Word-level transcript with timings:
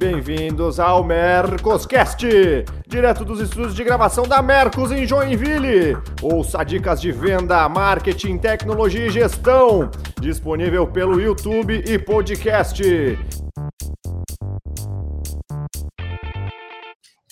Bem-vindos 0.00 0.80
ao 0.80 1.04
Mercoscast, 1.04 2.26
direto 2.88 3.22
dos 3.22 3.38
estúdios 3.38 3.74
de 3.74 3.84
gravação 3.84 4.26
da 4.26 4.40
Mercos 4.40 4.90
em 4.90 5.06
Joinville. 5.06 5.94
Ouça 6.22 6.64
dicas 6.64 7.02
de 7.02 7.12
venda, 7.12 7.68
marketing, 7.68 8.38
tecnologia 8.38 9.08
e 9.08 9.10
gestão, 9.10 9.90
disponível 10.18 10.86
pelo 10.86 11.20
YouTube 11.20 11.84
e 11.86 11.98
podcast. 11.98 12.82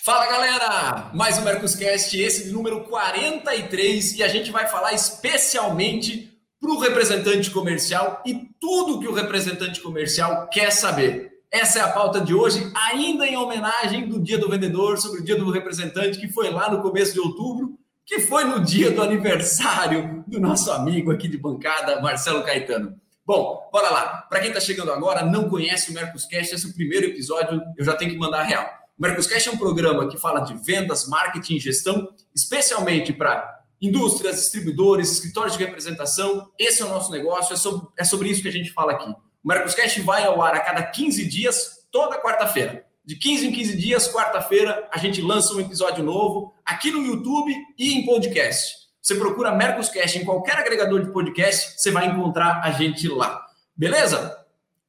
Fala 0.05 0.27
galera, 0.27 1.11
mais 1.15 1.39
um 1.39 1.45
Mercoscast, 1.45 2.21
esse 2.21 2.53
número 2.53 2.85
43 2.85 4.19
e 4.19 4.23
a 4.23 4.29
gente 4.29 4.51
vai 4.51 4.67
falar 4.67 4.93
especialmente 4.93 6.39
para 6.61 6.71
o 6.71 6.79
representante 6.79 7.51
comercial 7.51 8.23
e 8.27 8.47
tudo 8.61 9.01
que 9.01 9.09
o 9.09 9.15
representante 9.15 9.81
comercial 9.81 10.51
quer 10.51 10.71
saber. 10.71 11.28
Essa 11.51 11.79
é 11.79 11.83
a 11.83 11.89
pauta 11.89 12.21
de 12.21 12.35
hoje, 12.35 12.71
ainda 12.75 13.27
em 13.27 13.37
homenagem 13.37 14.07
do 14.07 14.21
Dia 14.21 14.37
do 14.37 14.51
Vendedor, 14.51 14.99
sobre 14.99 15.21
o 15.21 15.25
Dia 15.25 15.37
do 15.37 15.51
Representante, 15.51 16.19
que 16.19 16.29
foi 16.29 16.51
lá 16.51 16.71
no 16.71 16.83
começo 16.83 17.15
de 17.15 17.21
outubro, 17.21 17.79
que 18.05 18.21
foi 18.21 18.45
no 18.45 18.61
dia 18.61 18.91
do 18.91 19.03
aniversário 19.03 20.25
do 20.27 20.39
nosso 20.39 20.71
amigo 20.71 21.11
aqui 21.11 21.27
de 21.27 21.39
bancada, 21.39 22.01
Marcelo 22.03 22.43
Caetano. 22.43 23.01
Bom, 23.25 23.69
bora 23.73 23.91
lá. 23.91 24.27
Para 24.29 24.41
quem 24.41 24.49
está 24.49 24.61
chegando 24.61 24.93
agora, 24.93 25.25
não 25.25 25.49
conhece 25.49 25.91
o 25.91 25.95
Mercoscast, 25.95 26.55
esse 26.55 26.67
é 26.67 26.69
o 26.69 26.75
primeiro 26.75 27.07
episódio, 27.07 27.63
eu 27.79 27.85
já 27.85 27.95
tenho 27.95 28.11
que 28.11 28.19
mandar 28.19 28.41
a 28.41 28.45
real. 28.45 28.67
O 28.99 29.03
Mercoscast 29.03 29.49
é 29.49 29.53
um 29.53 29.59
programa 29.59 30.09
que 30.09 30.19
fala 30.19 30.41
de 30.41 30.55
vendas, 30.55 31.09
marketing 31.09 31.57
e 31.57 31.61
gestão, 31.61 32.09
especialmente 32.35 33.13
para 33.13 33.59
indústrias, 33.81 34.37
distribuidores, 34.37 35.13
escritórios 35.13 35.57
de 35.57 35.65
representação. 35.65 36.51
Esse 36.59 36.83
é 36.83 36.85
o 36.85 36.89
nosso 36.89 37.11
negócio, 37.11 37.55
é 37.55 37.57
sobre, 37.57 37.89
é 37.99 38.05
sobre 38.05 38.29
isso 38.29 38.43
que 38.43 38.49
a 38.49 38.53
gente 38.53 38.71
fala 38.71 38.93
aqui. 38.93 39.15
O 39.45 39.49
Mercoscast 39.49 40.01
vai 40.01 40.25
ao 40.25 40.43
ar 40.43 40.55
a 40.55 40.61
cada 40.61 40.83
15 40.83 41.25
dias, 41.29 41.87
toda 41.93 42.21
quarta-feira. 42.21 42.85
De 43.05 43.17
15 43.17 43.47
em 43.47 43.53
15 43.53 43.77
dias, 43.77 44.13
quarta-feira, 44.13 44.89
a 44.93 44.99
gente 44.99 45.23
lança 45.23 45.55
um 45.55 45.61
episódio 45.61 46.03
novo 46.03 46.53
aqui 46.65 46.91
no 46.91 47.05
YouTube 47.05 47.55
e 47.79 47.95
em 47.95 48.05
podcast. 48.05 48.75
Você 49.01 49.15
procura 49.15 49.55
Mercoscast 49.55 50.19
em 50.19 50.25
qualquer 50.25 50.57
agregador 50.59 51.03
de 51.03 51.13
podcast, 51.13 51.81
você 51.81 51.91
vai 51.91 52.07
encontrar 52.07 52.61
a 52.63 52.73
gente 52.73 53.09
lá. 53.09 53.41
Beleza? 53.77 54.37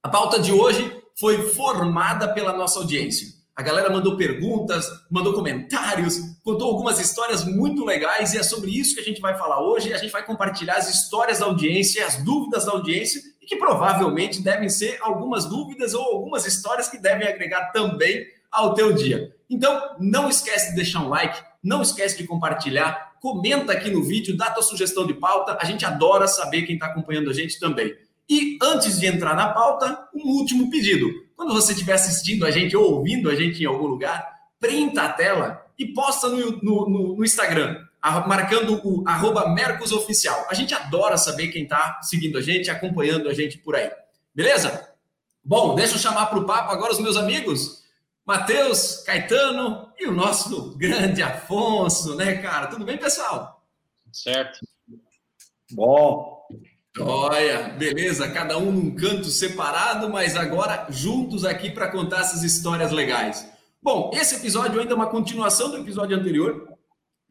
A 0.02 0.09
pauta 0.09 0.39
de 0.39 0.52
hoje 0.52 1.00
foi 1.17 1.50
formada 1.52 2.33
pela 2.33 2.52
nossa 2.52 2.80
audiência. 2.80 3.27
A 3.55 3.61
galera 3.61 3.89
mandou 3.89 4.17
perguntas, 4.17 4.88
mandou 5.11 5.33
comentários, 5.33 6.17
contou 6.44 6.70
algumas 6.70 7.00
histórias 7.00 7.45
muito 7.45 7.86
legais 7.86 8.33
e 8.33 8.38
é 8.39 8.44
sobre 8.44 8.72
isso 8.72 8.95
que 8.95 9.02
a 9.02 9.03
gente 9.03 9.22
vai 9.22 9.38
falar 9.38 9.61
hoje. 9.61 9.94
A 9.94 9.97
gente 9.97 10.11
vai 10.11 10.25
compartilhar 10.25 10.77
as 10.77 10.89
histórias 10.89 11.39
da 11.39 11.45
audiência, 11.45 12.05
as 12.05 12.23
dúvidas 12.23 12.66
da 12.66 12.72
audiência 12.72 13.22
que 13.50 13.55
provavelmente 13.55 14.44
devem 14.44 14.69
ser 14.69 15.00
algumas 15.02 15.45
dúvidas 15.45 15.95
ou 15.95 16.03
algumas 16.03 16.45
histórias 16.45 16.88
que 16.88 17.00
devem 17.00 17.28
agregar 17.28 17.72
também 17.72 18.28
ao 18.52 18.75
teu 18.75 18.94
dia. 18.94 19.36
Então, 19.50 19.95
não 20.00 20.30
esquece 20.30 20.69
de 20.69 20.75
deixar 20.75 21.02
um 21.02 21.09
like, 21.09 21.42
não 21.64 21.81
esquece 21.81 22.16
de 22.16 22.27
compartilhar, 22.27 23.16
comenta 23.20 23.73
aqui 23.73 23.89
no 23.89 24.03
vídeo, 24.03 24.38
dá 24.38 24.52
tua 24.52 24.61
sugestão 24.61 25.08
de 25.08 25.16
pauta. 25.16 25.58
A 25.59 25.66
gente 25.66 25.83
adora 25.83 26.27
saber 26.27 26.61
quem 26.61 26.75
está 26.75 26.86
acompanhando 26.86 27.31
a 27.31 27.33
gente 27.33 27.59
também. 27.59 27.92
E 28.30 28.59
antes 28.61 29.00
de 29.00 29.08
entrar 29.08 29.36
na 29.36 29.50
pauta, 29.50 30.08
um 30.14 30.30
último 30.30 30.70
pedido 30.70 31.09
quando 31.36 31.53
você 31.53 31.72
estiver 31.72 31.94
assistindo 31.94 32.45
a 32.45 32.52
gente 32.52 32.77
ou 32.77 32.97
ouvindo 32.97 33.30
a 33.30 33.36
gente 33.36 33.64
em 33.64 33.66
algum 33.66 33.88
lugar, 33.88 34.30
printa 34.59 35.03
a 35.03 35.09
tela 35.09 35.66
e 35.80 35.88
posta 35.88 36.27
no, 36.27 36.38
no, 36.61 36.89
no, 36.89 37.16
no 37.16 37.23
Instagram, 37.23 37.77
marcando 38.02 38.80
o 38.83 39.03
arroba 39.08 39.50
Mercosoficial. 39.50 40.47
A 40.50 40.53
gente 40.53 40.73
adora 40.73 41.17
saber 41.17 41.50
quem 41.50 41.64
está 41.64 42.00
seguindo 42.02 42.38
a 42.38 42.42
gente, 42.42 42.69
acompanhando 42.69 43.30
a 43.30 43.33
gente 43.33 43.58
por 43.58 43.75
aí. 43.75 43.92
Beleza? 44.33 44.89
Bom, 45.44 45.75
deixa 45.75 45.95
eu 45.95 46.00
chamar 46.00 46.27
para 46.27 46.39
o 46.39 46.45
papo 46.45 46.72
agora 46.72 46.94
os 46.94 47.00
meus 47.00 47.17
amigos. 47.17 47.83
Matheus, 48.25 48.97
Caetano 49.05 49.92
e 49.97 50.05
o 50.05 50.11
nosso 50.11 50.77
grande 50.77 51.23
Afonso, 51.23 52.16
né, 52.16 52.38
cara? 52.38 52.67
Tudo 52.67 52.86
bem, 52.86 52.97
pessoal? 52.97 53.64
Certo. 54.14 54.59
Bom. 55.71 56.37
Olha, 56.99 57.70
beleza, 57.70 58.30
cada 58.30 58.58
um 58.58 58.71
num 58.71 58.95
canto 58.95 59.26
separado, 59.26 60.10
mas 60.10 60.36
agora 60.36 60.87
juntos 60.89 61.45
aqui 61.45 61.71
para 61.71 61.89
contar 61.89 62.21
essas 62.21 62.43
histórias 62.43 62.92
legais. 62.92 63.48
Bom, 63.81 64.11
esse 64.14 64.36
episódio 64.36 64.80
ainda 64.80 64.93
é 64.93 64.95
uma 64.95 65.08
continuação 65.08 65.71
do 65.71 65.77
episódio 65.77 66.17
anterior, 66.17 66.68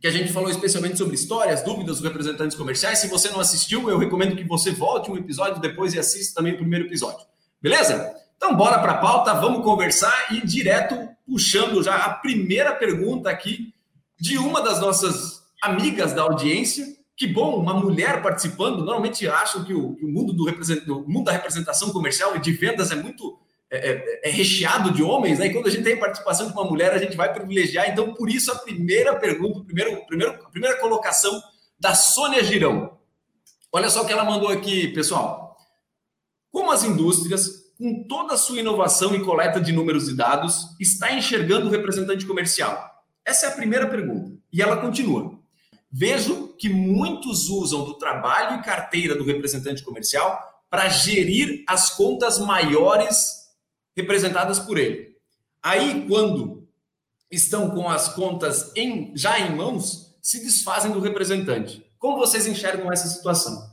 que 0.01 0.07
a 0.07 0.11
gente 0.11 0.33
falou 0.33 0.49
especialmente 0.49 0.97
sobre 0.97 1.15
histórias, 1.15 1.63
dúvidas 1.63 1.97
dos 1.97 2.05
representantes 2.05 2.57
comerciais. 2.57 2.99
Se 2.99 3.09
você 3.09 3.31
não 3.31 3.41
assistiu, 3.41 3.91
eu 3.91 3.99
recomendo 3.99 4.37
que 4.37 4.45
você 4.45 4.71
volte 4.71 5.11
um 5.11 5.17
episódio 5.17 5.61
depois 5.61 5.93
e 5.95 5.99
assista 5.99 6.37
também 6.37 6.55
o 6.55 6.59
primeiro 6.59 6.87
episódio. 6.87 7.27
Beleza? 7.61 8.15
Então 8.37 8.55
bora 8.55 8.79
para 8.79 8.93
a 8.93 8.99
pauta, 8.99 9.35
vamos 9.35 9.65
conversar 9.65 10.33
e 10.33 10.47
direto 10.47 10.97
puxando 11.27 11.83
já 11.83 11.97
a 11.97 12.11
primeira 12.11 12.73
pergunta 12.75 13.29
aqui 13.29 13.75
de 14.19 14.39
uma 14.39 14.63
das 14.63 14.81
nossas 14.81 15.43
amigas 15.63 16.13
da 16.13 16.23
audiência, 16.23 16.87
que 17.17 17.27
bom, 17.27 17.57
uma 17.57 17.75
mulher 17.75 18.23
participando. 18.23 18.79
Normalmente 18.79 19.27
acham 19.27 19.65
que 19.65 19.75
o, 19.75 19.97
que 19.97 20.05
o 20.05 20.09
mundo 20.09 20.33
do 20.33 20.45
o 20.45 21.09
mundo 21.09 21.25
da 21.25 21.33
representação 21.33 21.91
comercial 21.91 22.37
e 22.37 22.41
de 22.41 22.53
vendas 22.53 22.93
é 22.93 22.95
muito 22.95 23.39
é, 23.71 23.91
é, 23.91 24.29
é, 24.29 24.31
recheado 24.31 24.91
de 24.91 25.03
homens, 25.03 25.39
né? 25.39 25.47
E 25.47 25.53
quando 25.53 25.67
a 25.67 25.71
gente 25.71 25.85
tem 25.85 25.99
participação 25.99 26.47
de 26.47 26.55
uma 26.55 26.65
mulher, 26.65 26.93
a 26.93 26.99
gente 26.99 27.17
vai 27.17 27.33
privilegiar. 27.33 27.91
Então, 27.91 28.15
por 28.15 28.31
isso, 28.31 28.51
a 28.51 28.57
primeira 28.57 29.15
pergunta, 29.17 29.63
primeiro, 29.63 30.07
primeiro, 30.07 30.33
a 30.33 30.49
primeira 30.49 30.79
colocação 30.79 31.43
da 31.79 31.95
Sônia 31.95 32.43
Girão. 32.43 32.99
Olha 33.71 33.91
só 33.91 34.03
o 34.03 34.07
que 34.07 34.13
ela 34.13 34.25
mandou 34.25 34.49
aqui, 34.49 34.89
pessoal. 34.89 35.55
Como 36.51 36.73
as 36.73 36.83
indústrias, 36.83 37.71
com 37.77 38.05
toda 38.05 38.35
a 38.35 38.39
sua 38.39 38.59
inovação 38.59 39.15
e 39.15 39.23
coleta 39.23 39.61
de 39.61 39.71
números 39.71 40.09
e 40.09 40.17
dados, 40.17 40.75
está 40.81 41.13
enxergando 41.13 41.67
o 41.67 41.71
representante 41.71 42.25
comercial? 42.25 42.83
Essa 43.23 43.47
é 43.47 43.49
a 43.51 43.55
primeira 43.55 43.87
pergunta. 43.87 44.33
E 44.51 44.63
ela 44.63 44.79
continua. 44.79 45.39
Vejo 45.93 46.55
que 46.59 46.71
muitos 46.71 47.51
usam 47.51 47.85
do 47.85 47.99
trabalho 47.99 48.59
e 48.59 48.63
carteira 48.63 49.15
do 49.15 49.25
representante 49.25 49.83
comercial 49.83 50.43
para 50.71 50.89
gerir 50.89 51.65
as 51.67 51.91
contas 51.91 52.39
maiores 52.39 53.38
representadas 53.99 54.59
por 54.59 54.79
ele. 54.79 55.17
Aí, 55.63 56.07
quando 56.09 56.67
estão 57.31 57.71
com 57.71 57.89
as 57.89 58.09
contas 58.15 58.73
em, 58.75 59.13
já 59.15 59.39
em 59.39 59.55
mãos, 59.55 60.17
se 60.23 60.43
desfazem 60.43 60.93
do 60.93 61.01
representante. 61.01 61.85
Como 61.99 62.17
vocês 62.17 62.47
enxergam 62.47 62.93
essa 62.93 63.09
situação? 63.09 63.69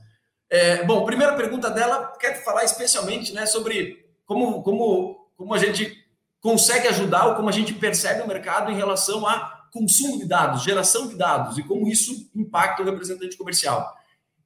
É, 0.49 0.83
bom, 0.83 1.05
primeira 1.05 1.35
pergunta 1.35 1.69
dela, 1.69 2.13
quer 2.19 2.43
falar 2.43 2.63
especialmente 2.63 3.33
né, 3.33 3.45
sobre 3.45 4.05
como, 4.25 4.63
como, 4.63 5.29
como 5.37 5.53
a 5.53 5.57
gente 5.57 5.95
consegue 6.41 6.87
ajudar 6.87 7.27
ou 7.27 7.35
como 7.35 7.49
a 7.49 7.51
gente 7.51 7.73
percebe 7.73 8.21
o 8.21 8.27
mercado 8.27 8.71
em 8.71 8.75
relação 8.75 9.25
a 9.27 9.67
consumo 9.71 10.17
de 10.19 10.25
dados, 10.25 10.63
geração 10.63 11.07
de 11.07 11.15
dados 11.15 11.57
e 11.57 11.63
como 11.63 11.87
isso 11.87 12.29
impacta 12.35 12.81
o 12.81 12.85
representante 12.85 13.37
comercial. 13.37 13.93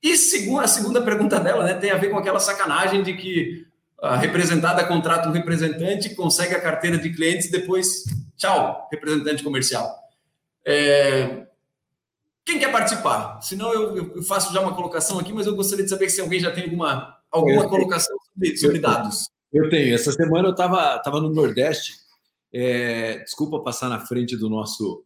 E 0.02 0.16
segundo, 0.16 0.62
a 0.62 0.68
segunda 0.68 1.02
pergunta 1.02 1.40
dela 1.40 1.64
né, 1.64 1.74
tem 1.74 1.92
a 1.92 1.98
ver 1.98 2.10
com 2.10 2.18
aquela 2.18 2.40
sacanagem 2.40 3.04
de 3.04 3.14
que 3.16 3.68
a 4.02 4.16
representada 4.18 4.86
contrata 4.86 5.28
um 5.28 5.32
representante, 5.32 6.16
consegue 6.16 6.56
a 6.56 6.62
carteira 6.62 6.98
de 6.98 7.10
clientes 7.10 7.48
e 7.48 7.52
depois, 7.52 8.04
tchau, 8.38 8.88
representante 8.92 9.44
comercial. 9.44 9.94
É... 10.66 11.46
Quem 12.46 12.58
quer 12.58 12.72
participar? 12.72 13.42
Senão 13.42 13.74
eu, 13.74 14.16
eu, 14.16 14.24
faço 14.24 14.54
já 14.54 14.62
uma 14.62 14.74
colocação 14.74 15.20
aqui, 15.20 15.32
mas 15.32 15.46
eu 15.46 15.56
gostaria 15.56 15.84
de 15.84 15.90
saber 15.90 16.10
se 16.10 16.22
alguém 16.22 16.40
já 16.40 16.52
tem 16.52 16.64
alguma, 16.64 17.18
alguma 17.30 17.68
colocação 17.68 18.16
sobre, 18.34 18.58
sobre 18.58 18.80
dados. 18.80 19.30
Eu 19.52 19.70
tenho. 19.70 19.94
Essa 19.94 20.12
semana 20.12 20.48
eu 20.48 20.52
estava 20.52 20.98
tava 21.00 21.20
no 21.20 21.30
Nordeste. 21.30 21.94
É, 22.52 23.20
desculpa 23.20 23.62
passar 23.62 23.90
na 23.90 24.00
frente 24.00 24.36
do 24.36 24.50
nosso 24.50 25.04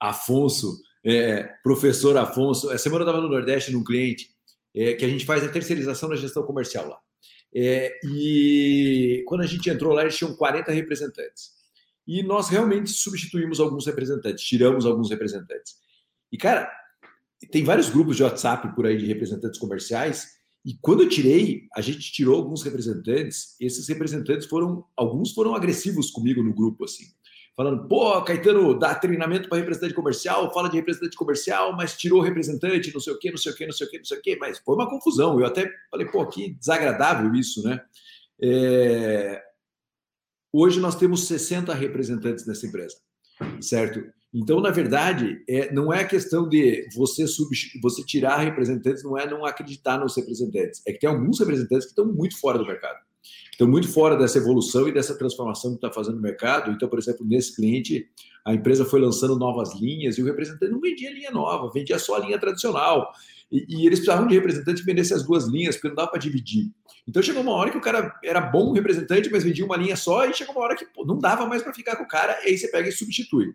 Afonso, 0.00 0.80
é, 1.04 1.44
professor 1.62 2.16
Afonso. 2.16 2.70
Essa 2.70 2.84
semana 2.84 3.04
eu 3.04 3.08
estava 3.08 3.22
no 3.22 3.32
Nordeste 3.32 3.70
num 3.70 3.84
cliente 3.84 4.30
é, 4.74 4.94
que 4.94 5.04
a 5.04 5.08
gente 5.08 5.24
faz 5.24 5.44
a 5.44 5.48
terceirização 5.48 6.08
da 6.08 6.16
gestão 6.16 6.42
comercial 6.42 6.88
lá. 6.88 6.98
É, 7.54 7.98
e 8.04 9.22
quando 9.26 9.42
a 9.42 9.46
gente 9.46 9.68
entrou 9.68 9.92
lá, 9.92 10.02
eles 10.02 10.16
tinham 10.16 10.34
40 10.36 10.70
representantes. 10.72 11.50
E 12.06 12.22
nós 12.22 12.48
realmente 12.48 12.90
substituímos 12.90 13.60
alguns 13.60 13.86
representantes, 13.86 14.44
tiramos 14.44 14.86
alguns 14.86 15.10
representantes. 15.10 15.76
E, 16.32 16.36
cara, 16.36 16.70
tem 17.50 17.64
vários 17.64 17.88
grupos 17.88 18.16
de 18.16 18.22
WhatsApp 18.22 18.74
por 18.74 18.86
aí 18.86 18.96
de 18.96 19.06
representantes 19.06 19.58
comerciais. 19.58 20.38
E 20.64 20.74
quando 20.80 21.02
eu 21.02 21.08
tirei, 21.08 21.68
a 21.74 21.80
gente 21.80 22.12
tirou 22.12 22.36
alguns 22.36 22.62
representantes. 22.62 23.56
Esses 23.60 23.88
representantes 23.88 24.46
foram, 24.46 24.84
alguns 24.96 25.32
foram 25.32 25.54
agressivos 25.54 26.10
comigo 26.10 26.42
no 26.42 26.54
grupo, 26.54 26.84
assim 26.84 27.06
falando, 27.60 27.86
pô, 27.86 28.22
Caetano 28.22 28.78
dá 28.78 28.94
treinamento 28.94 29.46
para 29.46 29.58
representante 29.58 29.92
comercial, 29.92 30.50
fala 30.50 30.70
de 30.70 30.76
representante 30.76 31.14
comercial, 31.14 31.76
mas 31.76 31.94
tirou 31.94 32.22
representante, 32.22 32.90
não 32.90 33.00
sei 33.00 33.12
o 33.12 33.18
quê, 33.18 33.30
não 33.30 33.36
sei 33.36 33.52
o 33.52 33.54
quê, 33.54 33.66
não 33.66 33.72
sei 33.74 33.86
o 33.86 33.90
quê, 33.90 33.98
não 33.98 34.04
sei 34.06 34.16
o 34.16 34.22
quê, 34.22 34.38
mas 34.40 34.58
foi 34.60 34.74
uma 34.74 34.88
confusão. 34.88 35.38
Eu 35.38 35.44
até 35.44 35.70
falei, 35.90 36.06
pô, 36.06 36.26
que 36.26 36.54
desagradável 36.54 37.34
isso, 37.34 37.62
né? 37.62 37.78
É... 38.40 39.42
Hoje 40.50 40.80
nós 40.80 40.96
temos 40.96 41.26
60 41.26 41.74
representantes 41.74 42.46
nessa 42.46 42.66
empresa, 42.66 42.96
certo? 43.60 44.10
Então, 44.32 44.58
na 44.58 44.70
verdade, 44.70 45.44
é, 45.46 45.70
não 45.70 45.92
é 45.92 46.00
a 46.00 46.08
questão 46.08 46.48
de 46.48 46.88
você, 46.96 47.26
você 47.82 48.02
tirar 48.06 48.38
representantes, 48.38 49.04
não 49.04 49.18
é 49.18 49.28
não 49.28 49.44
acreditar 49.44 49.98
nos 49.98 50.16
representantes. 50.16 50.80
É 50.88 50.94
que 50.94 51.00
tem 51.00 51.10
alguns 51.10 51.38
representantes 51.38 51.84
que 51.84 51.92
estão 51.92 52.06
muito 52.06 52.40
fora 52.40 52.56
do 52.56 52.64
mercado. 52.64 53.00
Estão 53.50 53.68
muito 53.68 53.88
fora 53.88 54.16
dessa 54.16 54.38
evolução 54.38 54.88
e 54.88 54.92
dessa 54.92 55.16
transformação 55.16 55.72
que 55.72 55.76
está 55.76 55.92
fazendo 55.92 56.16
no 56.16 56.22
mercado. 56.22 56.70
Então, 56.70 56.88
por 56.88 56.98
exemplo, 56.98 57.26
nesse 57.26 57.54
cliente, 57.54 58.08
a 58.44 58.54
empresa 58.54 58.84
foi 58.84 59.00
lançando 59.00 59.38
novas 59.38 59.78
linhas 59.78 60.16
e 60.16 60.22
o 60.22 60.24
representante 60.24 60.72
não 60.72 60.80
vendia 60.80 61.12
linha 61.12 61.30
nova, 61.30 61.70
vendia 61.72 61.98
só 61.98 62.16
a 62.16 62.20
linha 62.20 62.38
tradicional. 62.38 63.12
E, 63.52 63.66
e 63.68 63.86
eles 63.86 63.98
precisavam 63.98 64.26
de 64.26 64.34
representante 64.34 64.80
que 64.80 64.86
vendesse 64.86 65.12
as 65.12 65.24
duas 65.24 65.46
linhas, 65.46 65.76
porque 65.76 65.88
não 65.88 65.96
dava 65.96 66.10
para 66.10 66.20
dividir. 66.20 66.70
Então 67.06 67.22
chegou 67.22 67.42
uma 67.42 67.52
hora 67.52 67.70
que 67.70 67.76
o 67.76 67.80
cara 67.80 68.14
era 68.22 68.40
bom 68.40 68.72
representante, 68.72 69.28
mas 69.30 69.42
vendia 69.42 69.64
uma 69.64 69.76
linha 69.76 69.96
só, 69.96 70.24
e 70.24 70.34
chegou 70.34 70.54
uma 70.54 70.64
hora 70.64 70.76
que 70.76 70.86
pô, 70.86 71.04
não 71.04 71.18
dava 71.18 71.46
mais 71.46 71.62
para 71.62 71.74
ficar 71.74 71.96
com 71.96 72.04
o 72.04 72.08
cara, 72.08 72.38
e 72.44 72.50
aí 72.50 72.58
você 72.58 72.68
pega 72.68 72.88
e 72.88 72.92
substitui. 72.92 73.52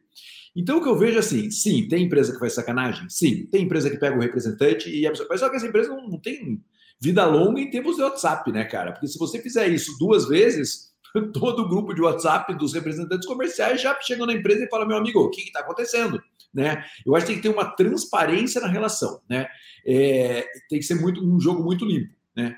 Então 0.55 0.77
o 0.77 0.81
que 0.81 0.87
eu 0.87 0.97
vejo 0.97 1.17
é 1.17 1.19
assim, 1.19 1.49
sim, 1.51 1.87
tem 1.87 2.05
empresa 2.05 2.33
que 2.33 2.39
faz 2.39 2.53
sacanagem? 2.53 3.09
Sim, 3.09 3.45
tem 3.47 3.63
empresa 3.63 3.89
que 3.89 3.97
pega 3.97 4.17
o 4.17 4.21
representante 4.21 4.89
e 4.89 5.05
absorve. 5.05 5.29
Mas 5.29 5.39
só 5.39 5.49
que 5.49 5.55
essa 5.57 5.67
empresa 5.67 5.89
não, 5.89 6.07
não 6.07 6.19
tem 6.19 6.61
vida 7.05 7.25
longa 7.25 7.61
em 7.61 7.69
termos 7.69 7.95
de 7.95 8.01
WhatsApp, 8.01 8.51
né, 8.51 8.65
cara? 8.65 8.91
Porque 8.91 9.07
se 9.07 9.19
você 9.19 9.39
fizer 9.39 9.67
isso 9.67 9.97
duas 9.99 10.27
vezes, 10.27 10.91
todo 11.33 11.63
o 11.63 11.69
grupo 11.69 11.93
de 11.93 12.01
WhatsApp 12.01 12.53
dos 12.55 12.73
representantes 12.73 13.27
comerciais 13.27 13.81
já 13.81 13.95
chegam 14.01 14.25
na 14.25 14.33
empresa 14.33 14.63
e 14.65 14.69
fala, 14.69 14.87
meu 14.87 14.97
amigo, 14.97 15.19
o 15.19 15.29
que 15.29 15.41
está 15.41 15.59
acontecendo? 15.59 16.21
Né? 16.53 16.83
Eu 17.05 17.15
acho 17.15 17.25
que 17.25 17.33
tem 17.33 17.41
que 17.41 17.47
ter 17.47 17.53
uma 17.53 17.75
transparência 17.75 18.59
na 18.61 18.67
relação, 18.67 19.21
né? 19.29 19.45
É, 19.85 20.47
tem 20.69 20.79
que 20.79 20.85
ser 20.85 20.95
muito 20.95 21.23
um 21.23 21.39
jogo 21.39 21.61
muito 21.61 21.85
limpo, 21.85 22.13
né? 22.35 22.55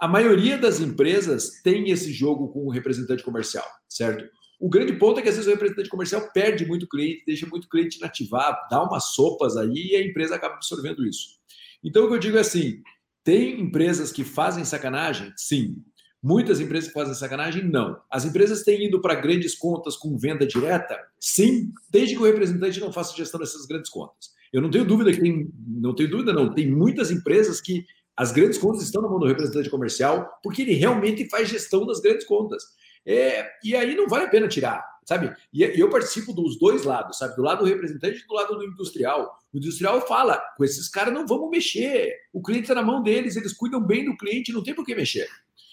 A 0.00 0.08
maioria 0.08 0.56
das 0.56 0.80
empresas 0.80 1.60
tem 1.62 1.90
esse 1.90 2.12
jogo 2.12 2.48
com 2.48 2.66
o 2.66 2.70
representante 2.70 3.22
comercial, 3.22 3.64
certo? 3.88 4.24
O 4.60 4.68
grande 4.68 4.92
ponto 4.92 5.18
é 5.18 5.22
que 5.22 5.28
às 5.28 5.34
vezes 5.34 5.48
o 5.48 5.54
representante 5.54 5.88
comercial 5.88 6.30
perde 6.32 6.64
muito 6.64 6.88
cliente, 6.88 7.24
deixa 7.26 7.46
muito 7.46 7.68
cliente 7.68 7.98
inativar, 7.98 8.68
dá 8.70 8.82
umas 8.82 9.12
sopas 9.12 9.56
aí 9.56 9.90
e 9.90 9.96
a 9.96 10.04
empresa 10.04 10.36
acaba 10.36 10.54
absorvendo 10.54 11.04
isso. 11.04 11.40
Então 11.82 12.04
o 12.04 12.08
que 12.08 12.14
eu 12.14 12.18
digo 12.18 12.36
é 12.36 12.40
assim: 12.40 12.80
tem 13.24 13.60
empresas 13.60 14.12
que 14.12 14.24
fazem 14.24 14.64
sacanagem? 14.64 15.32
Sim. 15.36 15.76
Muitas 16.22 16.60
empresas 16.60 16.88
que 16.88 16.94
fazem 16.94 17.14
sacanagem? 17.14 17.64
Não. 17.64 17.98
As 18.10 18.24
empresas 18.24 18.62
têm 18.62 18.86
ido 18.86 19.00
para 19.00 19.16
grandes 19.16 19.56
contas 19.56 19.96
com 19.96 20.16
venda 20.16 20.46
direta? 20.46 20.96
Sim, 21.18 21.72
desde 21.90 22.14
que 22.14 22.22
o 22.22 22.24
representante 22.24 22.78
não 22.78 22.92
faça 22.92 23.16
gestão 23.16 23.40
dessas 23.40 23.66
grandes 23.66 23.90
contas. 23.90 24.30
Eu 24.52 24.60
não 24.60 24.70
tenho 24.70 24.84
dúvida 24.84 25.12
que 25.12 25.20
tem, 25.20 25.50
não 25.66 25.94
tenho 25.94 26.10
dúvida 26.10 26.32
não, 26.32 26.52
tem 26.52 26.70
muitas 26.70 27.10
empresas 27.10 27.60
que 27.60 27.84
as 28.16 28.30
grandes 28.30 28.58
contas 28.58 28.82
estão 28.82 29.02
na 29.02 29.08
mão 29.08 29.18
do 29.18 29.26
representante 29.26 29.70
comercial 29.70 30.28
porque 30.42 30.62
ele 30.62 30.74
realmente 30.74 31.28
faz 31.28 31.48
gestão 31.48 31.86
das 31.86 32.00
grandes 32.00 32.26
contas. 32.26 32.62
É, 33.04 33.48
e 33.64 33.74
aí 33.74 33.96
não 33.96 34.06
vale 34.06 34.26
a 34.26 34.28
pena 34.28 34.46
tirar, 34.46 34.84
sabe? 35.04 35.34
E 35.52 35.62
eu 35.62 35.90
participo 35.90 36.32
dos 36.32 36.58
dois 36.58 36.84
lados, 36.84 37.18
sabe? 37.18 37.36
Do 37.36 37.42
lado 37.42 37.60
do 37.60 37.68
representante 37.68 38.18
e 38.18 38.26
do 38.26 38.34
lado 38.34 38.56
do 38.56 38.64
industrial. 38.64 39.38
O 39.52 39.58
industrial 39.58 40.06
fala: 40.06 40.42
com 40.56 40.64
esses 40.64 40.88
caras 40.88 41.12
não 41.12 41.26
vamos 41.26 41.50
mexer. 41.50 42.14
O 42.32 42.42
cliente 42.42 42.64
está 42.64 42.74
na 42.74 42.82
mão 42.82 43.02
deles, 43.02 43.36
eles 43.36 43.52
cuidam 43.52 43.80
bem 43.80 44.04
do 44.04 44.16
cliente, 44.16 44.52
não 44.52 44.62
tem 44.62 44.74
por 44.74 44.84
que 44.84 44.94
mexer. 44.94 45.28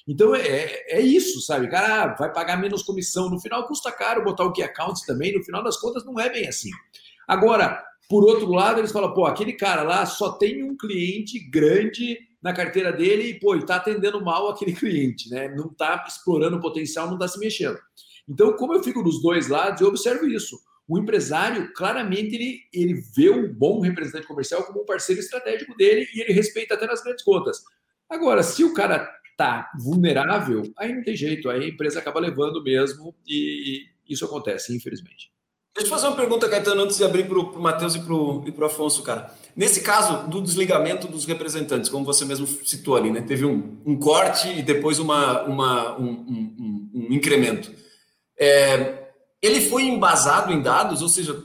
Então 0.07 0.35
é, 0.35 0.41
é, 0.41 0.97
é 0.97 1.01
isso, 1.01 1.39
sabe? 1.41 1.69
Cara 1.69 2.15
vai 2.15 2.33
pagar 2.33 2.57
menos 2.57 2.83
comissão. 2.83 3.29
No 3.29 3.39
final 3.39 3.67
custa 3.67 3.91
caro 3.91 4.23
botar 4.23 4.43
o 4.43 4.51
key 4.51 4.63
account 4.63 5.05
também. 5.05 5.35
No 5.35 5.43
final 5.43 5.63
das 5.63 5.77
contas, 5.77 6.03
não 6.03 6.19
é 6.19 6.29
bem 6.29 6.47
assim. 6.47 6.71
Agora, 7.27 7.83
por 8.09 8.23
outro 8.23 8.51
lado, 8.51 8.79
eles 8.79 8.91
falam: 8.91 9.13
pô, 9.13 9.25
aquele 9.25 9.53
cara 9.53 9.83
lá 9.83 10.05
só 10.05 10.31
tem 10.31 10.63
um 10.63 10.75
cliente 10.75 11.39
grande 11.39 12.17
na 12.41 12.53
carteira 12.53 12.91
dele 12.91 13.23
e, 13.23 13.39
pô, 13.39 13.55
está 13.55 13.75
atendendo 13.75 14.23
mal 14.23 14.49
aquele 14.49 14.73
cliente, 14.75 15.29
né? 15.29 15.47
Não 15.49 15.67
está 15.67 16.03
explorando 16.07 16.57
o 16.57 16.61
potencial, 16.61 17.05
não 17.05 17.13
está 17.13 17.27
se 17.27 17.39
mexendo. 17.39 17.77
Então, 18.29 18.53
como 18.53 18.73
eu 18.73 18.83
fico 18.83 19.03
dos 19.03 19.21
dois 19.21 19.47
lados, 19.47 19.81
eu 19.81 19.87
observo 19.87 20.27
isso. 20.27 20.59
O 20.87 20.97
empresário, 20.97 21.73
claramente, 21.73 22.35
ele, 22.35 22.61
ele 22.71 23.01
vê 23.15 23.29
o 23.29 23.51
bom 23.51 23.79
representante 23.79 24.27
comercial 24.27 24.63
como 24.63 24.81
um 24.81 24.85
parceiro 24.85 25.19
estratégico 25.19 25.75
dele 25.75 26.07
e 26.13 26.21
ele 26.21 26.33
respeita 26.33 26.75
até 26.75 26.85
nas 26.85 27.03
grandes 27.03 27.23
contas. 27.23 27.63
Agora, 28.09 28.43
se 28.43 28.63
o 28.63 28.73
cara 28.73 29.09
tá 29.37 29.71
vulnerável, 29.79 30.63
aí 30.77 30.93
não 30.93 31.03
tem 31.03 31.15
jeito, 31.15 31.49
aí 31.49 31.63
a 31.63 31.67
empresa 31.67 31.99
acaba 31.99 32.19
levando 32.19 32.63
mesmo 32.63 33.15
e 33.27 33.85
isso 34.07 34.25
acontece, 34.25 34.75
infelizmente. 34.75 35.31
Deixa 35.73 35.87
eu 35.87 35.95
fazer 35.95 36.07
uma 36.07 36.15
pergunta, 36.15 36.49
Caetano, 36.49 36.81
antes 36.81 36.97
de 36.97 37.05
abrir 37.05 37.25
para 37.25 37.39
o 37.39 37.61
Matheus 37.61 37.95
e 37.95 38.01
para 38.01 38.13
o 38.13 38.65
Afonso, 38.65 39.01
cara. 39.01 39.33
Nesse 39.55 39.81
caso 39.81 40.27
do 40.27 40.41
desligamento 40.41 41.07
dos 41.07 41.25
representantes, 41.25 41.89
como 41.89 42.03
você 42.03 42.25
mesmo 42.25 42.45
citou 42.47 42.97
ali, 42.97 43.11
né? 43.11 43.21
Teve 43.21 43.45
um, 43.45 43.77
um 43.85 43.97
corte 43.97 44.49
e 44.49 44.61
depois 44.61 44.99
uma, 44.99 45.43
uma 45.43 45.97
um, 45.97 46.09
um, 46.09 46.89
um, 46.93 47.07
incremento. 47.13 47.71
É, 48.39 49.09
ele 49.41 49.61
foi 49.61 49.83
embasado 49.83 50.51
em 50.51 50.61
dados, 50.61 51.01
ou 51.01 51.09
seja, 51.09 51.35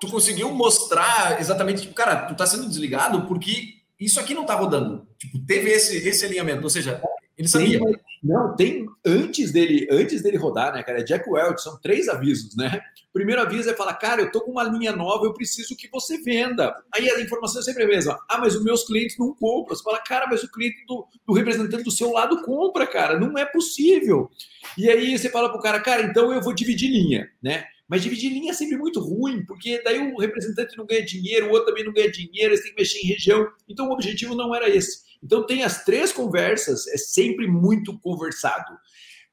tu 0.00 0.08
conseguiu 0.08 0.50
mostrar 0.52 1.40
exatamente, 1.40 1.82
tipo, 1.82 1.94
cara, 1.94 2.26
tu 2.26 2.32
está 2.32 2.46
sendo 2.46 2.68
desligado 2.68 3.26
porque 3.26 3.74
isso 3.98 4.20
aqui 4.20 4.34
não 4.34 4.42
está 4.42 4.54
rodando. 4.54 5.06
Tipo, 5.18 5.38
teve 5.40 5.70
esse, 5.70 5.96
esse 6.08 6.24
alinhamento, 6.24 6.62
ou 6.62 6.70
seja, 6.70 7.02
ele 7.38 7.48
sabia. 7.48 7.80
Tem, 7.80 7.96
não, 8.22 8.56
tem 8.56 8.86
antes 9.06 9.52
dele, 9.52 9.86
antes 9.90 10.22
dele 10.22 10.36
rodar, 10.36 10.74
né, 10.74 10.82
cara? 10.82 11.00
É 11.00 11.04
Jack 11.04 11.28
Welch, 11.30 11.62
são 11.62 11.78
três 11.80 12.08
avisos, 12.08 12.56
né? 12.56 12.80
primeiro 13.18 13.42
aviso 13.42 13.68
é 13.68 13.74
falar, 13.74 13.94
cara, 13.94 14.22
eu 14.22 14.30
tô 14.30 14.40
com 14.40 14.52
uma 14.52 14.62
linha 14.62 14.92
nova, 14.92 15.26
eu 15.26 15.34
preciso 15.34 15.76
que 15.76 15.88
você 15.90 16.18
venda. 16.18 16.72
Aí 16.94 17.10
a 17.10 17.20
informação 17.20 17.60
é 17.60 17.64
sempre 17.64 17.82
a 17.82 17.86
mesma. 17.86 18.16
Ah, 18.28 18.38
mas 18.38 18.54
os 18.54 18.62
meus 18.62 18.84
clientes 18.84 19.18
não 19.18 19.34
compram. 19.34 19.74
Você 19.74 19.82
fala, 19.82 19.98
cara, 19.98 20.28
mas 20.30 20.44
o 20.44 20.50
cliente 20.50 20.84
do, 20.86 21.04
do 21.26 21.32
representante 21.32 21.82
do 21.82 21.90
seu 21.90 22.12
lado 22.12 22.42
compra, 22.42 22.86
cara. 22.86 23.18
Não 23.18 23.36
é 23.36 23.44
possível. 23.44 24.30
E 24.76 24.88
aí 24.88 25.18
você 25.18 25.28
fala 25.28 25.50
pro 25.50 25.60
cara, 25.60 25.80
cara, 25.80 26.02
então 26.02 26.32
eu 26.32 26.40
vou 26.40 26.54
dividir 26.54 26.90
linha, 26.90 27.28
né? 27.42 27.64
Mas 27.88 28.02
dividir 28.02 28.30
linha 28.30 28.52
é 28.52 28.54
sempre 28.54 28.76
muito 28.76 29.00
ruim, 29.00 29.44
porque 29.46 29.82
daí 29.82 29.98
o 29.98 30.18
representante 30.18 30.76
não 30.76 30.86
ganha 30.86 31.04
dinheiro, 31.04 31.46
o 31.46 31.50
outro 31.50 31.66
também 31.66 31.84
não 31.84 31.92
ganha 31.92 32.10
dinheiro, 32.10 32.52
eles 32.52 32.62
têm 32.62 32.72
que 32.72 32.80
mexer 32.80 32.98
em 32.98 33.08
região. 33.08 33.48
Então 33.68 33.88
o 33.88 33.92
objetivo 33.92 34.34
não 34.36 34.54
era 34.54 34.68
esse. 34.68 35.07
Então 35.22 35.46
tem 35.46 35.62
as 35.62 35.84
três 35.84 36.12
conversas, 36.12 36.86
é 36.88 36.96
sempre 36.96 37.46
muito 37.46 37.98
conversado. 37.98 38.78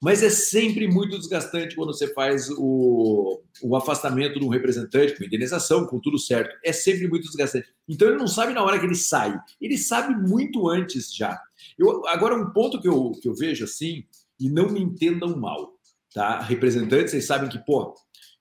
Mas 0.01 0.21
é 0.21 0.29
sempre 0.29 0.87
muito 0.87 1.17
desgastante 1.17 1.75
quando 1.75 1.93
você 1.93 2.13
faz 2.13 2.49
o, 2.51 3.41
o 3.63 3.75
afastamento 3.75 4.39
de 4.39 4.45
um 4.45 4.49
representante, 4.49 5.17
com 5.17 5.23
indenização, 5.23 5.87
com 5.87 5.99
tudo 5.99 6.19
certo. 6.19 6.55
É 6.63 6.71
sempre 6.73 7.07
muito 7.07 7.25
desgastante. 7.25 7.67
Então 7.87 8.09
ele 8.09 8.17
não 8.17 8.27
sabe 8.27 8.53
na 8.53 8.63
hora 8.63 8.77
que 8.77 8.85
ele 8.85 8.95
sai, 8.95 9.35
ele 9.59 9.77
sabe 9.77 10.13
muito 10.13 10.69
antes 10.69 11.15
já. 11.15 11.39
Eu, 11.77 12.05
agora, 12.07 12.35
um 12.35 12.51
ponto 12.51 12.79
que 12.79 12.87
eu, 12.87 13.11
que 13.21 13.27
eu 13.27 13.33
vejo 13.33 13.63
assim, 13.63 14.03
e 14.39 14.49
não 14.49 14.69
me 14.69 14.81
entendam 14.81 15.37
mal, 15.37 15.73
tá? 16.13 16.41
Representantes, 16.41 17.11
vocês 17.11 17.25
sabem 17.25 17.49
que, 17.49 17.59
pô, 17.59 17.95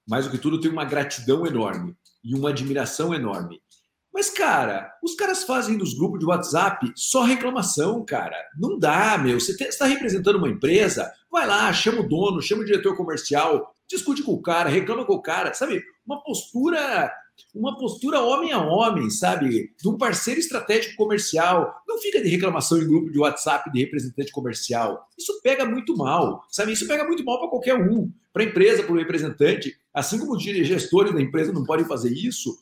mais 0.07 0.27
do 0.27 0.33
que 0.33 0.39
tudo, 0.39 0.61
tenho 0.61 0.73
uma 0.73 0.85
gratidão 0.85 1.47
enorme 1.47 1.97
e 2.23 2.35
uma 2.35 2.51
admiração 2.51 3.15
enorme. 3.15 3.63
Mas, 4.15 4.31
cara, 4.31 4.97
os 5.03 5.17
caras 5.17 5.43
fazem 5.43 5.77
dos 5.77 5.93
grupos 5.93 6.21
de 6.21 6.25
WhatsApp 6.25 6.93
só 6.95 7.25
reclamação, 7.25 8.05
cara. 8.05 8.37
Não 8.57 8.79
dá, 8.79 9.19
meu. 9.19 9.41
Você 9.41 9.61
está 9.65 9.87
representando 9.87 10.37
uma 10.37 10.49
empresa, 10.49 11.13
vai 11.29 11.45
lá, 11.45 11.73
chama 11.73 12.01
o 12.01 12.09
dono, 12.09 12.41
chama 12.41 12.63
o 12.63 12.65
diretor 12.65 12.97
comercial, 12.97 13.75
discute 13.89 14.23
com 14.23 14.33
o 14.33 14.41
cara, 14.41 14.71
reclama 14.71 15.05
com 15.05 15.15
o 15.15 15.21
cara, 15.21 15.53
sabe? 15.53 15.83
Uma 16.07 16.23
postura 16.23 17.13
uma 17.55 17.79
postura 17.79 18.21
homem 18.21 18.53
a 18.53 18.59
homem, 18.59 19.09
sabe? 19.11 19.73
De 19.81 19.89
um 19.89 19.97
parceiro 19.97 20.41
estratégico 20.41 20.97
comercial. 20.97 21.75
Não 21.87 21.99
fica 21.99 22.21
de 22.21 22.29
reclamação 22.29 22.79
em 22.79 22.87
grupo 22.87 23.11
de 23.11 23.19
WhatsApp 23.19 23.71
de 23.71 23.81
representante 23.81 24.33
comercial. 24.33 25.09
Isso 25.17 25.41
pega 25.43 25.65
muito 25.65 25.97
mal, 25.97 26.43
sabe? 26.51 26.73
Isso 26.73 26.87
pega 26.87 27.05
muito 27.05 27.25
mal 27.25 27.39
para 27.39 27.49
qualquer 27.49 27.75
um, 27.77 28.11
para 28.33 28.43
a 28.43 28.47
empresa, 28.47 28.83
para 28.83 28.93
o 28.93 28.99
representante. 28.99 29.77
Assim 29.93 30.19
como 30.19 30.35
os 30.35 30.43
gestores 30.43 31.15
da 31.15 31.21
empresa 31.21 31.53
não 31.53 31.65
podem 31.65 31.87
fazer 31.87 32.13
isso, 32.13 32.59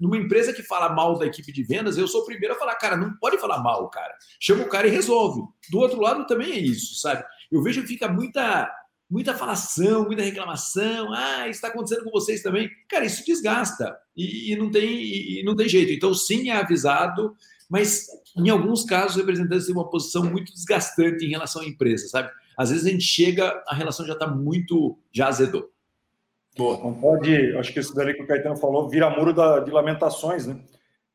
numa 0.00 0.16
empresa 0.16 0.52
que 0.52 0.62
fala 0.62 0.94
mal 0.94 1.18
da 1.18 1.26
equipe 1.26 1.52
de 1.52 1.64
vendas, 1.64 1.98
eu 1.98 2.06
sou 2.06 2.22
o 2.22 2.24
primeiro 2.24 2.54
a 2.54 2.58
falar, 2.58 2.76
cara, 2.76 2.96
não 2.96 3.16
pode 3.16 3.38
falar 3.38 3.60
mal, 3.60 3.90
cara. 3.90 4.14
Chama 4.38 4.62
o 4.62 4.68
cara 4.68 4.86
e 4.86 4.90
resolve. 4.90 5.42
Do 5.68 5.78
outro 5.78 6.00
lado 6.00 6.24
também 6.28 6.52
é 6.52 6.58
isso, 6.58 6.94
sabe? 7.00 7.24
Eu 7.50 7.60
vejo 7.62 7.82
que 7.82 7.88
fica 7.88 8.08
muita 8.08 8.70
muita 9.12 9.34
falação, 9.34 10.06
muita 10.06 10.22
reclamação. 10.22 11.12
Ah, 11.12 11.46
está 11.46 11.68
acontecendo 11.68 12.04
com 12.04 12.10
vocês 12.10 12.42
também. 12.42 12.70
Cara, 12.88 13.04
isso 13.04 13.22
desgasta 13.26 13.94
e, 14.16 14.50
e 14.50 14.56
não, 14.56 14.70
tem, 14.70 14.84
e 14.84 15.42
não 15.44 15.54
tem 15.54 15.68
jeito. 15.68 15.92
Então, 15.92 16.14
sim, 16.14 16.48
é 16.48 16.56
avisado, 16.56 17.36
mas 17.68 18.06
em 18.34 18.48
alguns 18.48 18.84
casos, 18.84 19.10
os 19.10 19.16
representantes 19.18 19.66
têm 19.66 19.74
uma 19.74 19.90
posição 19.90 20.24
muito 20.24 20.50
desgastante 20.54 21.26
em 21.26 21.28
relação 21.28 21.60
à 21.60 21.66
empresa, 21.66 22.08
sabe? 22.08 22.30
Às 22.56 22.70
vezes 22.70 22.86
a 22.86 22.90
gente 22.90 23.04
chega, 23.04 23.62
a 23.68 23.74
relação 23.74 24.06
já 24.06 24.14
está 24.14 24.26
muito, 24.26 24.98
já 25.12 25.28
azedou. 25.28 25.70
Boa. 26.56 26.78
Não 26.78 26.94
pode, 26.94 27.54
acho 27.56 27.70
que 27.70 27.80
isso 27.80 27.94
daí 27.94 28.14
que 28.14 28.22
o 28.22 28.26
Caetano 28.26 28.56
falou, 28.56 28.88
vira 28.88 29.10
muro 29.10 29.34
da, 29.34 29.60
de 29.60 29.70
lamentações, 29.70 30.46
né? 30.46 30.58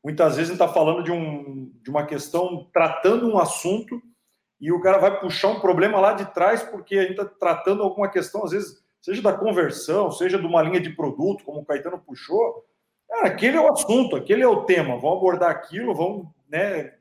Muitas 0.04 0.36
vezes 0.36 0.50
a 0.50 0.54
gente 0.54 0.62
está 0.62 0.72
falando 0.72 1.02
de, 1.02 1.10
um, 1.10 1.72
de 1.82 1.90
uma 1.90 2.06
questão, 2.06 2.68
tratando 2.72 3.28
um 3.28 3.38
assunto 3.38 4.00
e 4.60 4.72
o 4.72 4.80
cara 4.80 4.98
vai 4.98 5.20
puxar 5.20 5.48
um 5.48 5.60
problema 5.60 6.00
lá 6.00 6.12
de 6.12 6.32
trás 6.32 6.62
porque 6.62 6.98
a 6.98 7.02
gente 7.02 7.12
está 7.12 7.24
tratando 7.24 7.82
alguma 7.82 8.08
questão, 8.08 8.44
às 8.44 8.50
vezes, 8.50 8.82
seja 9.00 9.22
da 9.22 9.32
conversão, 9.32 10.10
seja 10.10 10.38
de 10.38 10.46
uma 10.46 10.62
linha 10.62 10.80
de 10.80 10.90
produto, 10.90 11.44
como 11.44 11.60
o 11.60 11.64
Caetano 11.64 11.98
puxou. 11.98 12.64
Cara, 13.08 13.28
aquele 13.28 13.56
é 13.56 13.60
o 13.60 13.72
assunto, 13.72 14.16
aquele 14.16 14.42
é 14.42 14.48
o 14.48 14.64
tema. 14.64 14.98
Vamos 14.98 15.18
abordar 15.18 15.50
aquilo, 15.50 15.94
vamos 15.94 16.26
né, 16.48 16.92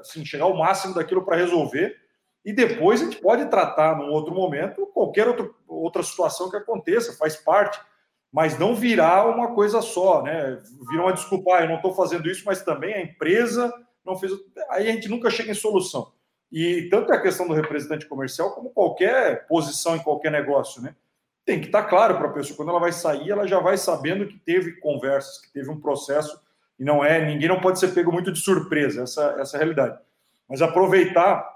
assim, 0.00 0.24
chegar 0.24 0.44
ao 0.44 0.56
máximo 0.56 0.94
daquilo 0.94 1.24
para 1.24 1.36
resolver. 1.36 1.96
E 2.44 2.52
depois 2.52 3.00
a 3.00 3.04
gente 3.04 3.20
pode 3.20 3.46
tratar, 3.46 3.96
num 3.96 4.10
outro 4.10 4.34
momento, 4.34 4.86
qualquer 4.88 5.26
outro, 5.26 5.54
outra 5.66 6.02
situação 6.02 6.50
que 6.50 6.56
aconteça, 6.56 7.16
faz 7.16 7.36
parte. 7.36 7.80
Mas 8.30 8.58
não 8.58 8.74
virar 8.74 9.28
uma 9.28 9.54
coisa 9.54 9.80
só, 9.80 10.20
né? 10.20 10.60
Virar 10.90 11.04
uma 11.04 11.12
desculpa, 11.12 11.54
ah, 11.54 11.62
eu 11.62 11.68
não 11.68 11.76
estou 11.76 11.94
fazendo 11.94 12.28
isso, 12.28 12.42
mas 12.44 12.62
também 12.62 12.92
a 12.92 13.00
empresa 13.00 13.72
não 14.04 14.16
fez. 14.16 14.32
Aí 14.70 14.88
a 14.88 14.92
gente 14.92 15.08
nunca 15.08 15.30
chega 15.30 15.52
em 15.52 15.54
solução. 15.54 16.12
E 16.50 16.88
tanto 16.90 17.12
é 17.12 17.16
a 17.16 17.20
questão 17.20 17.48
do 17.48 17.54
representante 17.54 18.06
comercial 18.06 18.52
como 18.52 18.70
qualquer 18.70 19.46
posição 19.46 19.96
em 19.96 20.02
qualquer 20.02 20.30
negócio, 20.30 20.80
né? 20.80 20.94
Tem 21.44 21.60
que 21.60 21.66
estar 21.66 21.82
tá 21.82 21.88
claro 21.88 22.16
para 22.16 22.28
a 22.28 22.32
pessoa, 22.32 22.56
quando 22.56 22.70
ela 22.70 22.80
vai 22.80 22.92
sair, 22.92 23.30
ela 23.30 23.46
já 23.46 23.60
vai 23.60 23.76
sabendo 23.76 24.26
que 24.26 24.38
teve 24.38 24.72
conversas, 24.80 25.38
que 25.40 25.52
teve 25.52 25.70
um 25.70 25.80
processo, 25.80 26.40
e 26.78 26.84
não 26.84 27.04
é, 27.04 27.24
ninguém 27.24 27.48
não 27.48 27.60
pode 27.60 27.78
ser 27.78 27.88
pego 27.88 28.10
muito 28.10 28.32
de 28.32 28.40
surpresa, 28.40 29.02
essa, 29.02 29.36
essa 29.38 29.56
é 29.56 29.58
a 29.58 29.60
realidade. 29.60 29.98
Mas 30.48 30.62
aproveitar, 30.62 31.46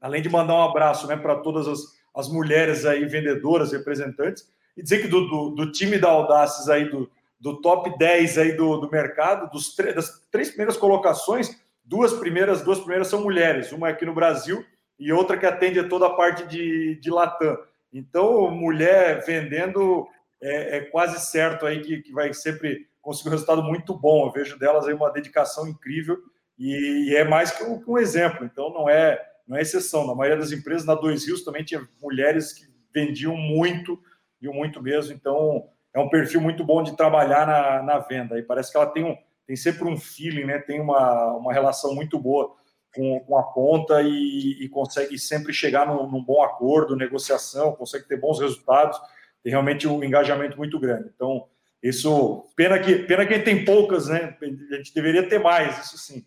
além 0.00 0.22
de 0.22 0.28
mandar 0.28 0.54
um 0.54 0.62
abraço 0.62 1.06
né, 1.06 1.16
para 1.16 1.36
todas 1.36 1.68
as, 1.68 1.80
as 2.14 2.28
mulheres 2.28 2.86
aí, 2.86 3.04
vendedoras, 3.04 3.72
representantes, 3.72 4.48
e 4.76 4.82
dizer 4.82 5.02
que 5.02 5.08
do, 5.08 5.28
do, 5.28 5.50
do 5.50 5.72
time 5.72 5.98
da 5.98 6.08
Audaces 6.08 6.68
aí, 6.68 6.88
do, 6.90 7.10
do 7.38 7.60
top 7.60 7.96
10 7.98 8.38
aí 8.38 8.52
do, 8.56 8.78
do 8.78 8.90
mercado, 8.90 9.50
dos 9.50 9.74
das 9.76 10.20
três 10.30 10.48
primeiras 10.48 10.76
colocações, 10.76 11.60
duas 11.84 12.12
primeiras, 12.14 12.62
duas 12.62 12.78
primeiras 12.78 13.08
são 13.08 13.22
mulheres, 13.22 13.72
uma 13.72 13.88
aqui 13.88 14.04
no 14.04 14.14
Brasil 14.14 14.64
e 14.98 15.12
outra 15.12 15.36
que 15.36 15.46
atende 15.46 15.82
toda 15.88 16.06
a 16.06 16.14
parte 16.14 16.46
de, 16.46 16.96
de 16.96 17.10
Latam. 17.10 17.58
Então, 17.92 18.50
mulher 18.50 19.24
vendendo 19.24 20.06
é, 20.40 20.78
é 20.78 20.80
quase 20.80 21.20
certo 21.20 21.66
aí 21.66 21.80
que, 21.80 22.02
que 22.02 22.12
vai 22.12 22.32
sempre 22.32 22.88
conseguir 23.00 23.28
um 23.28 23.32
resultado 23.32 23.62
muito 23.62 23.96
bom. 23.96 24.26
Eu 24.26 24.32
vejo 24.32 24.58
delas 24.58 24.86
aí 24.86 24.94
uma 24.94 25.10
dedicação 25.10 25.68
incrível 25.68 26.18
e, 26.58 27.10
e 27.10 27.16
é 27.16 27.24
mais 27.24 27.50
que 27.50 27.62
um, 27.62 27.82
um, 27.86 27.98
exemplo. 27.98 28.44
Então, 28.44 28.72
não 28.72 28.88
é, 28.88 29.20
não 29.46 29.56
é 29.56 29.62
exceção. 29.62 30.06
Na 30.06 30.14
maioria 30.14 30.40
das 30.40 30.52
empresas, 30.52 30.86
na 30.86 30.94
Dois 30.94 31.26
Rios 31.26 31.44
também 31.44 31.64
tinha 31.64 31.86
mulheres 32.00 32.52
que 32.52 32.66
vendiam 32.92 33.36
muito, 33.36 34.00
e 34.40 34.48
muito 34.48 34.82
mesmo. 34.82 35.12
Então, 35.12 35.68
é 35.92 36.00
um 36.00 36.08
perfil 36.08 36.40
muito 36.40 36.64
bom 36.64 36.82
de 36.82 36.96
trabalhar 36.96 37.46
na, 37.46 37.82
na 37.82 37.98
venda. 37.98 38.38
E 38.38 38.42
parece 38.42 38.70
que 38.70 38.76
ela 38.76 38.86
tem, 38.86 39.04
um, 39.04 39.16
tem 39.46 39.56
sempre 39.56 39.84
um 39.84 39.96
feeling, 39.96 40.44
né? 40.44 40.58
tem 40.58 40.80
uma, 40.80 41.32
uma 41.34 41.52
relação 41.52 41.94
muito 41.94 42.18
boa 42.18 42.54
com, 42.94 43.20
com 43.20 43.36
a 43.36 43.42
ponta 43.42 44.02
e, 44.02 44.64
e 44.64 44.68
consegue 44.68 45.18
sempre 45.18 45.52
chegar 45.52 45.86
num, 45.86 46.10
num, 46.10 46.24
bom 46.24 46.42
acordo, 46.42 46.96
negociação, 46.96 47.72
consegue 47.72 48.06
ter 48.06 48.18
bons 48.18 48.40
resultados, 48.40 48.98
tem 49.42 49.50
realmente 49.50 49.86
um 49.86 50.02
engajamento 50.02 50.56
muito 50.56 50.78
grande. 50.78 51.10
Então, 51.14 51.46
isso, 51.82 52.46
pena 52.56 52.78
que, 52.78 53.00
pena 53.00 53.26
que 53.26 53.38
tem 53.40 53.64
poucas, 53.64 54.08
né? 54.08 54.36
A 54.40 54.76
gente 54.76 54.94
deveria 54.94 55.28
ter 55.28 55.38
mais, 55.38 55.84
isso 55.84 55.98
sim. 55.98 56.24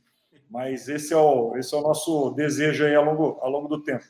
Mas 0.50 0.88
esse 0.88 1.14
é 1.14 1.18
o, 1.18 1.58
esse 1.58 1.74
é 1.74 1.78
o 1.78 1.82
nosso 1.82 2.32
desejo 2.32 2.86
aí 2.86 2.96
ao 2.96 3.04
longo, 3.04 3.40
ao 3.42 3.50
longo 3.50 3.68
do 3.68 3.82
tempo. 3.84 4.06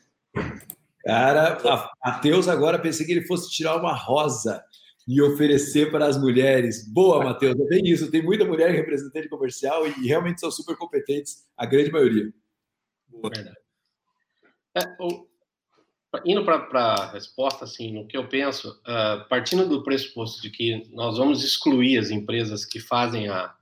Cara, 1.04 1.58
Matheus 2.04 2.48
agora 2.48 2.78
pensei 2.78 3.06
que 3.06 3.12
ele 3.12 3.26
fosse 3.26 3.50
tirar 3.50 3.76
uma 3.76 3.94
rosa 3.94 4.62
e 5.08 5.22
oferecer 5.22 5.90
para 5.90 6.06
as 6.06 6.20
mulheres. 6.20 6.86
Boa, 6.86 7.24
Matheus, 7.24 7.58
é 7.58 7.64
bem 7.64 7.82
isso. 7.86 8.10
Tem 8.10 8.22
muita 8.22 8.44
mulher 8.44 8.70
representante 8.70 9.26
comercial 9.26 9.86
e 9.86 10.06
realmente 10.06 10.38
são 10.38 10.50
super 10.50 10.76
competentes, 10.76 11.48
a 11.56 11.64
grande 11.64 11.90
maioria. 11.90 12.30
Boa. 13.08 13.30
Verdade. 13.34 13.56
É, 14.76 14.82
o, 15.00 15.26
indo 16.26 16.44
para 16.44 16.94
a 16.94 17.10
resposta, 17.10 17.64
assim, 17.64 17.90
no 17.90 18.06
que 18.06 18.18
eu 18.18 18.28
penso, 18.28 18.70
uh, 18.82 19.26
partindo 19.30 19.66
do 19.66 19.82
pressuposto 19.82 20.42
de 20.42 20.50
que 20.50 20.86
nós 20.92 21.16
vamos 21.16 21.42
excluir 21.42 21.96
as 21.96 22.10
empresas 22.10 22.66
que 22.66 22.78
fazem 22.78 23.28
a, 23.28 23.54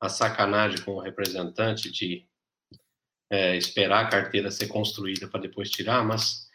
a 0.00 0.08
sacanagem 0.08 0.80
com 0.84 0.92
o 0.92 1.00
representante 1.00 1.90
de 1.90 2.24
é, 3.30 3.56
esperar 3.56 4.04
a 4.04 4.08
carteira 4.08 4.50
ser 4.50 4.68
construída 4.68 5.26
para 5.26 5.40
depois 5.40 5.70
tirar, 5.70 6.04
mas 6.04 6.48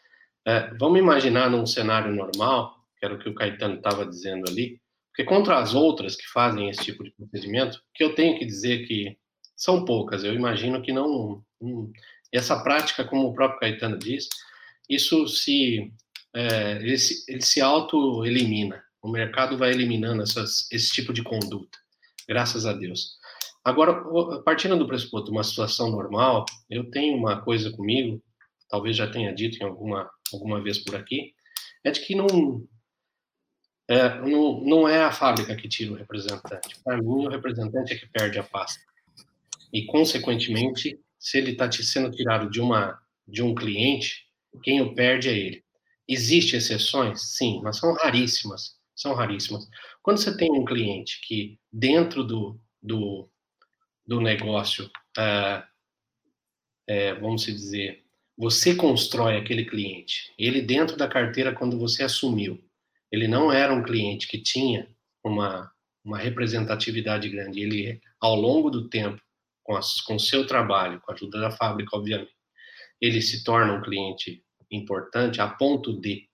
é, 0.46 0.74
vamos 0.76 0.98
imaginar 0.98 1.50
num 1.50 1.66
cenário 1.66 2.16
normal, 2.16 2.83
que 3.04 3.06
era 3.06 3.16
o 3.16 3.20
que 3.20 3.28
o 3.28 3.36
Caetano 3.36 3.76
estava 3.76 4.06
dizendo 4.06 4.50
ali, 4.50 4.80
porque 5.10 5.26
contra 5.26 5.60
as 5.60 5.76
outras 5.76 6.16
que 6.16 6.26
fazem 6.30 6.70
esse 6.70 6.86
tipo 6.86 7.04
de 7.04 7.12
procedimento, 7.12 7.82
que 7.94 8.02
eu 8.02 8.16
tenho 8.16 8.40
que 8.40 8.46
dizer 8.46 8.88
que 8.88 9.18
são 9.58 9.84
poucas, 9.84 10.24
eu 10.24 10.34
imagino 10.34 10.82
que 10.82 10.94
não. 10.94 11.44
essa 12.32 12.64
prática, 12.64 13.04
como 13.04 13.28
o 13.28 13.34
próprio 13.34 13.60
Caetano 13.60 14.00
diz, 14.00 14.30
isso 14.90 15.28
se. 15.28 15.92
É, 16.34 16.78
ele 16.78 16.98
se, 16.98 17.32
ele 17.32 17.42
se 17.42 17.62
auto-elimina. 17.62 18.82
O 19.04 19.12
mercado 19.12 19.58
vai 19.58 19.72
eliminando 19.72 20.24
essas, 20.24 20.66
esse 20.72 20.92
tipo 20.92 21.14
de 21.14 21.22
conduta, 21.22 21.78
graças 22.28 22.66
a 22.66 22.72
Deus. 22.72 23.18
Agora, 23.64 24.02
partindo 24.44 24.78
do 24.78 24.88
pressuposto 24.88 25.26
de 25.26 25.32
uma 25.32 25.44
situação 25.44 25.92
normal, 25.92 26.46
eu 26.70 26.90
tenho 26.90 27.18
uma 27.18 27.42
coisa 27.42 27.70
comigo, 27.70 28.24
talvez 28.70 28.96
já 28.96 29.08
tenha 29.08 29.36
dito 29.36 29.58
em 29.60 29.66
alguma 29.66 30.10
alguma 30.34 30.64
vez 30.64 30.80
por 30.80 30.96
aqui, 30.96 31.34
é 31.84 31.92
de 31.92 32.00
que 32.00 32.16
não, 32.16 32.28
é, 33.94 34.20
não, 34.22 34.60
não 34.62 34.88
é 34.88 35.04
a 35.04 35.12
fábrica 35.12 35.56
que 35.56 35.68
tira 35.68 35.92
o 35.92 35.96
representante. 35.96 36.82
Para 36.84 36.98
mim, 36.98 37.26
o 37.26 37.30
representante 37.30 37.94
é 37.94 37.98
que 37.98 38.08
perde 38.08 38.40
a 38.40 38.44
pasta. 38.44 38.82
E, 39.72 39.86
consequentemente, 39.86 41.00
se 41.20 41.38
ele 41.38 41.52
está 41.52 41.72
sendo 41.72 42.10
tirado 42.10 42.50
de, 42.50 42.60
uma, 42.60 43.00
de 43.28 43.44
um 43.44 43.54
cliente, 43.54 44.26
quem 44.64 44.82
o 44.82 44.96
perde 44.96 45.30
é 45.30 45.38
ele. 45.38 45.64
Existem 46.08 46.58
exceções? 46.58 47.36
Sim, 47.36 47.62
mas 47.64 47.78
são 47.78 47.94
raríssimas. 47.94 48.78
São 48.96 49.14
raríssimas. 49.14 49.68
Quando 50.02 50.18
você 50.18 50.36
tem 50.36 50.52
um 50.52 50.66
cliente 50.66 51.22
que, 51.28 51.60
dentro 51.72 52.24
do, 52.24 52.60
do, 52.82 53.30
do 54.06 54.20
negócio, 54.20 54.90
é, 55.18 55.64
é, 56.88 57.14
vamos 57.14 57.44
dizer, 57.46 58.04
você 58.36 58.74
constrói 58.74 59.38
aquele 59.38 59.66
cliente. 59.66 60.34
Ele 60.38 60.62
dentro 60.62 60.98
da 60.98 61.08
carteira 61.08 61.54
quando 61.54 61.78
você 61.78 62.04
assumiu, 62.04 62.60
ele 63.14 63.28
não 63.28 63.52
era 63.52 63.74
um 63.74 63.84
cliente 63.84 64.28
que 64.28 64.38
tinha 64.38 64.88
uma 65.24 65.72
uma 66.04 66.18
representatividade 66.18 67.30
grande. 67.30 67.62
Ele 67.62 68.02
ao 68.20 68.36
longo 68.36 68.70
do 68.70 68.90
tempo, 68.90 69.22
com 69.64 70.16
o 70.16 70.20
seu 70.20 70.46
trabalho, 70.46 71.00
com 71.00 71.12
a 71.12 71.16
ajuda 71.16 71.40
da 71.40 71.52
fábrica, 71.52 71.96
obviamente, 71.96 72.36
ele 73.00 73.22
se 73.22 73.42
torna 73.42 73.72
um 73.72 73.82
cliente 73.82 74.44
importante 74.70 75.40
a 75.40 75.48
ponto 75.48 75.98
de 75.98 76.28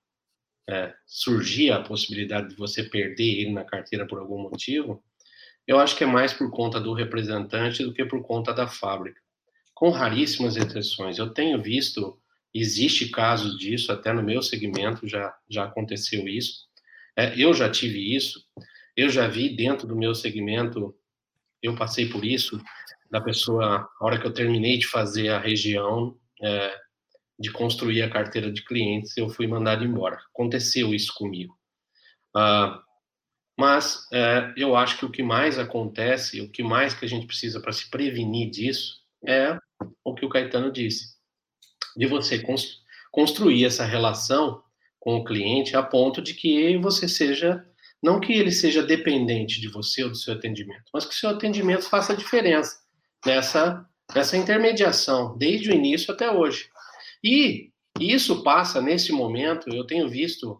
é, 0.67 0.93
surgir 1.05 1.71
a 1.71 1.83
possibilidade 1.83 2.49
de 2.49 2.55
você 2.55 2.83
perder 2.83 3.41
ele 3.41 3.51
na 3.51 3.63
carteira 3.63 4.07
por 4.07 4.17
algum 4.17 4.41
motivo. 4.41 5.03
Eu 5.67 5.77
acho 5.77 5.95
que 5.95 6.03
é 6.03 6.07
mais 6.07 6.33
por 6.33 6.49
conta 6.49 6.79
do 6.79 6.93
representante 6.93 7.83
do 7.83 7.93
que 7.93 8.03
por 8.05 8.23
conta 8.23 8.51
da 8.51 8.67
fábrica 8.67 9.21
com 9.79 9.91
raríssimas 9.91 10.57
exceções. 10.57 11.17
Eu 11.17 11.29
tenho 11.29 11.61
visto, 11.61 12.19
existe 12.53 13.07
casos 13.07 13.57
disso, 13.57 13.93
até 13.93 14.11
no 14.11 14.21
meu 14.21 14.41
segmento 14.41 15.07
já, 15.07 15.33
já 15.49 15.63
aconteceu 15.63 16.27
isso. 16.27 16.67
É, 17.19 17.33
eu 17.37 17.53
já 17.53 17.69
tive 17.69 18.15
isso, 18.15 18.45
eu 18.95 19.09
já 19.09 19.27
vi 19.27 19.53
dentro 19.53 19.85
do 19.85 19.93
meu 19.93 20.15
segmento, 20.15 20.95
eu 21.61 21.75
passei 21.75 22.07
por 22.07 22.23
isso, 22.23 22.61
da 23.11 23.19
pessoa, 23.19 23.89
a 23.99 24.05
hora 24.05 24.17
que 24.17 24.25
eu 24.25 24.33
terminei 24.33 24.77
de 24.77 24.87
fazer 24.87 25.27
a 25.27 25.37
região, 25.37 26.17
é, 26.41 26.73
de 27.37 27.51
construir 27.51 28.03
a 28.03 28.09
carteira 28.09 28.49
de 28.49 28.63
clientes, 28.63 29.17
eu 29.17 29.27
fui 29.27 29.47
mandado 29.47 29.83
embora. 29.83 30.17
Aconteceu 30.33 30.93
isso 30.93 31.13
comigo. 31.13 31.59
Ah, 32.33 32.81
mas 33.57 34.07
é, 34.13 34.53
eu 34.55 34.77
acho 34.77 34.97
que 34.97 35.05
o 35.05 35.11
que 35.11 35.21
mais 35.21 35.59
acontece, 35.59 36.39
o 36.39 36.49
que 36.49 36.63
mais 36.63 36.93
que 36.93 37.03
a 37.03 37.09
gente 37.09 37.27
precisa 37.27 37.59
para 37.59 37.73
se 37.73 37.89
prevenir 37.89 38.49
disso, 38.49 39.03
é 39.27 39.57
o 40.05 40.15
que 40.15 40.25
o 40.25 40.29
Caetano 40.29 40.71
disse, 40.71 41.17
de 41.97 42.05
você 42.05 42.41
construir 43.11 43.65
essa 43.65 43.83
relação 43.83 44.63
com 44.99 45.15
o 45.15 45.23
cliente 45.23 45.75
a 45.75 45.83
ponto 45.83 46.21
de 46.21 46.33
que 46.33 46.77
você 46.77 47.07
seja, 47.07 47.65
não 48.01 48.19
que 48.19 48.33
ele 48.33 48.51
seja 48.51 48.83
dependente 48.83 49.61
de 49.61 49.67
você 49.67 50.03
ou 50.03 50.09
do 50.09 50.15
seu 50.15 50.33
atendimento, 50.33 50.83
mas 50.93 51.05
que 51.05 51.13
o 51.13 51.17
seu 51.17 51.29
atendimento 51.29 51.89
faça 51.89 52.15
diferença 52.15 52.79
nessa, 53.25 53.85
nessa 54.13 54.37
intermediação, 54.37 55.37
desde 55.37 55.69
o 55.69 55.73
início 55.73 56.13
até 56.13 56.29
hoje. 56.31 56.69
E 57.23 57.71
isso 57.99 58.43
passa, 58.43 58.81
nesse 58.81 59.11
momento, 59.11 59.69
eu 59.73 59.85
tenho 59.85 60.09
visto 60.09 60.59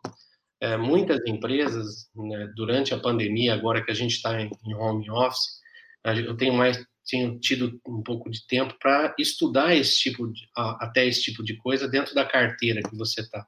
é, 0.62 0.78
muitas 0.78 1.20
empresas, 1.26 2.10
né, 2.16 2.52
durante 2.56 2.94
a 2.94 3.00
pandemia, 3.00 3.54
agora 3.54 3.84
que 3.84 3.92
a 3.92 3.96
gente 3.96 4.16
está 4.16 4.42
em, 4.42 4.50
em 4.66 4.74
home 4.74 5.10
office, 5.10 5.60
eu 6.06 6.36
tenho 6.36 6.54
mais 6.54 6.84
tenho 7.10 7.40
tido 7.40 7.80
um 7.88 8.04
pouco 8.04 8.30
de 8.30 8.46
tempo 8.46 8.76
para 8.80 9.16
estudar 9.18 9.76
esse 9.76 9.98
tipo 9.98 10.32
de, 10.32 10.48
até 10.56 11.08
esse 11.08 11.24
tipo 11.24 11.44
de 11.44 11.58
coisa 11.58 11.88
dentro 11.88 12.14
da 12.14 12.24
carteira 12.24 12.82
que 12.88 12.96
você 12.96 13.22
está. 13.22 13.46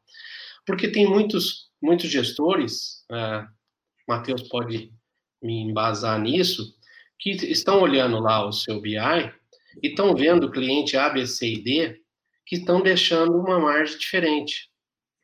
Porque 0.65 0.88
tem 0.88 1.08
muitos, 1.08 1.70
muitos 1.82 2.10
gestores, 2.10 3.06
uh, 3.12 3.48
Matheus 4.08 4.44
pode 4.44 4.91
me 5.41 5.62
embasar 5.62 6.20
nisso, 6.20 6.75
que 7.20 7.32
estão 7.32 7.82
olhando 7.82 8.20
lá 8.20 8.46
o 8.46 8.51
seu 8.51 8.80
BI 8.80 8.98
e 9.82 9.88
estão 9.88 10.15
vendo 10.15 10.46
o 10.48 10.51
cliente 10.51 10.98
A, 10.98 11.10
B, 11.10 11.25
C 11.25 11.53
e 11.53 11.63
D 11.63 12.01
que 12.46 12.58
estão 12.58 12.82
deixando 12.82 13.38
uma 13.38 13.60
margem 13.60 13.98
diferente, 13.98 14.70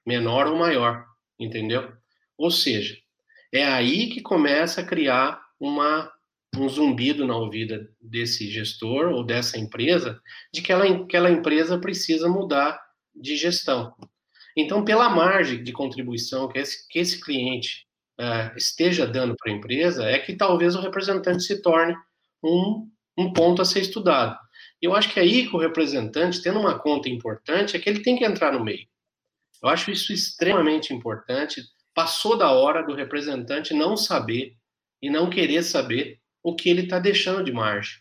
menor 0.05 0.47
ou 0.47 0.55
maior, 0.55 1.05
entendeu? 1.37 1.91
Ou 2.37 2.49
seja, 2.49 2.97
é 3.51 3.65
aí 3.65 4.09
que 4.09 4.21
começa 4.21 4.81
a 4.81 4.85
criar 4.85 5.41
uma 5.59 6.11
um 6.55 6.67
zumbido 6.69 7.25
na 7.27 7.35
ouvida 7.35 7.87
desse 8.01 8.49
gestor 8.49 9.09
ou 9.09 9.23
dessa 9.23 9.59
empresa 9.59 10.19
de 10.51 10.61
que 10.61 10.71
ela, 10.71 10.85
aquela 10.85 11.29
empresa 11.29 11.77
precisa 11.77 12.27
mudar 12.27 12.79
de 13.15 13.35
gestão. 13.35 13.93
Então, 14.59 14.83
pela 14.83 15.07
margem 15.07 15.63
de 15.63 15.71
contribuição 15.71 16.47
que 16.47 16.57
esse, 16.57 16.87
que 16.87 16.97
esse 16.97 17.21
cliente 17.21 17.85
uh, 18.19 18.57
esteja 18.57 19.05
dando 19.05 19.35
para 19.37 19.51
a 19.51 19.55
empresa, 19.55 20.03
é 20.09 20.17
que 20.17 20.35
talvez 20.35 20.75
o 20.75 20.81
representante 20.81 21.43
se 21.43 21.61
torne 21.61 21.95
um, 22.43 22.89
um 23.15 23.31
ponto 23.31 23.61
a 23.61 23.65
ser 23.65 23.81
estudado. 23.81 24.35
Eu 24.81 24.95
acho 24.95 25.13
que 25.13 25.19
aí 25.19 25.47
que 25.47 25.55
o 25.55 25.59
representante, 25.59 26.41
tendo 26.41 26.59
uma 26.59 26.79
conta 26.79 27.07
importante, 27.07 27.77
é 27.77 27.79
que 27.79 27.87
ele 27.87 28.01
tem 28.01 28.17
que 28.17 28.25
entrar 28.25 28.51
no 28.51 28.63
meio. 28.63 28.87
Eu 29.61 29.69
acho 29.69 29.91
isso 29.91 30.11
extremamente 30.11 30.91
importante. 30.91 31.61
Passou 31.93 32.35
da 32.35 32.51
hora 32.51 32.81
do 32.81 32.95
representante 32.95 33.75
não 33.75 33.95
saber 33.95 34.55
e 35.01 35.09
não 35.09 35.29
querer 35.29 35.61
saber 35.61 36.19
o 36.41 36.55
que 36.55 36.67
ele 36.67 36.83
está 36.83 36.97
deixando 36.97 37.43
de 37.43 37.51
margem 37.51 37.99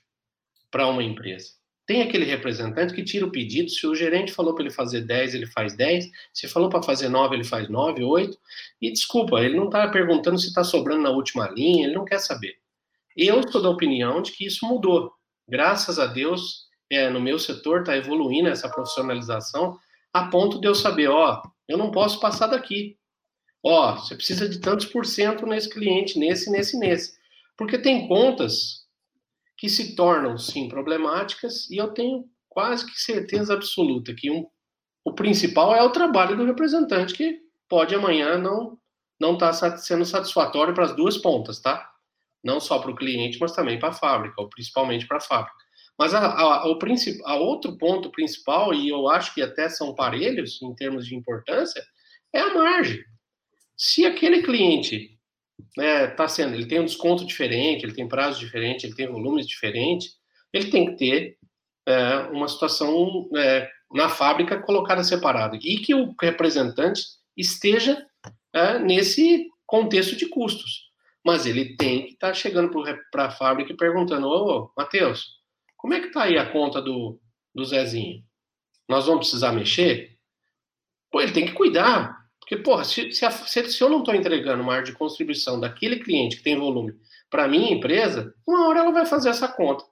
para 0.70 0.86
uma 0.86 1.02
empresa. 1.02 1.55
Tem 1.86 2.02
aquele 2.02 2.24
representante 2.24 2.92
que 2.92 3.04
tira 3.04 3.24
o 3.24 3.30
pedido, 3.30 3.70
se 3.70 3.86
o 3.86 3.94
gerente 3.94 4.32
falou 4.32 4.54
para 4.54 4.64
ele 4.64 4.74
fazer 4.74 5.02
10, 5.02 5.34
ele 5.34 5.46
faz 5.46 5.76
10, 5.76 6.10
se 6.32 6.48
falou 6.48 6.68
para 6.68 6.82
fazer 6.82 7.08
9, 7.08 7.36
ele 7.36 7.44
faz 7.44 7.68
9, 7.68 8.02
8, 8.02 8.36
e 8.82 8.92
desculpa, 8.92 9.40
ele 9.40 9.56
não 9.56 9.66
está 9.66 9.86
perguntando 9.88 10.38
se 10.38 10.48
está 10.48 10.64
sobrando 10.64 11.02
na 11.02 11.10
última 11.10 11.48
linha, 11.48 11.86
ele 11.86 11.94
não 11.94 12.04
quer 12.04 12.18
saber. 12.18 12.56
Eu 13.16 13.40
sou 13.50 13.62
da 13.62 13.70
opinião 13.70 14.20
de 14.20 14.32
que 14.32 14.44
isso 14.44 14.66
mudou. 14.66 15.12
Graças 15.48 16.00
a 16.00 16.06
Deus, 16.06 16.66
é, 16.90 17.08
no 17.08 17.20
meu 17.20 17.38
setor 17.38 17.80
está 17.80 17.96
evoluindo 17.96 18.48
essa 18.48 18.68
profissionalização, 18.68 19.78
a 20.12 20.26
ponto 20.26 20.60
de 20.60 20.66
eu 20.66 20.74
saber, 20.74 21.08
ó, 21.08 21.40
eu 21.68 21.78
não 21.78 21.92
posso 21.92 22.18
passar 22.18 22.48
daqui. 22.48 22.98
Ó, 23.62 23.94
você 23.94 24.16
precisa 24.16 24.48
de 24.48 24.58
tantos 24.58 24.86
por 24.86 25.06
cento 25.06 25.46
nesse 25.46 25.68
cliente, 25.68 26.18
nesse, 26.18 26.50
nesse, 26.50 26.78
nesse. 26.78 27.16
Porque 27.56 27.78
tem 27.78 28.08
contas 28.08 28.85
que 29.56 29.68
se 29.68 29.94
tornam, 29.96 30.36
sim, 30.36 30.68
problemáticas, 30.68 31.68
e 31.70 31.76
eu 31.76 31.88
tenho 31.88 32.24
quase 32.48 32.86
que 32.86 33.00
certeza 33.00 33.54
absoluta 33.54 34.14
que 34.14 34.30
um, 34.30 34.46
o 35.04 35.14
principal 35.14 35.74
é 35.74 35.82
o 35.82 35.90
trabalho 35.90 36.36
do 36.36 36.44
representante, 36.44 37.14
que 37.14 37.40
pode 37.68 37.94
amanhã 37.94 38.38
não 38.38 38.78
não 39.18 39.32
estar 39.32 39.58
tá 39.58 39.78
sendo 39.78 40.04
satisfatório 40.04 40.74
para 40.74 40.84
as 40.84 40.94
duas 40.94 41.16
pontas, 41.16 41.58
tá? 41.58 41.90
Não 42.44 42.60
só 42.60 42.78
para 42.78 42.90
o 42.90 42.94
cliente, 42.94 43.38
mas 43.40 43.52
também 43.52 43.78
para 43.78 43.88
a 43.88 43.94
fábrica, 43.94 44.40
ou 44.40 44.48
principalmente 44.48 45.06
para 45.06 45.16
a 45.16 45.22
fábrica. 45.22 45.56
Mas 45.98 46.12
a, 46.12 46.26
a, 46.26 46.70
o 46.70 46.78
a 47.24 47.34
outro 47.36 47.78
ponto 47.78 48.10
principal, 48.10 48.74
e 48.74 48.90
eu 48.90 49.08
acho 49.08 49.34
que 49.34 49.40
até 49.40 49.70
são 49.70 49.94
parelhos 49.94 50.60
em 50.60 50.74
termos 50.74 51.06
de 51.06 51.16
importância, 51.16 51.82
é 52.32 52.40
a 52.40 52.52
margem. 52.52 53.02
Se 53.74 54.04
aquele 54.04 54.42
cliente 54.42 55.15
né, 55.76 56.06
tá 56.08 56.28
sendo, 56.28 56.54
ele 56.54 56.66
tem 56.66 56.80
um 56.80 56.84
desconto 56.84 57.24
diferente, 57.24 57.84
ele 57.84 57.94
tem 57.94 58.08
prazo 58.08 58.40
diferente, 58.40 58.86
ele 58.86 58.94
tem 58.94 59.06
volumes 59.06 59.46
diferentes, 59.46 60.16
ele 60.52 60.70
tem 60.70 60.86
que 60.86 60.96
ter 60.96 61.38
é, 61.86 62.18
uma 62.30 62.48
situação 62.48 63.28
é, 63.36 63.70
na 63.92 64.08
fábrica 64.08 64.60
colocada 64.60 65.04
separada 65.04 65.56
e 65.56 65.78
que 65.78 65.94
o 65.94 66.14
representante 66.20 67.02
esteja 67.36 68.04
é, 68.52 68.78
nesse 68.78 69.48
contexto 69.66 70.16
de 70.16 70.26
custos. 70.26 70.86
Mas 71.24 71.44
ele 71.44 71.76
tem 71.76 72.06
que 72.06 72.12
estar 72.12 72.28
tá 72.28 72.34
chegando 72.34 72.70
para 73.10 73.26
a 73.26 73.30
fábrica 73.30 73.72
e 73.72 73.76
perguntando: 73.76 74.28
Ô, 74.28 74.70
Matheus, 74.76 75.26
como 75.76 75.94
é 75.94 76.00
que 76.00 76.06
está 76.06 76.22
aí 76.22 76.38
a 76.38 76.50
conta 76.50 76.80
do, 76.80 77.20
do 77.54 77.64
Zezinho? 77.64 78.22
Nós 78.88 79.06
vamos 79.06 79.26
precisar 79.26 79.52
mexer? 79.52 80.16
Pô, 81.10 81.20
ele 81.20 81.32
tem 81.32 81.44
que 81.44 81.52
cuidar. 81.52 82.15
Porque, 82.46 82.62
porra, 82.62 82.84
se, 82.84 83.10
se, 83.10 83.24
a, 83.24 83.30
se, 83.32 83.68
se 83.68 83.82
eu 83.82 83.88
não 83.88 83.98
estou 83.98 84.14
entregando 84.14 84.62
uma 84.62 84.74
área 84.74 84.84
de 84.84 84.92
contribuição 84.92 85.58
daquele 85.58 85.98
cliente 85.98 86.36
que 86.36 86.44
tem 86.44 86.56
volume 86.56 86.94
para 87.28 87.44
a 87.44 87.48
minha 87.48 87.72
empresa, 87.72 88.32
uma 88.46 88.68
hora 88.68 88.78
ela 88.78 88.92
vai 88.92 89.04
fazer 89.04 89.30
essa 89.30 89.48
conta. 89.48 89.84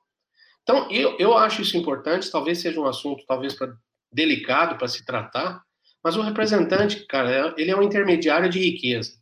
Então, 0.62 0.88
eu, 0.88 1.16
eu 1.18 1.36
acho 1.36 1.62
isso 1.62 1.76
importante, 1.76 2.30
talvez 2.30 2.60
seja 2.60 2.80
um 2.80 2.86
assunto 2.86 3.24
talvez 3.26 3.54
pra, 3.54 3.74
delicado 4.12 4.78
para 4.78 4.86
se 4.86 5.04
tratar, 5.04 5.64
mas 6.02 6.16
o 6.16 6.22
representante, 6.22 7.04
cara, 7.06 7.30
é, 7.30 7.54
ele 7.60 7.72
é 7.72 7.76
um 7.76 7.82
intermediário 7.82 8.48
de 8.48 8.60
riqueza. 8.60 9.18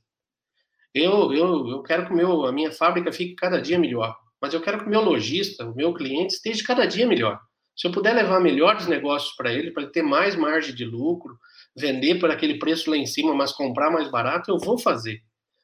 Eu, 0.95 1.33
eu, 1.33 1.69
eu 1.69 1.83
quero 1.83 2.07
que 2.07 2.13
meu, 2.13 2.45
a 2.45 2.53
minha 2.53 2.71
fábrica 2.71 3.11
fique 3.11 3.35
cada 3.35 3.63
dia 3.63 3.79
melhor, 3.79 4.15
mas 4.43 4.53
eu 4.53 4.61
quero 4.61 4.81
que 4.81 4.85
o 4.85 4.91
meu 4.91 5.01
lojista, 5.01 5.65
o 5.65 5.75
meu 5.75 5.95
cliente, 5.95 6.35
esteja 6.35 6.63
cada 6.67 6.85
dia 6.85 7.07
melhor. 7.07 7.41
Se 7.75 7.87
eu 7.87 7.93
puder 7.93 8.15
levar 8.15 8.41
melhores 8.41 8.87
negócios 8.87 9.35
para 9.35 9.51
ele, 9.51 9.71
para 9.71 9.85
ele 9.85 9.93
ter 9.93 10.03
mais 10.03 10.37
margem 10.37 10.75
de 10.75 10.85
lucro, 10.85 11.39
vender 11.77 12.19
por 12.19 12.31
aquele 12.31 12.59
preço 12.59 12.91
lá 12.91 12.97
em 12.97 13.07
cima, 13.07 13.35
mas 13.35 13.53
comprar 13.53 13.91
mais 13.91 14.11
barato, 14.11 14.51
eu 14.51 14.59
vou 14.59 14.79
fazer. 14.79 15.21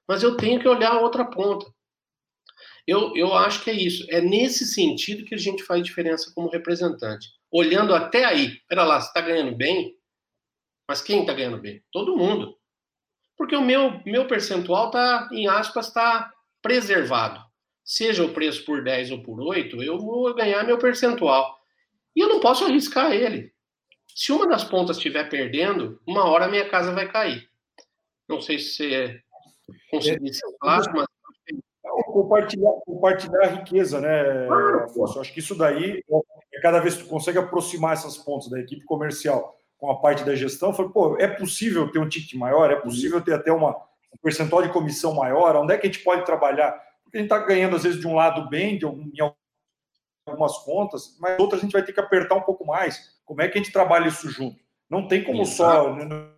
Mas 0.07 0.23
eu 0.23 0.37
tenho 0.37 0.61
que 0.61 0.69
olhar 0.69 0.93
a 0.93 1.01
outra 1.01 1.25
ponta. 1.25 1.67
Eu, 2.87 3.15
eu 3.15 3.35
acho 3.35 3.63
que 3.63 3.71
é 3.71 3.75
isso. 3.75 4.07
É 4.09 4.21
nesse 4.21 4.65
sentido 4.65 5.25
que 5.25 5.35
a 5.35 5.39
gente 5.39 5.63
faz 5.63 5.83
diferença 5.83 6.33
como 6.35 6.49
representante. 6.49 7.29
Olhando 7.51 7.95
até 7.95 8.25
aí, 8.25 8.57
pera 8.67 8.85
lá, 8.85 9.01
você 9.01 9.09
está 9.09 9.21
ganhando 9.21 9.55
bem? 9.55 9.95
Mas 10.89 11.03
quem 11.03 11.21
está 11.21 11.35
ganhando 11.35 11.59
bem? 11.59 11.83
Todo 11.93 12.17
mundo. 12.17 12.57
Porque 13.37 13.55
o 13.55 13.61
meu, 13.61 14.03
meu 14.07 14.27
percentual 14.27 14.87
está, 14.87 15.29
em 15.31 15.47
aspas, 15.47 15.89
está 15.89 16.33
preservado. 16.63 17.41
Seja 17.85 18.25
o 18.25 18.33
preço 18.33 18.65
por 18.65 18.83
10 18.83 19.13
ou 19.13 19.23
por 19.23 19.41
8, 19.41 19.83
eu 19.83 19.99
vou 19.99 20.35
ganhar 20.35 20.65
meu 20.65 20.79
percentual. 20.79 21.59
E 22.17 22.21
eu 22.21 22.29
não 22.29 22.41
posso 22.41 22.65
arriscar 22.65 23.13
ele. 23.13 23.53
Se 24.15 24.33
uma 24.33 24.47
das 24.47 24.65
pontas 24.65 24.97
estiver 24.97 25.29
perdendo, 25.29 26.01
uma 26.07 26.25
hora 26.25 26.47
a 26.47 26.49
minha 26.49 26.69
casa 26.69 26.93
vai 26.93 27.11
cair. 27.11 27.49
Não 28.29 28.41
sei 28.41 28.59
se 28.59 28.75
você 28.75 29.23
conseguiu 29.91 30.33
ser 30.33 30.57
claro, 30.61 30.93
mas. 30.95 31.07
Compartilhar, 32.07 32.73
compartilhar 32.85 33.45
a 33.45 33.49
riqueza, 33.49 34.01
né, 34.01 34.49
Afonso? 34.85 35.21
Acho 35.21 35.33
que 35.33 35.41
isso 35.41 35.55
daí, 35.55 36.03
é 36.53 36.61
cada 36.61 36.81
vez 36.81 36.97
que 36.97 37.05
tu 37.05 37.09
consegue 37.09 37.39
aproximar 37.39 37.95
essas 37.95 38.17
pontas 38.17 38.49
da 38.49 38.59
equipe 38.59 38.85
comercial 38.85 39.57
com 39.79 39.91
a 39.91 40.01
parte 40.01 40.25
da 40.25 40.35
gestão, 40.35 40.75
foi, 40.75 40.89
pô, 40.91 41.17
é 41.19 41.29
possível 41.29 41.91
ter 41.91 41.99
um 41.99 42.09
ticket 42.09 42.35
maior, 42.35 42.71
é 42.71 42.77
possível 42.77 43.21
ter 43.21 43.35
até 43.35 43.53
uma, 43.53 43.71
um 43.71 44.19
percentual 44.23 44.63
de 44.63 44.73
comissão 44.73 45.15
maior, 45.15 45.57
onde 45.57 45.73
é 45.73 45.79
que 45.79 45.87
a 45.87 45.91
gente 45.91 46.03
pode 46.03 46.25
trabalhar? 46.25 46.73
Porque 47.05 47.19
a 47.19 47.21
gente 47.21 47.33
está 47.33 47.45
ganhando, 47.45 47.77
às 47.77 47.85
vezes, 47.85 48.01
de 48.01 48.07
um 48.07 48.15
lado 48.15 48.49
bem, 48.49 48.77
de 48.77 48.85
algum, 48.85 49.03
em 49.03 49.21
algumas 50.29 50.59
contas, 50.59 51.17
mas 51.21 51.39
outras 51.39 51.61
a 51.61 51.65
gente 51.65 51.73
vai 51.73 51.83
ter 51.83 51.93
que 51.93 52.01
apertar 52.01 52.35
um 52.35 52.43
pouco 52.43 52.65
mais. 52.67 53.19
Como 53.25 53.43
é 53.43 53.49
que 53.49 53.59
a 53.59 53.63
gente 53.63 53.73
trabalha 53.73 54.09
isso 54.09 54.29
junto? 54.31 54.59
Não 54.89 55.07
tem 55.07 55.23
como 55.23 55.45
só. 55.45 55.95
Né, 55.95 56.31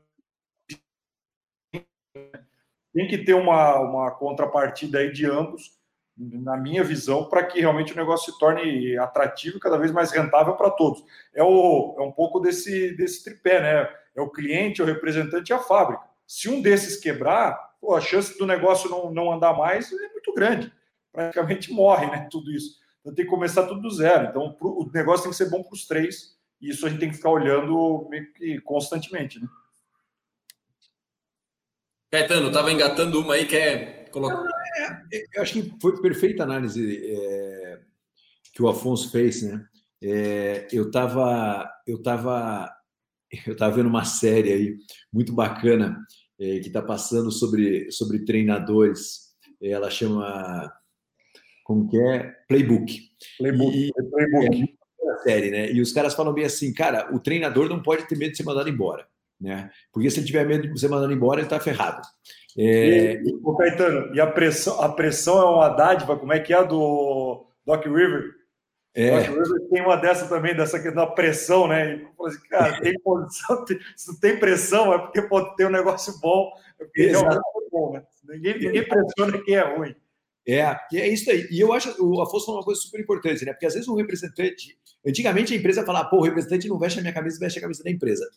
tem 2.92 3.06
que 3.06 3.18
ter 3.18 3.34
uma, 3.34 3.78
uma 3.80 4.10
contrapartida 4.10 4.98
aí 4.98 5.12
de 5.12 5.26
ambos, 5.26 5.78
na 6.16 6.56
minha 6.56 6.84
visão, 6.84 7.24
para 7.24 7.44
que 7.44 7.60
realmente 7.60 7.92
o 7.92 7.96
negócio 7.96 8.32
se 8.32 8.38
torne 8.38 8.98
atrativo 8.98 9.56
e 9.56 9.60
cada 9.60 9.78
vez 9.78 9.90
mais 9.90 10.10
rentável 10.10 10.54
para 10.54 10.70
todos. 10.70 11.02
É, 11.34 11.42
o, 11.42 11.96
é 11.98 12.02
um 12.02 12.12
pouco 12.12 12.40
desse, 12.40 12.94
desse 12.96 13.24
tripé, 13.24 13.60
né? 13.60 13.96
É 14.14 14.20
o 14.20 14.28
cliente, 14.28 14.80
é 14.80 14.84
o 14.84 14.86
representante 14.86 15.50
e 15.50 15.54
a 15.54 15.58
fábrica. 15.58 16.02
Se 16.26 16.48
um 16.48 16.60
desses 16.60 16.98
quebrar, 16.98 17.74
pô, 17.80 17.94
a 17.94 18.00
chance 18.00 18.36
do 18.36 18.46
negócio 18.46 18.90
não, 18.90 19.10
não 19.10 19.32
andar 19.32 19.56
mais 19.56 19.90
é 19.92 20.08
muito 20.08 20.34
grande. 20.34 20.70
Praticamente 21.12 21.72
morre, 21.72 22.06
né? 22.06 22.28
Tudo 22.30 22.50
isso. 22.50 22.79
Então 23.00 23.14
tem 23.14 23.24
que 23.24 23.30
começar 23.30 23.66
tudo 23.66 23.80
do 23.80 23.90
zero. 23.90 24.28
Então 24.28 24.52
pro, 24.52 24.82
o 24.82 24.90
negócio 24.92 25.24
tem 25.24 25.30
que 25.30 25.36
ser 25.36 25.50
bom 25.50 25.62
para 25.62 25.74
os 25.74 25.86
três 25.86 26.38
e 26.60 26.70
isso 26.70 26.86
a 26.86 26.90
gente 26.90 27.00
tem 27.00 27.10
que 27.10 27.16
ficar 27.16 27.30
olhando 27.30 28.06
meio 28.10 28.32
que 28.32 28.60
constantemente, 28.60 29.40
né? 29.40 29.48
Caetano, 32.10 32.48
estava 32.48 32.72
engatando 32.72 33.20
uma 33.20 33.34
aí, 33.34 33.46
quer 33.46 34.10
colocar. 34.10 34.44
É, 35.12 35.24
eu 35.34 35.42
acho 35.42 35.54
que 35.54 35.80
foi 35.80 36.00
perfeita 36.02 36.42
a 36.42 36.46
análise 36.46 37.00
é, 37.06 37.80
que 38.52 38.62
o 38.62 38.68
Afonso 38.68 39.10
fez, 39.10 39.42
né? 39.42 39.64
É, 40.02 40.66
eu 40.72 40.86
estava 40.86 41.70
eu 41.86 42.02
tava, 42.02 42.70
eu 43.46 43.56
tava 43.56 43.76
vendo 43.76 43.88
uma 43.88 44.04
série 44.04 44.52
aí 44.52 44.76
muito 45.12 45.32
bacana 45.32 46.04
é, 46.38 46.58
que 46.58 46.68
está 46.68 46.82
passando 46.82 47.30
sobre, 47.30 47.90
sobre 47.92 48.24
treinadores. 48.24 49.30
Ela 49.62 49.90
chama 49.90 50.72
como 51.70 51.88
que 51.88 51.96
é? 52.00 52.34
Playbook. 52.48 53.00
Playbook. 53.38 53.76
E, 53.76 53.92
Playbook 53.92 54.76
série, 55.22 55.50
né? 55.52 55.70
E 55.70 55.80
os 55.80 55.92
caras 55.92 56.14
falam 56.14 56.32
bem 56.32 56.44
assim, 56.44 56.74
cara, 56.74 57.14
o 57.14 57.20
treinador 57.20 57.68
não 57.68 57.80
pode 57.80 58.08
ter 58.08 58.18
medo 58.18 58.32
de 58.32 58.38
ser 58.38 58.42
mandado 58.42 58.68
embora, 58.68 59.06
né? 59.40 59.70
Porque 59.92 60.10
se 60.10 60.18
ele 60.18 60.26
tiver 60.26 60.44
medo 60.44 60.66
de 60.66 60.80
ser 60.80 60.88
mandado 60.88 61.12
embora, 61.12 61.40
ele 61.40 61.48
tá 61.48 61.60
ferrado. 61.60 62.02
É... 62.58 63.22
E, 63.22 63.38
o 63.40 63.56
Caetano, 63.56 64.12
e 64.12 64.20
a 64.20 64.26
pressão, 64.26 64.80
a 64.80 64.88
pressão 64.88 65.40
é 65.40 65.44
uma 65.44 65.68
dádiva, 65.68 66.16
como 66.16 66.32
é 66.32 66.40
que 66.40 66.52
é 66.52 66.56
a 66.56 66.64
do 66.64 67.46
Doc 67.64 67.84
River? 67.84 68.30
É. 68.92 69.10
Doc 69.10 69.28
River 69.28 69.68
tem 69.70 69.82
uma 69.82 69.96
dessa 69.96 70.26
também, 70.26 70.56
dessa 70.56 70.78
da 70.90 71.06
pressão, 71.06 71.68
né? 71.68 71.96
E 71.96 72.26
assim, 72.26 72.48
cara, 72.48 72.80
tem 72.80 72.98
posição, 73.04 73.64
tem, 73.64 73.78
se 73.94 74.10
não 74.10 74.18
tem 74.18 74.40
pressão, 74.40 74.92
é 74.92 74.98
porque 74.98 75.22
pode 75.22 75.54
ter 75.54 75.66
um 75.66 75.70
negócio 75.70 76.18
bom, 76.20 76.50
é 76.80 76.84
porque 76.84 77.06
realmente 77.06 77.36
é 77.36 77.70
bom, 77.70 77.92
né? 77.92 78.02
Ninguém, 78.24 78.58
ninguém 78.58 78.88
pressiona 78.88 79.38
quem 79.44 79.54
é 79.54 79.76
ruim. 79.76 79.94
É, 80.50 80.76
é 80.94 81.08
isso 81.08 81.30
aí. 81.30 81.46
E 81.48 81.60
eu 81.60 81.72
acho, 81.72 81.94
o 82.02 82.20
Afonso 82.20 82.46
falou 82.46 82.60
uma 82.60 82.64
coisa 82.64 82.80
super 82.80 83.00
importante, 83.00 83.44
né? 83.44 83.52
Porque 83.52 83.66
às 83.66 83.74
vezes 83.74 83.88
um 83.88 83.94
representante, 83.94 84.76
antigamente 85.06 85.54
a 85.54 85.56
empresa 85.56 85.86
falava, 85.86 86.08
pô, 86.08 86.18
o 86.18 86.22
representante 86.22 86.66
não 86.66 86.78
veste 86.78 86.98
a 86.98 87.02
minha 87.02 87.14
camisa, 87.14 87.38
veste 87.38 87.60
a 87.60 87.62
camisa 87.62 87.84
da 87.84 87.90
empresa. 87.90 88.28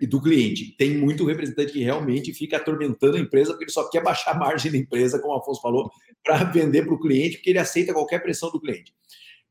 E 0.00 0.06
do 0.06 0.20
cliente. 0.20 0.76
Tem 0.76 0.96
muito 0.96 1.24
representante 1.24 1.72
que 1.72 1.82
realmente 1.82 2.34
fica 2.34 2.56
atormentando 2.56 3.16
a 3.16 3.20
empresa 3.20 3.52
porque 3.52 3.64
ele 3.64 3.70
só 3.70 3.88
quer 3.88 4.02
baixar 4.02 4.32
a 4.32 4.38
margem 4.38 4.72
da 4.72 4.78
empresa, 4.78 5.20
como 5.20 5.34
o 5.34 5.38
Afonso 5.38 5.60
falou, 5.60 5.90
para 6.24 6.42
vender 6.44 6.84
para 6.84 6.94
o 6.94 7.00
cliente, 7.00 7.36
porque 7.36 7.50
ele 7.50 7.58
aceita 7.58 7.92
qualquer 7.92 8.20
pressão 8.20 8.50
do 8.50 8.60
cliente. 8.60 8.92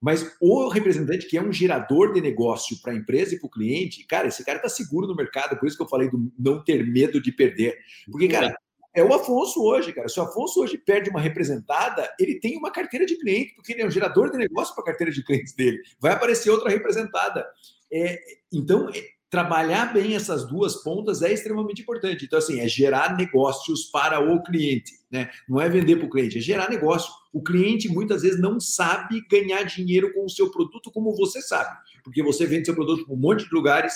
Mas 0.01 0.35
o 0.41 0.67
representante 0.67 1.27
que 1.27 1.37
é 1.37 1.41
um 1.41 1.53
gerador 1.53 2.11
de 2.11 2.19
negócio 2.19 2.81
para 2.81 2.91
a 2.91 2.95
empresa 2.95 3.35
e 3.35 3.39
para 3.39 3.47
o 3.47 3.51
cliente, 3.51 4.03
cara, 4.05 4.27
esse 4.27 4.43
cara 4.43 4.57
está 4.57 4.67
seguro 4.67 5.05
no 5.05 5.15
mercado, 5.15 5.57
por 5.59 5.67
isso 5.67 5.77
que 5.77 5.83
eu 5.83 5.87
falei 5.87 6.09
do 6.09 6.31
não 6.37 6.63
ter 6.63 6.85
medo 6.85 7.21
de 7.21 7.31
perder. 7.31 7.77
Porque, 8.09 8.27
cara, 8.27 8.57
é 8.93 9.03
o 9.03 9.13
Afonso 9.13 9.63
hoje, 9.63 9.93
cara. 9.93 10.09
Se 10.09 10.19
o 10.19 10.23
Afonso 10.23 10.61
hoje 10.61 10.77
perde 10.77 11.09
uma 11.09 11.21
representada, 11.21 12.09
ele 12.19 12.39
tem 12.39 12.57
uma 12.57 12.71
carteira 12.71 13.05
de 13.05 13.17
cliente, 13.17 13.53
porque 13.55 13.73
ele 13.73 13.81
é 13.81 13.85
o 13.85 13.91
gerador 13.91 14.31
de 14.31 14.37
negócio 14.37 14.73
para 14.75 14.83
a 14.83 14.87
carteira 14.87 15.11
de 15.11 15.23
clientes 15.23 15.53
dele. 15.53 15.81
Vai 15.99 16.13
aparecer 16.13 16.49
outra 16.49 16.69
representada. 16.69 17.45
É, 17.91 18.19
então, 18.51 18.89
é, 18.89 19.01
trabalhar 19.29 19.93
bem 19.93 20.13
essas 20.13 20.45
duas 20.45 20.83
pontas 20.83 21.21
é 21.21 21.31
extremamente 21.31 21.81
importante. 21.81 22.25
Então, 22.25 22.37
assim, 22.37 22.59
é 22.59 22.67
gerar 22.67 23.15
negócios 23.15 23.85
para 23.85 24.19
o 24.19 24.43
cliente, 24.43 24.91
né? 25.09 25.29
Não 25.47 25.59
é 25.61 25.69
vender 25.69 25.95
para 25.95 26.05
o 26.05 26.09
cliente, 26.09 26.37
é 26.37 26.41
gerar 26.41 26.69
negócio. 26.69 27.13
O 27.31 27.41
cliente 27.41 27.87
muitas 27.87 28.23
vezes 28.23 28.41
não 28.41 28.59
sabe 28.59 29.25
ganhar 29.29 29.63
dinheiro 29.63 30.13
com 30.13 30.25
o 30.25 30.29
seu 30.29 30.51
produto 30.51 30.91
como 30.91 31.15
você 31.15 31.41
sabe, 31.41 31.77
porque 32.03 32.21
você 32.21 32.45
vende 32.45 32.65
seu 32.65 32.75
produto 32.75 33.05
para 33.05 33.13
um 33.13 33.17
monte 33.17 33.47
de 33.47 33.55
lugares 33.55 33.93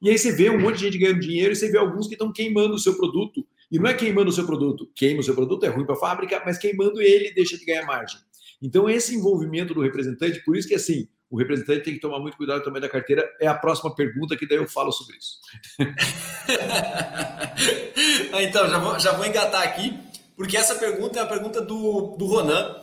e 0.00 0.10
aí 0.10 0.18
você 0.18 0.30
vê 0.30 0.50
um 0.50 0.60
monte 0.60 0.76
de 0.76 0.84
gente 0.84 0.98
ganhando 0.98 1.20
dinheiro 1.20 1.52
e 1.52 1.56
você 1.56 1.70
vê 1.70 1.78
alguns 1.78 2.06
que 2.06 2.14
estão 2.14 2.32
queimando 2.32 2.74
o 2.74 2.78
seu 2.78 2.96
produto. 2.96 3.46
E 3.70 3.78
não 3.78 3.88
é 3.88 3.94
queimando 3.94 4.30
o 4.30 4.32
seu 4.32 4.46
produto, 4.46 4.90
queima 4.94 5.20
o 5.20 5.22
seu 5.22 5.34
produto, 5.34 5.66
é 5.66 5.68
ruim 5.68 5.84
para 5.84 5.94
a 5.94 5.98
fábrica, 5.98 6.42
mas 6.44 6.58
queimando 6.58 7.02
ele 7.02 7.32
deixa 7.32 7.58
de 7.58 7.64
ganhar 7.64 7.84
margem. 7.84 8.20
Então, 8.62 8.88
esse 8.88 9.14
envolvimento 9.14 9.74
do 9.74 9.82
representante, 9.82 10.42
por 10.44 10.56
isso 10.56 10.68
que 10.68 10.74
assim, 10.74 11.08
o 11.28 11.36
representante 11.36 11.82
tem 11.82 11.94
que 11.94 12.00
tomar 12.00 12.20
muito 12.20 12.36
cuidado 12.36 12.62
também 12.62 12.80
da 12.80 12.88
carteira, 12.88 13.28
é 13.40 13.46
a 13.46 13.54
próxima 13.54 13.94
pergunta 13.94 14.36
que 14.36 14.46
daí 14.46 14.58
eu 14.58 14.68
falo 14.68 14.92
sobre 14.92 15.16
isso. 15.16 15.38
então, 18.40 18.68
já 18.68 18.78
vou, 18.78 18.98
já 18.98 19.12
vou 19.12 19.26
engatar 19.26 19.62
aqui, 19.62 19.98
porque 20.36 20.56
essa 20.56 20.76
pergunta 20.76 21.18
é 21.18 21.22
a 21.22 21.26
pergunta 21.26 21.60
do, 21.60 22.16
do 22.16 22.26
Ronan. 22.26 22.76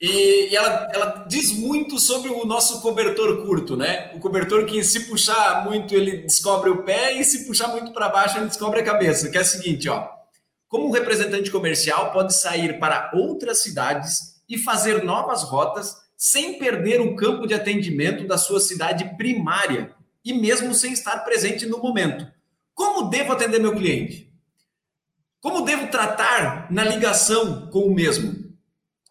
E, 0.00 0.50
e 0.50 0.56
ela, 0.56 0.88
ela 0.92 1.26
diz 1.28 1.52
muito 1.52 1.98
sobre 1.98 2.30
o 2.30 2.46
nosso 2.46 2.80
cobertor 2.80 3.44
curto, 3.44 3.76
né? 3.76 4.12
O 4.14 4.20
cobertor 4.20 4.64
que 4.64 4.84
se 4.84 5.08
puxar 5.08 5.64
muito 5.64 5.92
ele 5.92 6.18
descobre 6.18 6.70
o 6.70 6.84
pé 6.84 7.14
e 7.14 7.24
se 7.24 7.44
puxar 7.44 7.66
muito 7.66 7.92
para 7.92 8.08
baixo 8.08 8.38
ele 8.38 8.46
descobre 8.46 8.78
a 8.78 8.84
cabeça. 8.84 9.28
Que 9.28 9.38
é 9.38 9.40
o 9.40 9.44
seguinte, 9.44 9.88
ó. 9.88 10.17
Como 10.68 10.86
um 10.86 10.90
representante 10.90 11.50
comercial 11.50 12.12
pode 12.12 12.34
sair 12.34 12.78
para 12.78 13.10
outras 13.14 13.62
cidades 13.62 14.38
e 14.48 14.58
fazer 14.58 15.02
novas 15.02 15.42
rotas 15.42 15.96
sem 16.16 16.58
perder 16.58 17.00
o 17.00 17.16
campo 17.16 17.46
de 17.46 17.54
atendimento 17.54 18.26
da 18.26 18.36
sua 18.36 18.60
cidade 18.60 19.16
primária 19.16 19.94
e 20.24 20.32
mesmo 20.32 20.74
sem 20.74 20.92
estar 20.92 21.18
presente 21.20 21.64
no 21.64 21.78
momento. 21.78 22.26
Como 22.74 23.08
devo 23.08 23.32
atender 23.32 23.60
meu 23.60 23.74
cliente? 23.74 24.30
Como 25.40 25.64
devo 25.64 25.88
tratar 25.88 26.70
na 26.70 26.84
ligação 26.84 27.68
com 27.70 27.80
o 27.80 27.94
mesmo? 27.94 28.52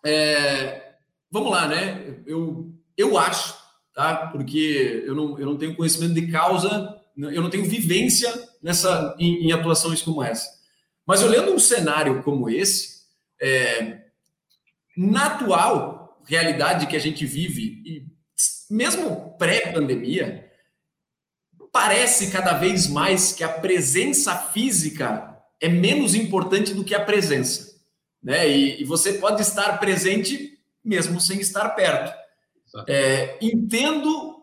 É, 0.06 0.96
vamos 1.32 1.52
lá, 1.52 1.68
né? 1.68 2.22
Eu, 2.26 2.72
eu 2.98 3.18
acho, 3.18 3.58
tá? 3.94 4.28
Porque 4.28 5.04
eu 5.06 5.16
não, 5.16 5.40
eu 5.40 5.46
não 5.46 5.58
tenho 5.58 5.76
conhecimento 5.76 6.14
de 6.14 6.28
causa, 6.32 7.02
eu 7.18 7.42
não 7.42 7.50
tenho 7.50 7.66
vivência 7.66 8.32
nessa 8.62 9.16
em, 9.18 9.48
em 9.48 9.52
atuações 9.54 10.02
como 10.02 10.22
essa. 10.22 10.57
Mas 11.08 11.24
olhando 11.24 11.54
um 11.54 11.60
cenário 11.60 12.22
como 12.22 12.50
esse, 12.50 13.04
é, 13.42 14.02
na 14.96 15.28
atual 15.28 16.22
realidade 16.26 16.88
que 16.88 16.96
a 16.96 17.00
gente 17.00 17.26
vive, 17.26 17.82
e 17.86 18.06
mesmo 18.70 19.36
pré-pandemia, 19.38 20.52
parece 21.72 22.30
cada 22.30 22.54
vez 22.54 22.88
mais 22.88 23.32
que 23.32 23.44
a 23.44 23.50
presença 23.50 24.36
física 24.36 25.38
é 25.62 25.70
menos 25.70 26.14
importante 26.14 26.74
do 26.74 26.84
que 26.84 26.94
a 26.94 27.04
presença 27.04 27.78
né? 28.28 28.50
E, 28.50 28.82
e 28.82 28.84
você 28.84 29.14
pode 29.14 29.42
estar 29.42 29.80
presente 29.80 30.60
mesmo 30.84 31.20
sem 31.20 31.40
estar 31.40 31.70
perto. 31.70 32.14
É, 32.88 33.38
entendo 33.42 34.36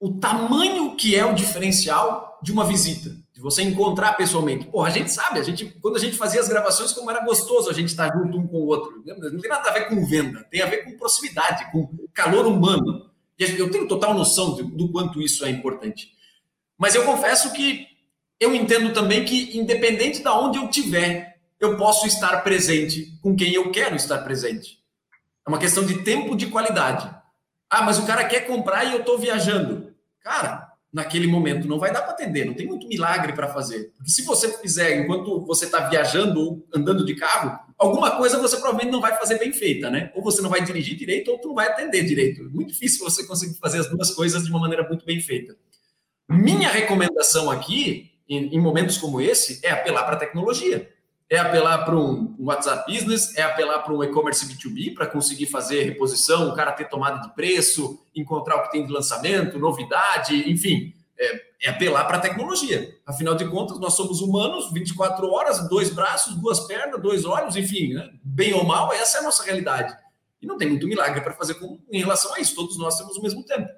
o 0.00 0.14
tamanho 0.14 0.96
que 0.96 1.14
é 1.14 1.24
o 1.24 1.34
diferencial 1.34 2.38
de 2.42 2.52
uma 2.52 2.64
visita, 2.64 3.16
de 3.38 3.42
você 3.42 3.62
encontrar 3.62 4.14
pessoalmente. 4.14 4.66
Pô, 4.66 4.82
a 4.82 4.90
gente 4.90 5.12
sabe, 5.12 5.38
a 5.38 5.44
gente, 5.44 5.64
quando 5.80 5.94
a 5.94 6.00
gente 6.00 6.16
fazia 6.16 6.40
as 6.40 6.48
gravações, 6.48 6.92
como 6.92 7.08
era 7.08 7.24
gostoso 7.24 7.70
a 7.70 7.72
gente 7.72 7.86
estar 7.86 8.12
junto 8.12 8.36
um 8.36 8.44
com 8.48 8.56
o 8.56 8.66
outro. 8.66 9.00
Não 9.06 9.38
tem 9.38 9.48
nada 9.48 9.70
a 9.70 9.72
ver 9.72 9.88
com 9.88 10.04
venda, 10.04 10.42
tem 10.50 10.60
a 10.60 10.66
ver 10.66 10.78
com 10.78 10.98
proximidade, 10.98 11.70
com 11.70 11.88
calor 12.12 12.48
humano. 12.48 13.08
E 13.38 13.44
eu 13.44 13.70
tenho 13.70 13.86
total 13.86 14.12
noção 14.12 14.56
do, 14.56 14.64
do 14.64 14.90
quanto 14.90 15.22
isso 15.22 15.44
é 15.44 15.50
importante. 15.50 16.10
Mas 16.76 16.96
eu 16.96 17.04
confesso 17.04 17.52
que 17.52 17.86
eu 18.40 18.52
entendo 18.52 18.92
também 18.92 19.24
que, 19.24 19.56
independente 19.56 20.20
de 20.20 20.28
onde 20.28 20.58
eu 20.58 20.64
estiver, 20.64 21.38
eu 21.60 21.76
posso 21.76 22.08
estar 22.08 22.38
presente 22.42 23.16
com 23.22 23.36
quem 23.36 23.54
eu 23.54 23.70
quero 23.70 23.94
estar 23.94 24.18
presente. 24.18 24.80
É 25.46 25.48
uma 25.48 25.58
questão 25.58 25.86
de 25.86 26.02
tempo 26.02 26.34
de 26.34 26.48
qualidade. 26.48 27.08
Ah, 27.70 27.82
mas 27.82 28.00
o 28.00 28.06
cara 28.06 28.24
quer 28.24 28.48
comprar 28.48 28.84
e 28.84 28.94
eu 28.94 28.98
estou 28.98 29.16
viajando. 29.16 29.94
Cara, 30.20 30.67
naquele 30.92 31.26
momento 31.26 31.68
não 31.68 31.78
vai 31.78 31.92
dar 31.92 32.02
para 32.02 32.12
atender, 32.12 32.46
não 32.46 32.54
tem 32.54 32.66
muito 32.66 32.88
milagre 32.88 33.32
para 33.32 33.48
fazer. 33.48 33.92
Porque 33.96 34.10
se 34.10 34.22
você 34.22 34.50
fizer 34.58 34.98
enquanto 34.98 35.44
você 35.44 35.66
está 35.66 35.88
viajando 35.88 36.40
ou 36.40 36.66
andando 36.74 37.04
de 37.04 37.14
carro, 37.14 37.58
alguma 37.76 38.16
coisa 38.16 38.38
você 38.38 38.56
provavelmente 38.56 38.92
não 38.92 39.00
vai 39.00 39.16
fazer 39.16 39.38
bem 39.38 39.52
feita, 39.52 39.90
né? 39.90 40.10
Ou 40.14 40.22
você 40.22 40.40
não 40.40 40.50
vai 40.50 40.64
dirigir 40.64 40.96
direito 40.96 41.30
ou 41.30 41.38
tu 41.38 41.48
não 41.48 41.54
vai 41.54 41.68
atender 41.68 42.04
direito. 42.04 42.48
Muito 42.50 42.72
difícil 42.72 43.04
você 43.04 43.26
conseguir 43.26 43.58
fazer 43.58 43.78
as 43.78 43.90
duas 43.90 44.10
coisas 44.10 44.44
de 44.44 44.50
uma 44.50 44.60
maneira 44.60 44.86
muito 44.88 45.04
bem 45.04 45.20
feita. 45.20 45.56
Minha 46.28 46.68
recomendação 46.68 47.50
aqui, 47.50 48.12
em, 48.28 48.54
em 48.54 48.60
momentos 48.60 48.98
como 48.98 49.20
esse, 49.20 49.64
é 49.64 49.70
apelar 49.70 50.04
para 50.04 50.16
a 50.16 50.18
tecnologia 50.18 50.88
é 51.30 51.38
apelar 51.38 51.84
para 51.84 51.94
um 51.94 52.34
WhatsApp 52.38 52.90
Business, 52.90 53.36
é 53.36 53.42
apelar 53.42 53.80
para 53.80 53.92
um 53.92 54.02
e-commerce 54.02 54.46
B2B 54.46 54.94
para 54.94 55.06
conseguir 55.06 55.46
fazer 55.46 55.82
reposição, 55.82 56.48
o 56.48 56.54
cara 56.54 56.72
ter 56.72 56.88
tomada 56.88 57.20
de 57.20 57.34
preço, 57.34 58.02
encontrar 58.16 58.56
o 58.56 58.62
que 58.62 58.70
tem 58.70 58.86
de 58.86 58.92
lançamento, 58.92 59.58
novidade, 59.58 60.50
enfim, 60.50 60.94
é, 61.18 61.42
é 61.64 61.70
apelar 61.70 62.04
para 62.06 62.16
a 62.16 62.20
tecnologia. 62.20 62.96
Afinal 63.06 63.34
de 63.34 63.46
contas, 63.46 63.78
nós 63.78 63.94
somos 63.94 64.22
humanos, 64.22 64.72
24 64.72 65.30
horas, 65.30 65.68
dois 65.68 65.90
braços, 65.90 66.34
duas 66.36 66.60
pernas, 66.60 67.00
dois 67.02 67.26
olhos, 67.26 67.56
enfim, 67.56 67.92
né? 67.92 68.08
bem 68.22 68.54
ou 68.54 68.64
mal, 68.64 68.90
essa 68.92 69.18
é 69.18 69.20
a 69.20 69.24
nossa 69.24 69.44
realidade. 69.44 69.94
E 70.40 70.46
não 70.46 70.56
tem 70.56 70.68
muito 70.68 70.86
milagre 70.86 71.20
para 71.20 71.34
fazer 71.34 71.54
com, 71.54 71.78
em 71.90 71.98
relação 71.98 72.32
a 72.34 72.40
isso, 72.40 72.54
todos 72.54 72.78
nós 72.78 72.96
temos 72.96 73.16
o 73.18 73.22
mesmo 73.22 73.44
tempo. 73.44 73.68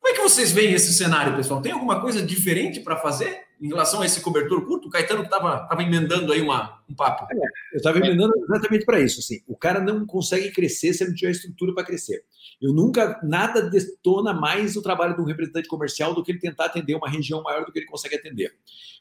Como 0.00 0.12
é 0.12 0.16
que 0.16 0.22
vocês 0.22 0.50
veem 0.50 0.72
esse 0.72 0.92
cenário, 0.94 1.36
pessoal? 1.36 1.60
Tem 1.60 1.72
alguma 1.72 2.00
coisa 2.00 2.22
diferente 2.22 2.80
para 2.80 2.96
fazer? 2.96 3.49
Em 3.60 3.68
relação 3.68 4.00
a 4.00 4.06
esse 4.06 4.20
cobertor 4.22 4.64
curto, 4.66 4.88
o 4.88 4.90
Caetano 4.90 5.22
estava 5.22 5.68
emendando 5.78 6.32
aí 6.32 6.40
uma, 6.40 6.80
um 6.88 6.94
papo. 6.94 7.26
É, 7.30 7.36
eu 7.74 7.76
estava 7.76 7.98
emendando 7.98 8.32
exatamente 8.44 8.86
para 8.86 8.98
isso. 9.00 9.20
Assim, 9.20 9.40
o 9.46 9.54
cara 9.54 9.80
não 9.80 10.06
consegue 10.06 10.50
crescer 10.50 10.94
se 10.94 11.02
ele 11.02 11.10
não 11.10 11.16
tiver 11.16 11.32
estrutura 11.32 11.74
para 11.74 11.84
crescer. 11.84 12.24
Eu 12.60 12.72
nunca, 12.72 13.20
nada 13.22 13.68
detona 13.68 14.32
mais 14.32 14.76
o 14.76 14.82
trabalho 14.82 15.14
de 15.14 15.20
um 15.20 15.24
representante 15.24 15.68
comercial 15.68 16.14
do 16.14 16.22
que 16.22 16.32
ele 16.32 16.38
tentar 16.38 16.66
atender 16.66 16.94
uma 16.94 17.08
região 17.08 17.42
maior 17.42 17.64
do 17.66 17.72
que 17.72 17.78
ele 17.78 17.86
consegue 17.86 18.16
atender. 18.16 18.54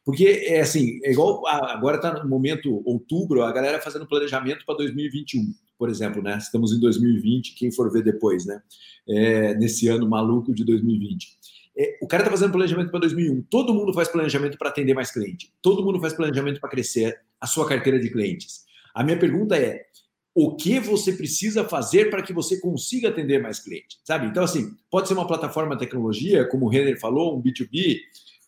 Porque, 0.04 0.46
é 0.48 0.60
assim, 0.60 1.00
é 1.04 1.12
igual 1.12 1.46
agora 1.48 1.96
está 1.98 2.22
no 2.22 2.30
momento 2.30 2.82
outubro, 2.86 3.44
a 3.44 3.52
galera 3.52 3.82
fazendo 3.82 4.08
planejamento 4.08 4.66
para 4.66 4.76
2021, 4.76 5.54
por 5.78 5.90
exemplo, 5.90 6.22
né? 6.22 6.38
Estamos 6.38 6.74
em 6.74 6.80
2020, 6.80 7.56
quem 7.56 7.72
for 7.72 7.92
ver 7.92 8.04
depois, 8.04 8.46
né? 8.46 8.62
É, 9.08 9.54
nesse 9.56 9.88
ano 9.88 10.08
maluco 10.08 10.54
de 10.54 10.66
2020. 10.66 11.39
É, 11.80 11.98
o 12.02 12.08
cara 12.08 12.24
está 12.24 12.32
fazendo 12.32 12.52
planejamento 12.52 12.92
para 12.92 13.00
2001. 13.00 13.44
Todo 13.44 13.74
mundo 13.74 13.94
faz 13.94 14.10
planejamento 14.10 14.58
para 14.58 14.68
atender 14.68 14.94
mais 14.94 15.12
cliente. 15.12 15.54
Todo 15.62 15.82
mundo 15.82 15.98
faz 16.02 16.12
planejamento 16.12 16.60
para 16.60 16.70
crescer 16.70 17.18
a 17.40 17.48
sua 17.48 17.66
carteira 17.66 17.98
de 17.98 18.10
clientes. 18.10 18.66
A 18.94 19.02
minha 19.02 19.18
pergunta 19.18 19.56
é: 19.58 19.86
o 20.36 20.58
que 20.58 20.78
você 20.78 21.14
precisa 21.14 21.64
fazer 21.64 22.10
para 22.10 22.22
que 22.22 22.34
você 22.34 22.60
consiga 22.60 23.08
atender 23.08 23.42
mais 23.42 23.62
clientes? 23.62 23.98
Sabe? 24.04 24.28
Então, 24.28 24.44
assim, 24.44 24.76
pode 24.92 25.08
ser 25.08 25.14
uma 25.14 25.26
plataforma 25.26 25.74
de 25.74 25.80
tecnologia, 25.80 26.46
como 26.50 26.66
o 26.66 26.70
Renner 26.70 27.00
falou, 27.00 27.38
um 27.38 27.42
B2B, 27.42 28.00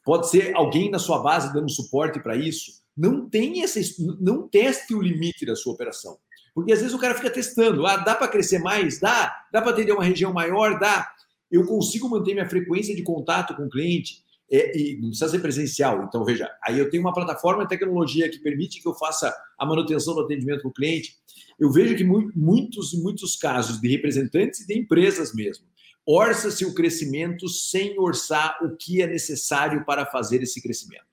pode 0.03 0.29
ser 0.29 0.53
alguém 0.53 0.91
na 0.91 0.99
sua 0.99 1.19
base 1.19 1.53
dando 1.53 1.71
suporte 1.71 2.19
para 2.19 2.35
isso. 2.35 2.81
Não 2.97 3.29
tem 3.29 3.63
essa, 3.63 3.79
não 4.19 4.45
teste 4.45 4.93
o 4.93 5.01
limite 5.01 5.45
da 5.45 5.55
sua 5.55 5.73
operação. 5.73 6.17
Porque 6.53 6.73
às 6.73 6.79
vezes 6.79 6.93
o 6.93 6.99
cara 6.99 7.15
fica 7.15 7.29
testando, 7.29 7.87
ah, 7.87 7.95
dá 7.95 8.13
para 8.13 8.27
crescer 8.27 8.59
mais? 8.59 8.99
Dá, 8.99 9.33
dá 9.53 9.61
para 9.61 9.71
atender 9.71 9.93
uma 9.93 10.03
região 10.03 10.33
maior? 10.33 10.77
Dá 10.77 11.09
eu 11.51 11.65
consigo 11.65 12.09
manter 12.09 12.33
minha 12.33 12.49
frequência 12.49 12.95
de 12.95 13.03
contato 13.03 13.55
com 13.55 13.65
o 13.65 13.69
cliente 13.69 14.23
é, 14.51 14.77
e 14.77 14.95
não 14.95 15.09
precisa 15.09 15.29
ser 15.29 15.39
presencial. 15.39 16.03
Então, 16.03 16.25
veja, 16.25 16.49
aí 16.63 16.77
eu 16.77 16.89
tenho 16.89 17.03
uma 17.03 17.13
plataforma 17.13 17.63
de 17.63 17.69
tecnologia 17.69 18.29
que 18.29 18.39
permite 18.39 18.81
que 18.81 18.87
eu 18.87 18.93
faça 18.93 19.33
a 19.57 19.65
manutenção 19.65 20.13
do 20.13 20.21
atendimento 20.21 20.63
com 20.63 20.69
o 20.69 20.73
cliente. 20.73 21.15
Eu 21.59 21.71
vejo 21.71 21.95
que 21.95 22.03
muitos 22.03 22.93
e 22.93 23.01
muitos 23.01 23.35
casos 23.35 23.79
de 23.79 23.87
representantes 23.87 24.61
e 24.61 24.67
de 24.67 24.77
empresas 24.77 25.33
mesmo, 25.33 25.65
orça-se 26.05 26.65
o 26.65 26.73
crescimento 26.73 27.47
sem 27.47 27.97
orçar 27.99 28.57
o 28.63 28.75
que 28.75 29.01
é 29.01 29.07
necessário 29.07 29.85
para 29.85 30.05
fazer 30.05 30.41
esse 30.41 30.61
crescimento. 30.61 31.05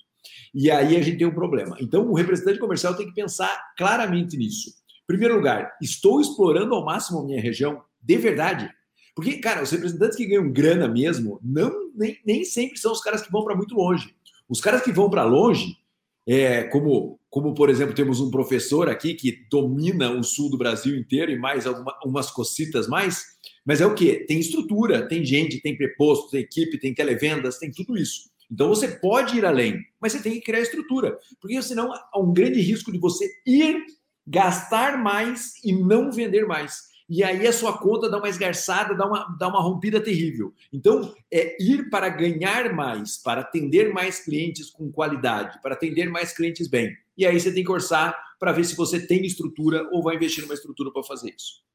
E 0.54 0.70
aí 0.70 0.96
a 0.96 1.02
gente 1.02 1.18
tem 1.18 1.26
um 1.26 1.34
problema. 1.34 1.76
Então, 1.80 2.08
o 2.08 2.14
representante 2.14 2.58
comercial 2.58 2.96
tem 2.96 3.06
que 3.06 3.14
pensar 3.14 3.72
claramente 3.76 4.36
nisso. 4.36 4.70
Em 4.70 5.06
primeiro 5.06 5.36
lugar, 5.36 5.76
estou 5.80 6.20
explorando 6.20 6.74
ao 6.74 6.84
máximo 6.84 7.20
a 7.20 7.24
minha 7.24 7.40
região 7.40 7.82
de 8.00 8.16
verdade. 8.16 8.70
Porque, 9.18 9.38
cara, 9.38 9.64
os 9.64 9.70
representantes 9.72 10.16
que 10.16 10.26
ganham 10.26 10.48
grana 10.48 10.86
mesmo, 10.86 11.40
não 11.42 11.90
nem, 11.92 12.16
nem 12.24 12.44
sempre 12.44 12.78
são 12.78 12.92
os 12.92 13.00
caras 13.00 13.20
que 13.20 13.32
vão 13.32 13.42
para 13.42 13.56
muito 13.56 13.74
longe. 13.74 14.14
Os 14.48 14.60
caras 14.60 14.80
que 14.80 14.92
vão 14.92 15.10
para 15.10 15.24
longe, 15.24 15.76
é, 16.24 16.62
como, 16.62 17.18
como, 17.28 17.52
por 17.52 17.68
exemplo, 17.68 17.96
temos 17.96 18.20
um 18.20 18.30
professor 18.30 18.88
aqui 18.88 19.14
que 19.14 19.44
domina 19.50 20.12
o 20.12 20.22
sul 20.22 20.48
do 20.48 20.56
Brasil 20.56 20.96
inteiro 20.96 21.32
e 21.32 21.36
mais 21.36 21.66
algumas 21.66 21.94
umas 22.04 22.30
cocitas 22.30 22.86
mais, 22.86 23.24
mas 23.66 23.80
é 23.80 23.86
o 23.86 23.94
quê? 23.96 24.24
Tem 24.24 24.38
estrutura, 24.38 25.08
tem 25.08 25.24
gente, 25.24 25.60
tem 25.60 25.76
preposto, 25.76 26.30
tem 26.30 26.42
equipe, 26.42 26.78
tem 26.78 26.94
televendas, 26.94 27.58
tem 27.58 27.72
tudo 27.72 27.98
isso. 27.98 28.30
Então 28.48 28.68
você 28.68 28.86
pode 28.86 29.36
ir 29.36 29.44
além, 29.44 29.84
mas 30.00 30.12
você 30.12 30.22
tem 30.22 30.34
que 30.34 30.42
criar 30.42 30.60
estrutura, 30.60 31.18
porque 31.40 31.60
senão 31.60 31.92
há 31.92 32.20
um 32.20 32.32
grande 32.32 32.60
risco 32.60 32.92
de 32.92 32.98
você 32.98 33.28
ir 33.44 33.84
gastar 34.24 34.96
mais 34.96 35.54
e 35.64 35.72
não 35.72 36.12
vender 36.12 36.46
mais. 36.46 36.87
E 37.08 37.24
aí 37.24 37.46
a 37.46 37.52
sua 37.52 37.78
conta 37.78 38.10
dá 38.10 38.18
uma 38.18 38.28
esgarçada, 38.28 38.94
dá 38.94 39.06
uma, 39.06 39.36
dá 39.38 39.48
uma 39.48 39.62
rompida 39.62 39.98
terrível. 40.00 40.52
Então, 40.70 41.14
é 41.32 41.56
ir 41.62 41.88
para 41.88 42.10
ganhar 42.10 42.72
mais, 42.74 43.16
para 43.16 43.40
atender 43.40 43.92
mais 43.94 44.20
clientes 44.20 44.70
com 44.70 44.92
qualidade, 44.92 45.58
para 45.62 45.74
atender 45.74 46.10
mais 46.10 46.34
clientes 46.34 46.68
bem. 46.68 46.94
E 47.16 47.26
aí 47.26 47.40
você 47.40 47.52
tem 47.52 47.64
que 47.64 47.72
orçar 47.72 48.16
para 48.38 48.52
ver 48.52 48.64
se 48.64 48.76
você 48.76 49.04
tem 49.04 49.24
estrutura 49.24 49.88
ou 49.90 50.02
vai 50.02 50.16
investir 50.16 50.42
numa 50.42 50.54
estrutura 50.54 50.92
para 50.92 51.02
fazer 51.02 51.34
isso. 51.34 51.66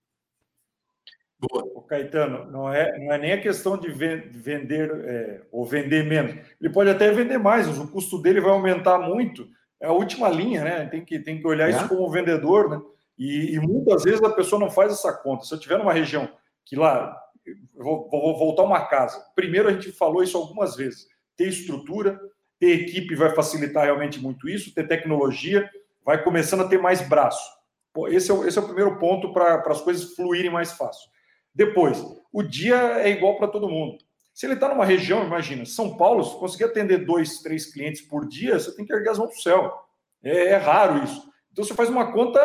Boa. 1.40 1.64
O 1.76 1.82
Caetano, 1.82 2.50
não 2.50 2.72
é, 2.72 2.98
não 3.00 3.12
é 3.12 3.18
nem 3.18 3.34
a 3.34 3.42
questão 3.42 3.78
de 3.78 3.90
vender 3.90 4.90
é, 5.04 5.42
ou 5.52 5.66
vender 5.66 6.06
menos. 6.06 6.36
Ele 6.62 6.72
pode 6.72 6.90
até 6.90 7.12
vender 7.12 7.38
mais, 7.38 7.68
mas 7.68 7.80
o 7.80 7.88
custo 7.88 8.22
dele 8.22 8.40
vai 8.40 8.52
aumentar 8.52 9.00
muito. 9.00 9.50
É 9.82 9.88
a 9.88 9.92
última 9.92 10.30
linha, 10.30 10.64
né? 10.64 10.86
Tem 10.86 11.04
que, 11.04 11.20
tem 11.20 11.42
que 11.42 11.48
olhar 11.48 11.68
é? 11.68 11.72
isso 11.72 11.90
como 11.90 12.10
vendedor, 12.10 12.70
né? 12.70 12.82
E, 13.18 13.56
e, 13.56 13.60
muitas 13.60 14.04
vezes 14.04 14.24
a 14.24 14.30
pessoa 14.30 14.60
não 14.60 14.70
faz 14.70 14.92
essa 14.92 15.14
conta. 15.14 15.46
Se 15.46 15.54
eu 15.54 15.60
tiver 15.60 15.78
numa 15.78 15.94
região 15.94 16.30
que 16.66 16.76
lá, 16.76 17.16
vou, 17.76 18.10
vou 18.10 18.38
voltar 18.38 18.64
uma 18.64 18.86
casa. 18.86 19.24
Primeiro, 19.36 19.70
a 19.70 19.74
gente 19.74 19.92
falou 19.92 20.24
isso 20.24 20.38
algumas 20.38 20.76
vezes. 20.76 21.08
Ter 21.36 21.48
estrutura, 21.48 22.20
ter 22.60 22.82
equipe 22.82 23.16
vai 23.16 23.30
facilitar 23.36 23.86
realmente 23.86 24.20
muito 24.20 24.48
isso, 24.50 24.74
ter 24.74 24.88
tecnologia, 24.88 25.70
vai 26.04 26.24
começando 26.24 26.62
a 26.62 26.68
ter 26.68 26.80
mais 26.80 27.08
braço. 27.08 27.52
Esse, 28.10 28.32
é 28.32 28.36
esse 28.48 28.58
é 28.58 28.62
o 28.62 28.66
primeiro 28.66 28.98
ponto 28.98 29.32
para 29.32 29.62
as 29.68 29.82
coisas 29.82 30.16
fluírem 30.16 30.50
mais 30.50 30.72
fácil. 30.74 31.10
Depois, 31.54 32.04
o 32.32 32.42
dia 32.42 32.76
é 33.00 33.10
igual 33.10 33.38
para 33.38 33.48
todo 33.48 33.70
mundo. 33.70 33.98
Se 34.34 34.48
ele 34.48 34.56
está 34.56 34.68
numa 34.68 34.86
região, 34.86 35.24
imagina, 35.24 35.64
São 35.66 35.96
Paulo, 35.96 36.24
se 36.24 36.36
conseguir 36.40 36.64
atender 36.64 37.06
dois, 37.06 37.40
três 37.40 37.72
clientes 37.72 38.02
por 38.02 38.28
dia, 38.28 38.58
você 38.58 38.76
tem 38.76 38.84
que 38.84 38.92
erguer 38.92 39.10
as 39.10 39.20
mãos 39.20 39.30
para 39.30 39.38
o 39.38 39.42
céu. 39.42 39.74
É, 40.24 40.48
é, 40.48 40.58
raro 40.58 41.04
isso. 41.04 41.22
Então 41.52 41.64
você 41.64 41.76
faz 41.76 41.90
uma 41.90 42.12
conta 42.12 42.40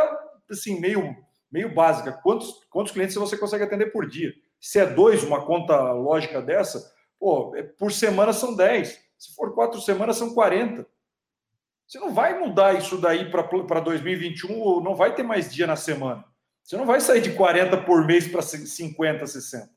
assim, 0.51 0.81
meio, 0.81 1.17
meio 1.51 1.75
básica. 1.75 2.13
Quantos, 2.13 2.65
quantos 2.71 2.93
clientes 2.93 3.17
você 3.17 3.37
consegue 3.37 3.65
atender 3.65 3.93
por 3.93 4.07
dia? 4.07 4.33
Se 4.61 4.79
é 4.79 4.87
dois, 4.87 5.23
uma 5.23 5.45
conta 5.45 5.93
lógica 5.93 6.43
dessa, 6.43 6.93
pô, 7.19 7.55
é, 7.57 7.63
por 7.63 7.93
semana 7.93 8.33
são 8.33 8.55
10. 8.55 8.99
Se 9.19 9.35
for 9.35 9.55
quatro 9.55 9.81
semanas, 9.81 10.17
são 10.17 10.35
40. 10.35 10.87
Você 11.87 11.99
não 11.99 12.13
vai 12.13 12.39
mudar 12.39 12.75
isso 12.75 12.99
daí 12.99 13.31
para 13.31 13.81
2021, 13.81 14.83
não 14.83 14.95
vai 14.95 15.15
ter 15.15 15.23
mais 15.23 15.53
dia 15.53 15.67
na 15.67 15.75
semana. 15.75 16.25
Você 16.63 16.77
não 16.77 16.85
vai 16.85 17.01
sair 17.01 17.23
de 17.23 17.33
40 17.33 17.79
por 17.79 18.05
mês 18.05 18.29
para 18.29 18.43
50, 18.43 19.27
60. 19.27 19.71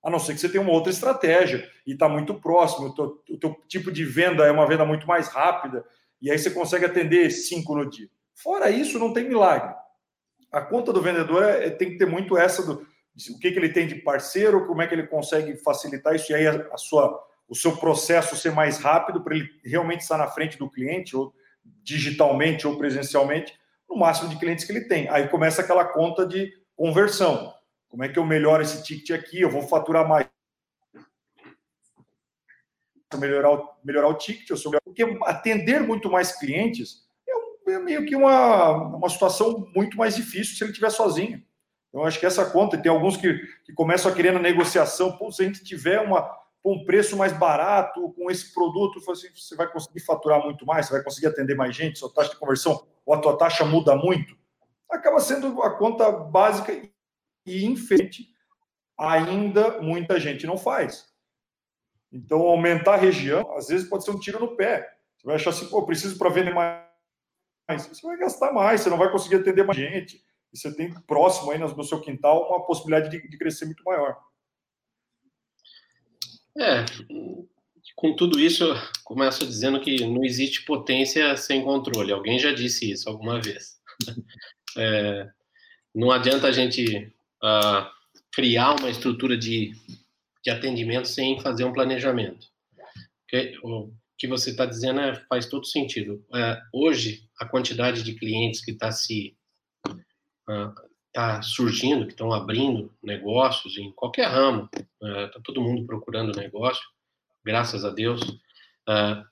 A 0.00 0.08
não 0.08 0.20
ser 0.20 0.34
que 0.34 0.38
você 0.40 0.48
tenha 0.48 0.62
uma 0.62 0.72
outra 0.72 0.92
estratégia 0.92 1.68
e 1.84 1.94
está 1.94 2.08
muito 2.08 2.34
próximo, 2.34 2.86
o 2.86 2.94
teu, 2.94 3.22
o 3.28 3.36
teu, 3.36 3.56
tipo 3.66 3.90
de 3.90 4.04
venda 4.04 4.46
é 4.46 4.52
uma 4.52 4.64
venda 4.64 4.84
muito 4.84 5.04
mais 5.08 5.26
rápida, 5.26 5.84
e 6.22 6.30
aí 6.30 6.38
você 6.38 6.48
consegue 6.52 6.84
atender 6.84 7.28
cinco 7.30 7.74
no 7.74 7.90
dia. 7.90 8.08
Fora 8.32 8.70
isso, 8.70 9.00
não 9.00 9.12
tem 9.12 9.28
milagre. 9.28 9.74
A 10.52 10.60
conta 10.60 10.92
do 10.92 11.02
vendedor 11.02 11.42
é, 11.42 11.66
é 11.66 11.70
tem 11.70 11.90
que 11.90 11.98
ter 11.98 12.06
muito 12.06 12.36
essa 12.36 12.64
do 12.64 12.86
o 13.30 13.38
que, 13.38 13.50
que 13.50 13.58
ele 13.58 13.70
tem 13.70 13.86
de 13.86 13.94
parceiro, 13.96 14.66
como 14.66 14.82
é 14.82 14.86
que 14.86 14.94
ele 14.94 15.06
consegue 15.06 15.56
facilitar 15.56 16.14
isso, 16.14 16.30
e 16.30 16.34
aí 16.34 16.46
a, 16.46 16.68
a 16.72 16.76
sua, 16.76 17.18
o 17.48 17.54
seu 17.54 17.76
processo 17.76 18.36
ser 18.36 18.52
mais 18.52 18.78
rápido 18.78 19.22
para 19.22 19.34
ele 19.34 19.48
realmente 19.64 20.02
estar 20.02 20.18
na 20.18 20.28
frente 20.28 20.58
do 20.58 20.70
cliente, 20.70 21.16
ou 21.16 21.34
digitalmente 21.82 22.66
ou 22.66 22.76
presencialmente, 22.76 23.58
no 23.88 23.96
máximo 23.96 24.28
de 24.28 24.38
clientes 24.38 24.64
que 24.64 24.72
ele 24.72 24.84
tem. 24.84 25.08
Aí 25.08 25.28
começa 25.28 25.62
aquela 25.62 25.84
conta 25.84 26.26
de 26.26 26.52
conversão. 26.76 27.54
Como 27.88 28.04
é 28.04 28.08
que 28.08 28.18
eu 28.18 28.26
melhoro 28.26 28.62
esse 28.62 28.82
ticket 28.82 29.18
aqui? 29.18 29.40
Eu 29.40 29.50
vou 29.50 29.62
faturar 29.62 30.06
mais. 30.06 30.26
Melhorar, 33.14 33.58
melhorar 33.82 34.08
o 34.08 34.14
ticket, 34.14 34.50
eu 34.50 34.56
sou... 34.58 34.72
porque 34.84 35.02
atender 35.22 35.80
muito 35.80 36.10
mais 36.10 36.38
clientes 36.38 37.05
é, 37.66 37.78
meio 37.78 38.06
que 38.06 38.14
uma, 38.14 38.70
uma 38.96 39.08
situação 39.08 39.66
muito 39.74 39.96
mais 39.96 40.16
difícil 40.16 40.56
se 40.56 40.64
ele 40.64 40.70
estiver 40.70 40.90
sozinho. 40.90 41.42
Então, 41.88 42.04
acho 42.04 42.20
que 42.20 42.26
essa 42.26 42.44
conta, 42.50 42.76
tem 42.76 42.90
alguns 42.90 43.16
que, 43.16 43.34
que 43.64 43.72
começam 43.72 44.10
a 44.10 44.14
querer 44.14 44.32
na 44.32 44.38
negociação, 44.38 45.16
se 45.30 45.42
a 45.42 45.46
gente 45.46 45.64
tiver 45.64 46.00
uma, 46.00 46.30
um 46.64 46.84
preço 46.84 47.16
mais 47.16 47.32
barato, 47.32 48.12
com 48.12 48.30
esse 48.30 48.52
produto, 48.52 48.98
assim, 49.10 49.28
você 49.34 49.54
vai 49.54 49.70
conseguir 49.70 50.00
faturar 50.00 50.42
muito 50.42 50.66
mais, 50.66 50.86
você 50.86 50.92
vai 50.92 51.02
conseguir 51.02 51.28
atender 51.28 51.54
mais 51.54 51.74
gente, 51.74 51.98
sua 51.98 52.12
taxa 52.12 52.30
de 52.30 52.36
conversão 52.36 52.86
ou 53.04 53.14
a 53.14 53.18
tua 53.18 53.38
taxa 53.38 53.64
muda 53.64 53.94
muito, 53.94 54.36
acaba 54.90 55.20
sendo 55.20 55.62
a 55.62 55.70
conta 55.70 56.10
básica 56.10 56.72
e, 57.46 57.64
infelizmente, 57.64 58.28
ainda 58.98 59.80
muita 59.80 60.18
gente 60.18 60.46
não 60.46 60.58
faz. 60.58 61.06
Então, 62.12 62.42
aumentar 62.42 62.94
a 62.94 62.98
região, 62.98 63.56
às 63.56 63.68
vezes, 63.68 63.88
pode 63.88 64.04
ser 64.04 64.10
um 64.10 64.18
tiro 64.18 64.40
no 64.40 64.56
pé. 64.56 64.88
Você 65.16 65.26
vai 65.26 65.36
achar 65.36 65.50
assim, 65.50 65.68
pô, 65.68 65.84
preciso 65.84 66.18
para 66.18 66.30
vender 66.30 66.54
mais. 66.54 66.85
Você 67.68 68.06
vai 68.06 68.16
gastar 68.18 68.52
mais, 68.52 68.80
você 68.80 68.90
não 68.90 68.98
vai 68.98 69.10
conseguir 69.10 69.36
atender 69.36 69.64
mais 69.64 69.78
gente. 69.78 70.22
E 70.52 70.58
você 70.58 70.72
tem 70.74 70.92
próximo 71.02 71.50
aí 71.50 71.58
no 71.58 71.84
seu 71.84 72.00
quintal 72.00 72.48
uma 72.48 72.64
possibilidade 72.64 73.10
de, 73.10 73.28
de 73.28 73.38
crescer 73.38 73.64
muito 73.64 73.82
maior. 73.84 74.16
É, 76.58 76.84
com 77.94 78.14
tudo 78.14 78.38
isso, 78.40 78.64
eu 78.64 78.74
começo 79.04 79.46
dizendo 79.46 79.80
que 79.80 80.06
não 80.06 80.24
existe 80.24 80.64
potência 80.64 81.36
sem 81.36 81.62
controle. 81.62 82.12
Alguém 82.12 82.38
já 82.38 82.52
disse 82.52 82.90
isso 82.90 83.08
alguma 83.08 83.40
vez. 83.40 83.76
É, 84.78 85.30
não 85.94 86.10
adianta 86.10 86.48
a 86.48 86.52
gente 86.52 87.10
uh, 87.42 87.90
criar 88.30 88.78
uma 88.78 88.90
estrutura 88.90 89.34
de, 89.34 89.72
de 90.44 90.50
atendimento 90.50 91.08
sem 91.08 91.40
fazer 91.40 91.64
um 91.64 91.72
planejamento. 91.72 92.46
O 93.62 93.90
que 94.18 94.26
você 94.26 94.50
está 94.50 94.64
dizendo 94.64 95.00
é, 95.00 95.14
faz 95.28 95.46
todo 95.46 95.66
sentido. 95.66 96.24
É, 96.34 96.60
hoje, 96.72 97.28
a 97.38 97.46
quantidade 97.46 98.02
de 98.02 98.14
clientes 98.14 98.64
que 98.64 98.72
está 98.72 98.90
se 98.90 99.36
uh, 99.86 100.72
tá 101.12 101.42
surgindo, 101.42 102.06
que 102.06 102.12
estão 102.12 102.32
abrindo 102.32 102.92
negócios 103.02 103.76
em 103.78 103.92
qualquer 103.92 104.28
ramo, 104.28 104.68
está 104.72 105.38
uh, 105.38 105.42
todo 105.42 105.62
mundo 105.62 105.86
procurando 105.86 106.38
negócio 106.38 106.84
graças 107.44 107.84
a 107.84 107.90
Deus. 107.90 108.20
Uh, 108.88 109.24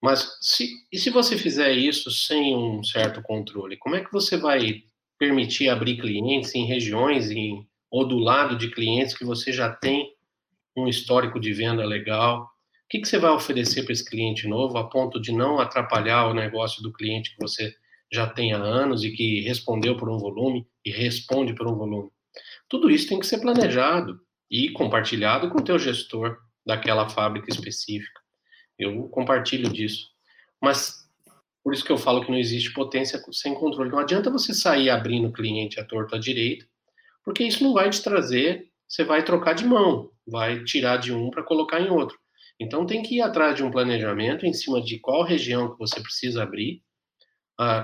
mas 0.00 0.38
se, 0.40 0.68
e 0.92 0.98
se 0.98 1.10
você 1.10 1.36
fizer 1.36 1.72
isso 1.72 2.10
sem 2.10 2.54
um 2.54 2.84
certo 2.84 3.22
controle, 3.22 3.76
como 3.76 3.96
é 3.96 4.04
que 4.04 4.12
você 4.12 4.36
vai 4.36 4.84
permitir 5.18 5.68
abrir 5.68 5.96
clientes 5.96 6.54
em 6.54 6.66
regiões 6.66 7.30
em, 7.30 7.66
ou 7.90 8.06
do 8.06 8.18
lado 8.18 8.56
de 8.56 8.70
clientes 8.70 9.16
que 9.16 9.24
você 9.24 9.52
já 9.52 9.70
tem 9.70 10.14
um 10.76 10.86
histórico 10.86 11.40
de 11.40 11.52
venda 11.52 11.84
legal? 11.84 12.48
O 12.88 12.90
que, 12.90 13.00
que 13.00 13.08
você 13.08 13.18
vai 13.18 13.30
oferecer 13.32 13.82
para 13.82 13.92
esse 13.92 14.02
cliente 14.02 14.48
novo 14.48 14.78
a 14.78 14.88
ponto 14.88 15.20
de 15.20 15.30
não 15.30 15.60
atrapalhar 15.60 16.26
o 16.26 16.32
negócio 16.32 16.82
do 16.82 16.90
cliente 16.90 17.34
que 17.34 17.38
você 17.38 17.74
já 18.10 18.26
tem 18.26 18.54
há 18.54 18.56
anos 18.56 19.04
e 19.04 19.10
que 19.10 19.42
respondeu 19.42 19.94
por 19.94 20.08
um 20.08 20.16
volume 20.16 20.66
e 20.82 20.90
responde 20.90 21.54
por 21.54 21.68
um 21.68 21.76
volume? 21.76 22.08
Tudo 22.66 22.90
isso 22.90 23.06
tem 23.06 23.20
que 23.20 23.26
ser 23.26 23.40
planejado 23.42 24.18
e 24.50 24.70
compartilhado 24.70 25.50
com 25.50 25.58
o 25.58 25.62
teu 25.62 25.78
gestor 25.78 26.38
daquela 26.64 27.06
fábrica 27.10 27.50
específica. 27.50 28.22
Eu 28.78 29.06
compartilho 29.10 29.70
disso. 29.70 30.08
Mas 30.58 31.06
por 31.62 31.74
isso 31.74 31.84
que 31.84 31.92
eu 31.92 31.98
falo 31.98 32.24
que 32.24 32.30
não 32.30 32.38
existe 32.38 32.72
potência 32.72 33.22
sem 33.32 33.52
controle. 33.52 33.90
Não 33.90 33.98
adianta 33.98 34.30
você 34.30 34.54
sair 34.54 34.88
abrindo 34.88 35.30
cliente 35.30 35.78
à 35.78 35.84
torta 35.84 36.16
à 36.16 36.18
direita, 36.18 36.66
porque 37.22 37.44
isso 37.44 37.62
não 37.62 37.74
vai 37.74 37.90
te 37.90 38.02
trazer, 38.02 38.70
você 38.88 39.04
vai 39.04 39.22
trocar 39.22 39.52
de 39.52 39.66
mão, 39.66 40.10
vai 40.26 40.64
tirar 40.64 40.96
de 40.96 41.12
um 41.12 41.28
para 41.28 41.42
colocar 41.42 41.78
em 41.78 41.90
outro. 41.90 42.18
Então 42.60 42.86
tem 42.86 43.02
que 43.02 43.16
ir 43.16 43.20
atrás 43.20 43.54
de 43.54 43.62
um 43.62 43.70
planejamento 43.70 44.44
em 44.44 44.52
cima 44.52 44.82
de 44.82 44.98
qual 44.98 45.22
região 45.22 45.70
que 45.70 45.78
você 45.78 46.00
precisa 46.00 46.42
abrir, 46.42 46.82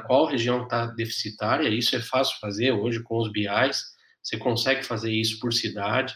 qual 0.06 0.26
região 0.26 0.64
está 0.64 0.86
deficitária. 0.86 1.68
Isso 1.68 1.94
é 1.96 2.00
fácil 2.00 2.38
fazer 2.40 2.72
hoje 2.72 3.02
com 3.02 3.18
os 3.18 3.30
BIs. 3.30 3.82
Você 4.22 4.36
consegue 4.36 4.82
fazer 4.82 5.12
isso 5.12 5.38
por 5.38 5.52
cidade. 5.52 6.14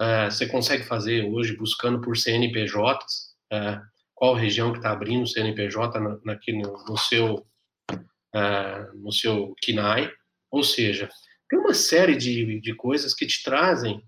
Uh, 0.00 0.30
você 0.30 0.46
consegue 0.46 0.82
fazer 0.82 1.24
hoje 1.24 1.56
buscando 1.56 2.00
por 2.02 2.18
CNPJs, 2.18 3.34
é, 3.50 3.80
qual 4.14 4.34
região 4.34 4.70
que 4.70 4.78
está 4.78 4.90
abrindo 4.90 5.26
CNPJ 5.26 5.98
na, 5.98 6.18
naquele, 6.22 6.58
no, 6.58 6.96
seu 6.98 7.46
no 8.94 9.10
seu 9.12 9.54
KINAI, 9.62 10.10
ou 10.50 10.62
seja, 10.62 11.08
tem 11.48 11.58
uma 11.58 11.72
série 11.72 12.16
de, 12.16 12.60
de 12.60 12.74
coisas 12.74 13.14
que 13.14 13.26
te 13.26 13.42
trazem 13.42 14.02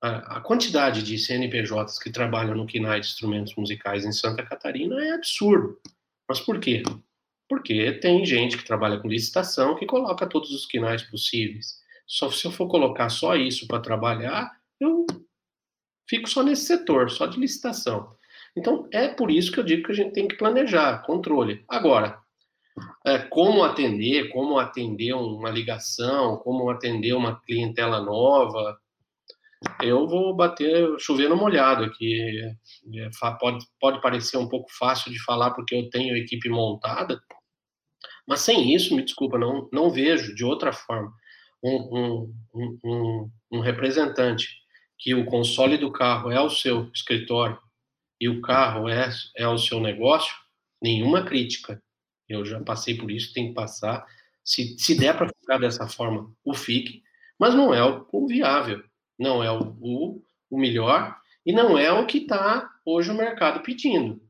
a, 0.00 0.38
a 0.38 0.40
quantidade 0.40 1.02
de 1.02 1.18
CNPJs 1.18 1.98
que 1.98 2.10
trabalham 2.10 2.54
no 2.54 2.66
KINAI 2.66 3.00
de 3.00 3.06
instrumentos 3.06 3.54
musicais 3.54 4.04
em 4.04 4.12
Santa 4.12 4.42
Catarina 4.42 5.02
é 5.04 5.12
absurdo. 5.12 5.78
Mas 6.28 6.40
por 6.40 6.58
quê? 6.58 6.82
Porque 7.48 7.92
tem 7.92 8.24
gente 8.24 8.56
que 8.56 8.64
trabalha 8.64 8.98
com 8.98 9.08
licitação 9.08 9.76
que 9.76 9.86
coloca 9.86 10.26
todos 10.26 10.50
os 10.52 10.66
KINAIs 10.66 11.02
possíveis. 11.02 11.80
Só 12.06 12.30
se 12.30 12.44
eu 12.44 12.50
for 12.50 12.68
colocar 12.68 13.08
só 13.08 13.36
isso 13.36 13.66
para 13.66 13.80
trabalhar, 13.80 14.50
eu 14.80 15.06
fico 16.08 16.28
só 16.28 16.42
nesse 16.42 16.66
setor, 16.66 17.10
só 17.10 17.26
de 17.26 17.38
licitação. 17.38 18.16
Então, 18.56 18.88
é 18.92 19.08
por 19.08 19.30
isso 19.30 19.52
que 19.52 19.60
eu 19.60 19.64
digo 19.64 19.84
que 19.84 19.92
a 19.92 19.94
gente 19.94 20.12
tem 20.12 20.26
que 20.26 20.36
planejar, 20.36 21.02
controle. 21.02 21.64
Agora, 21.68 22.18
é, 23.04 23.18
como 23.18 23.62
atender, 23.62 24.28
como 24.30 24.58
atender 24.58 25.12
uma 25.12 25.50
ligação, 25.50 26.36
como 26.38 26.68
atender 26.70 27.12
uma 27.12 27.40
clientela 27.40 28.00
nova, 28.00 28.78
eu 29.82 30.06
vou 30.06 30.34
bater, 30.34 30.88
chover 30.98 31.28
no 31.28 31.36
molhado 31.36 31.84
aqui. 31.84 32.40
É, 32.96 33.10
pode, 33.38 33.66
pode 33.78 34.00
parecer 34.00 34.36
um 34.36 34.48
pouco 34.48 34.70
fácil 34.72 35.12
de 35.12 35.22
falar 35.22 35.50
porque 35.52 35.74
eu 35.74 35.90
tenho 35.90 36.16
equipe 36.16 36.48
montada, 36.48 37.20
Mas 38.26 38.40
sem 38.40 38.74
isso, 38.74 38.94
me 38.94 39.02
desculpa, 39.04 39.38
não, 39.38 39.68
não 39.72 39.90
vejo 39.90 40.34
de 40.34 40.44
outra 40.44 40.72
forma 40.72 41.12
um, 41.62 42.32
um, 42.54 42.78
um, 42.84 43.30
um 43.52 43.60
representante 43.60 44.48
que 44.98 45.14
o 45.14 45.24
console 45.26 45.76
do 45.78 45.90
carro 45.90 46.30
é 46.30 46.40
o 46.40 46.50
seu 46.50 46.90
escritório 46.94 47.58
e 48.20 48.28
o 48.28 48.40
carro 48.40 48.88
é, 48.88 49.10
é 49.36 49.48
o 49.48 49.58
seu 49.58 49.80
negócio, 49.80 50.34
nenhuma 50.82 51.24
crítica. 51.24 51.82
Eu 52.28 52.44
já 52.44 52.60
passei 52.60 52.96
por 52.96 53.10
isso, 53.10 53.32
tem 53.32 53.48
que 53.48 53.54
passar. 53.54 54.06
Se, 54.44 54.76
se 54.78 54.96
der 54.96 55.16
para 55.16 55.28
ficar 55.28 55.58
dessa 55.58 55.88
forma, 55.88 56.32
o 56.44 56.54
fique, 56.54 57.02
mas 57.38 57.54
não 57.54 57.72
é 57.72 57.82
o, 57.82 58.06
o 58.12 58.26
viável, 58.26 58.84
não 59.20 59.44
é 59.44 59.52
o, 59.52 59.76
o, 59.80 60.22
o 60.50 60.58
melhor 60.58 61.16
e 61.44 61.52
não 61.52 61.78
é 61.78 61.92
o 61.92 62.06
que 62.06 62.18
está 62.18 62.70
hoje 62.84 63.10
o 63.10 63.14
mercado 63.14 63.62
pedindo. 63.62 64.20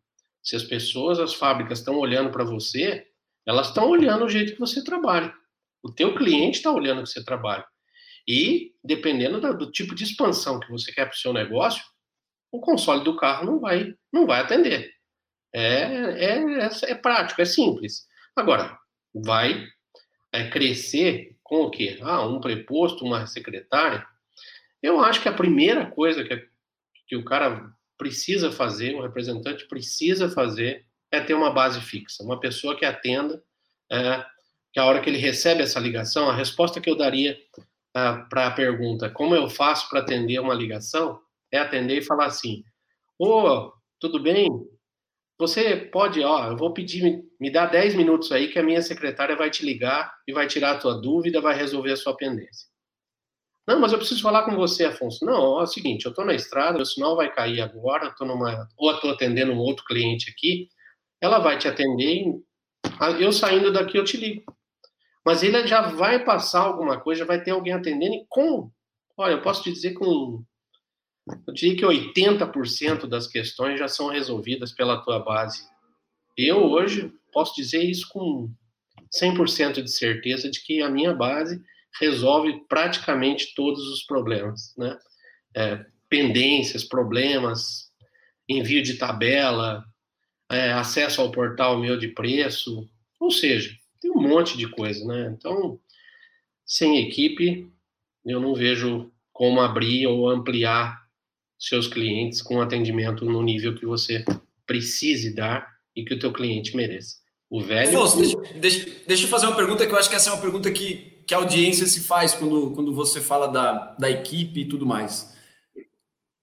Se 0.42 0.57
as 0.57 0.64
pessoas, 0.64 1.18
as 1.18 1.35
fábricas 1.35 1.79
estão 1.79 1.96
olhando 1.96 2.31
para 2.31 2.44
você, 2.44 3.07
elas 3.46 3.68
estão 3.68 3.88
olhando 3.88 4.24
o 4.24 4.29
jeito 4.29 4.53
que 4.53 4.61
você 4.61 4.83
trabalha. 4.83 5.33
O 5.83 5.92
teu 5.92 6.14
cliente 6.14 6.59
está 6.59 6.70
olhando 6.70 7.03
que 7.03 7.09
você 7.09 7.24
trabalha. 7.24 7.64
E, 8.26 8.74
dependendo 8.83 9.40
do, 9.40 9.57
do 9.57 9.70
tipo 9.70 9.94
de 9.94 10.05
expansão 10.05 10.61
que 10.61 10.70
você 10.70 10.92
quer 10.92 11.07
para 11.07 11.14
o 11.14 11.18
seu 11.18 11.33
negócio, 11.33 11.83
o 12.53 12.61
console 12.61 13.05
do 13.05 13.16
carro 13.16 13.46
não 13.46 13.61
vai, 13.61 13.94
não 14.12 14.26
vai 14.26 14.40
atender. 14.40 14.90
É, 15.53 15.64
é, 15.64 16.38
é, 16.64 16.70
é 16.90 16.94
prático, 16.94 17.40
é 17.40 17.44
simples. 17.44 18.07
Agora, 18.37 18.79
vai 19.14 19.66
é, 20.33 20.48
crescer 20.48 21.37
com 21.42 21.62
o 21.62 21.70
quê? 21.70 21.98
Ah, 22.03 22.26
um 22.26 22.40
preposto, 22.40 23.05
uma 23.05 23.26
secretária. 23.26 24.07
Eu 24.83 25.01
acho 25.01 25.21
que 25.21 25.29
a 25.29 25.33
primeira 25.33 25.87
coisa 25.87 26.25
que, 26.25 26.49
que 27.07 27.16
o 27.16 27.25
cara 27.25 27.73
precisa 27.99 28.51
fazer, 28.51 28.95
o 28.95 29.03
representante 29.03 29.66
precisa 29.69 30.31
fazer, 30.31 30.87
é 31.11 31.21
ter 31.21 31.35
uma 31.35 31.51
base 31.51 31.81
fixa, 31.81 32.23
uma 32.23 32.40
pessoa 32.40 32.77
que 32.77 32.85
atenda, 32.85 33.43
é, 33.93 34.25
que 34.73 34.81
a 34.81 34.85
hora 34.87 35.01
que 35.01 35.11
ele 35.11 35.19
recebe 35.19 35.62
essa 35.62 35.79
ligação, 35.79 36.31
a 36.31 36.35
resposta 36.35 36.81
que 36.81 36.88
eu 36.88 36.97
daria 36.97 37.38
é, 37.95 38.12
para 38.31 38.47
a 38.47 38.51
pergunta, 38.53 39.11
como 39.11 39.35
eu 39.35 39.51
faço 39.51 39.88
para 39.90 40.01
atender 40.01 40.38
uma 40.38 40.55
ligação, 40.55 41.21
é 41.53 41.59
atender 41.59 41.99
e 41.99 42.05
falar 42.05 42.27
assim, 42.27 42.64
ô, 43.19 43.43
oh, 43.43 43.73
tudo 43.99 44.19
bem? 44.19 44.49
Você 45.38 45.77
pode, 45.77 46.23
ó, 46.23 46.51
eu 46.51 46.57
vou 46.57 46.73
pedir, 46.73 47.25
me 47.40 47.51
dá 47.51 47.66
10 47.66 47.97
minutos 47.97 48.31
aí 48.31 48.49
que 48.49 48.59
a 48.59 48.62
minha 48.62 48.81
secretária 48.81 49.37
vai 49.37 49.51
te 49.51 49.64
ligar 49.64 50.14
e 50.27 50.33
vai 50.33 50.47
tirar 50.47 50.73
a 50.73 50.79
tua 50.79 51.01
dúvida, 51.01 51.40
vai 51.40 51.55
resolver 51.55 51.93
a 51.93 51.97
sua 51.97 52.16
pendência. 52.16 52.70
Não, 53.71 53.79
mas 53.79 53.93
eu 53.93 53.99
preciso 53.99 54.21
falar 54.21 54.43
com 54.43 54.57
você, 54.57 54.87
Afonso. 54.87 55.25
Não, 55.25 55.61
é 55.61 55.63
o 55.63 55.67
seguinte, 55.67 56.05
eu 56.05 56.11
estou 56.11 56.25
na 56.25 56.35
estrada, 56.35 56.83
o 56.83 56.85
sinal 56.85 57.15
vai 57.15 57.33
cair 57.33 57.61
agora, 57.61 58.13
tô 58.19 58.25
numa, 58.25 58.69
ou 58.77 58.91
estou 58.91 59.13
atendendo 59.13 59.53
um 59.53 59.59
outro 59.59 59.85
cliente 59.85 60.29
aqui, 60.29 60.69
ela 61.21 61.39
vai 61.39 61.57
te 61.57 61.69
atender, 61.69 62.35
eu 63.21 63.33
saindo 63.33 63.73
daqui 63.73 63.97
eu 63.97 64.03
te 64.03 64.17
ligo. 64.17 64.43
Mas 65.25 65.45
ele 65.45 65.65
já 65.69 65.83
vai 65.83 66.25
passar 66.25 66.63
alguma 66.63 66.99
coisa, 66.99 67.25
vai 67.25 67.41
ter 67.41 67.53
alguém 67.53 67.73
atendendo 67.73 68.15
e 68.17 68.27
com, 68.29 68.69
olha, 69.17 69.35
eu 69.35 69.43
posso 69.43 69.63
te 69.63 69.71
dizer 69.71 69.93
com, 69.93 70.43
eu 71.47 71.55
diria 71.55 71.77
que 71.77 71.85
80% 71.85 73.07
das 73.07 73.29
questões 73.29 73.79
já 73.79 73.87
são 73.87 74.09
resolvidas 74.09 74.73
pela 74.73 75.01
tua 75.01 75.21
base. 75.21 75.63
Eu 76.37 76.65
hoje 76.65 77.13
posso 77.33 77.55
dizer 77.55 77.85
isso 77.85 78.09
com 78.09 78.53
100% 79.17 79.81
de 79.81 79.93
certeza 79.93 80.51
de 80.51 80.61
que 80.61 80.83
a 80.83 80.91
minha 80.91 81.15
base 81.15 81.63
resolve 81.98 82.64
praticamente 82.68 83.55
todos 83.55 83.87
os 83.88 84.03
problemas, 84.05 84.74
né? 84.76 84.98
É, 85.57 85.85
pendências, 86.09 86.85
problemas, 86.85 87.90
envio 88.48 88.83
de 88.83 88.94
tabela, 88.94 89.85
é, 90.50 90.72
acesso 90.72 91.20
ao 91.20 91.31
portal 91.31 91.79
meu 91.79 91.96
de 91.96 92.09
preço, 92.09 92.88
ou 93.18 93.31
seja, 93.31 93.72
tem 94.00 94.11
um 94.11 94.20
monte 94.20 94.57
de 94.57 94.68
coisa, 94.68 95.05
né? 95.07 95.35
Então, 95.37 95.79
sem 96.66 97.07
equipe, 97.07 97.70
eu 98.24 98.40
não 98.40 98.55
vejo 98.55 99.11
como 99.33 99.61
abrir 99.61 100.07
ou 100.07 100.29
ampliar 100.29 101.00
seus 101.59 101.87
clientes 101.87 102.40
com 102.40 102.61
atendimento 102.61 103.24
no 103.24 103.42
nível 103.42 103.74
que 103.74 103.87
você 103.87 104.24
precise 104.66 105.35
dar 105.35 105.68
e 105.94 106.05
que 106.05 106.14
o 106.14 106.18
teu 106.18 106.33
cliente 106.33 106.76
mereça. 106.76 107.16
O 107.48 107.61
velho... 107.61 107.98
Afonso, 108.03 108.18
deixa, 108.18 108.59
deixa, 108.59 108.90
deixa 109.07 109.24
eu 109.24 109.29
fazer 109.29 109.46
uma 109.46 109.57
pergunta 109.57 109.87
que 109.87 109.92
eu 109.92 109.98
acho 109.98 110.09
que 110.09 110.16
essa 110.16 110.31
é 110.31 110.33
uma 110.33 110.40
pergunta 110.40 110.70
que, 110.70 111.20
que 111.31 111.35
audiência 111.35 111.87
se 111.87 112.01
faz 112.01 112.35
quando, 112.35 112.73
quando 112.73 112.93
você 112.93 113.21
fala 113.21 113.47
da, 113.47 113.95
da 113.97 114.11
equipe 114.11 114.62
e 114.62 114.69
tudo 114.69 114.85
mais 114.85 115.31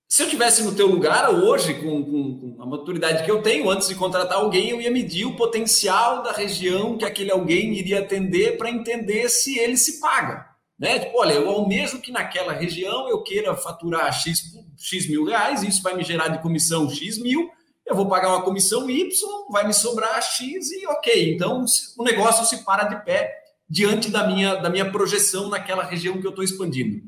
se 0.07 0.23
eu 0.23 0.29
tivesse 0.29 0.63
no 0.63 0.73
teu 0.73 0.87
lugar 0.87 1.29
hoje, 1.29 1.73
com, 1.73 2.01
com, 2.01 2.55
com, 2.55 2.63
a 2.63 2.65
maturidade 2.65 3.25
que 3.25 3.29
eu 3.29 3.41
tenho, 3.41 3.69
antes 3.69 3.89
de 3.89 3.95
contratar 3.95 4.37
alguém, 4.37 4.69
eu 4.69 4.79
ia 4.79 4.89
medir 4.89 5.25
o 5.25 5.35
potencial 5.35 6.23
da 6.23 6.31
região 6.31 6.97
que 6.97 7.03
aquele 7.03 7.29
alguém 7.29 7.73
iria 7.73 7.99
atender 7.99 8.57
para 8.57 8.69
entender 8.69 9.27
se 9.27 9.59
ele 9.59 9.75
se 9.75 9.99
paga. 9.99 10.45
Né? 10.79 10.99
Tipo, 10.99 11.19
olha, 11.19 11.33
eu 11.33 11.49
almejo 11.49 11.99
que 11.99 12.09
naquela 12.09 12.53
região 12.53 13.09
eu 13.09 13.21
queira 13.21 13.53
faturar 13.53 14.13
X, 14.13 14.55
X 14.77 15.09
mil 15.09 15.25
reais, 15.25 15.61
isso 15.61 15.83
vai 15.83 15.93
me 15.93 16.05
gerar 16.05 16.29
de 16.29 16.41
comissão 16.41 16.89
X 16.89 17.17
mil, 17.17 17.49
eu 17.85 17.93
vou 17.93 18.07
pagar 18.07 18.29
uma 18.29 18.43
comissão 18.43 18.89
Y, 18.89 19.09
vai 19.51 19.67
me 19.67 19.73
sobrar 19.73 20.21
X 20.21 20.71
e 20.71 20.87
ok. 20.87 21.33
Então 21.33 21.65
o 21.97 22.03
negócio 22.03 22.45
se 22.45 22.63
para 22.63 22.85
de 22.85 23.03
pé 23.03 23.46
diante 23.69 24.09
da 24.09 24.27
minha, 24.27 24.55
da 24.55 24.69
minha 24.69 24.89
projeção 24.91 25.49
naquela 25.49 25.83
região 25.83 26.19
que 26.19 26.25
eu 26.25 26.31
estou 26.31 26.43
expandindo. 26.43 27.03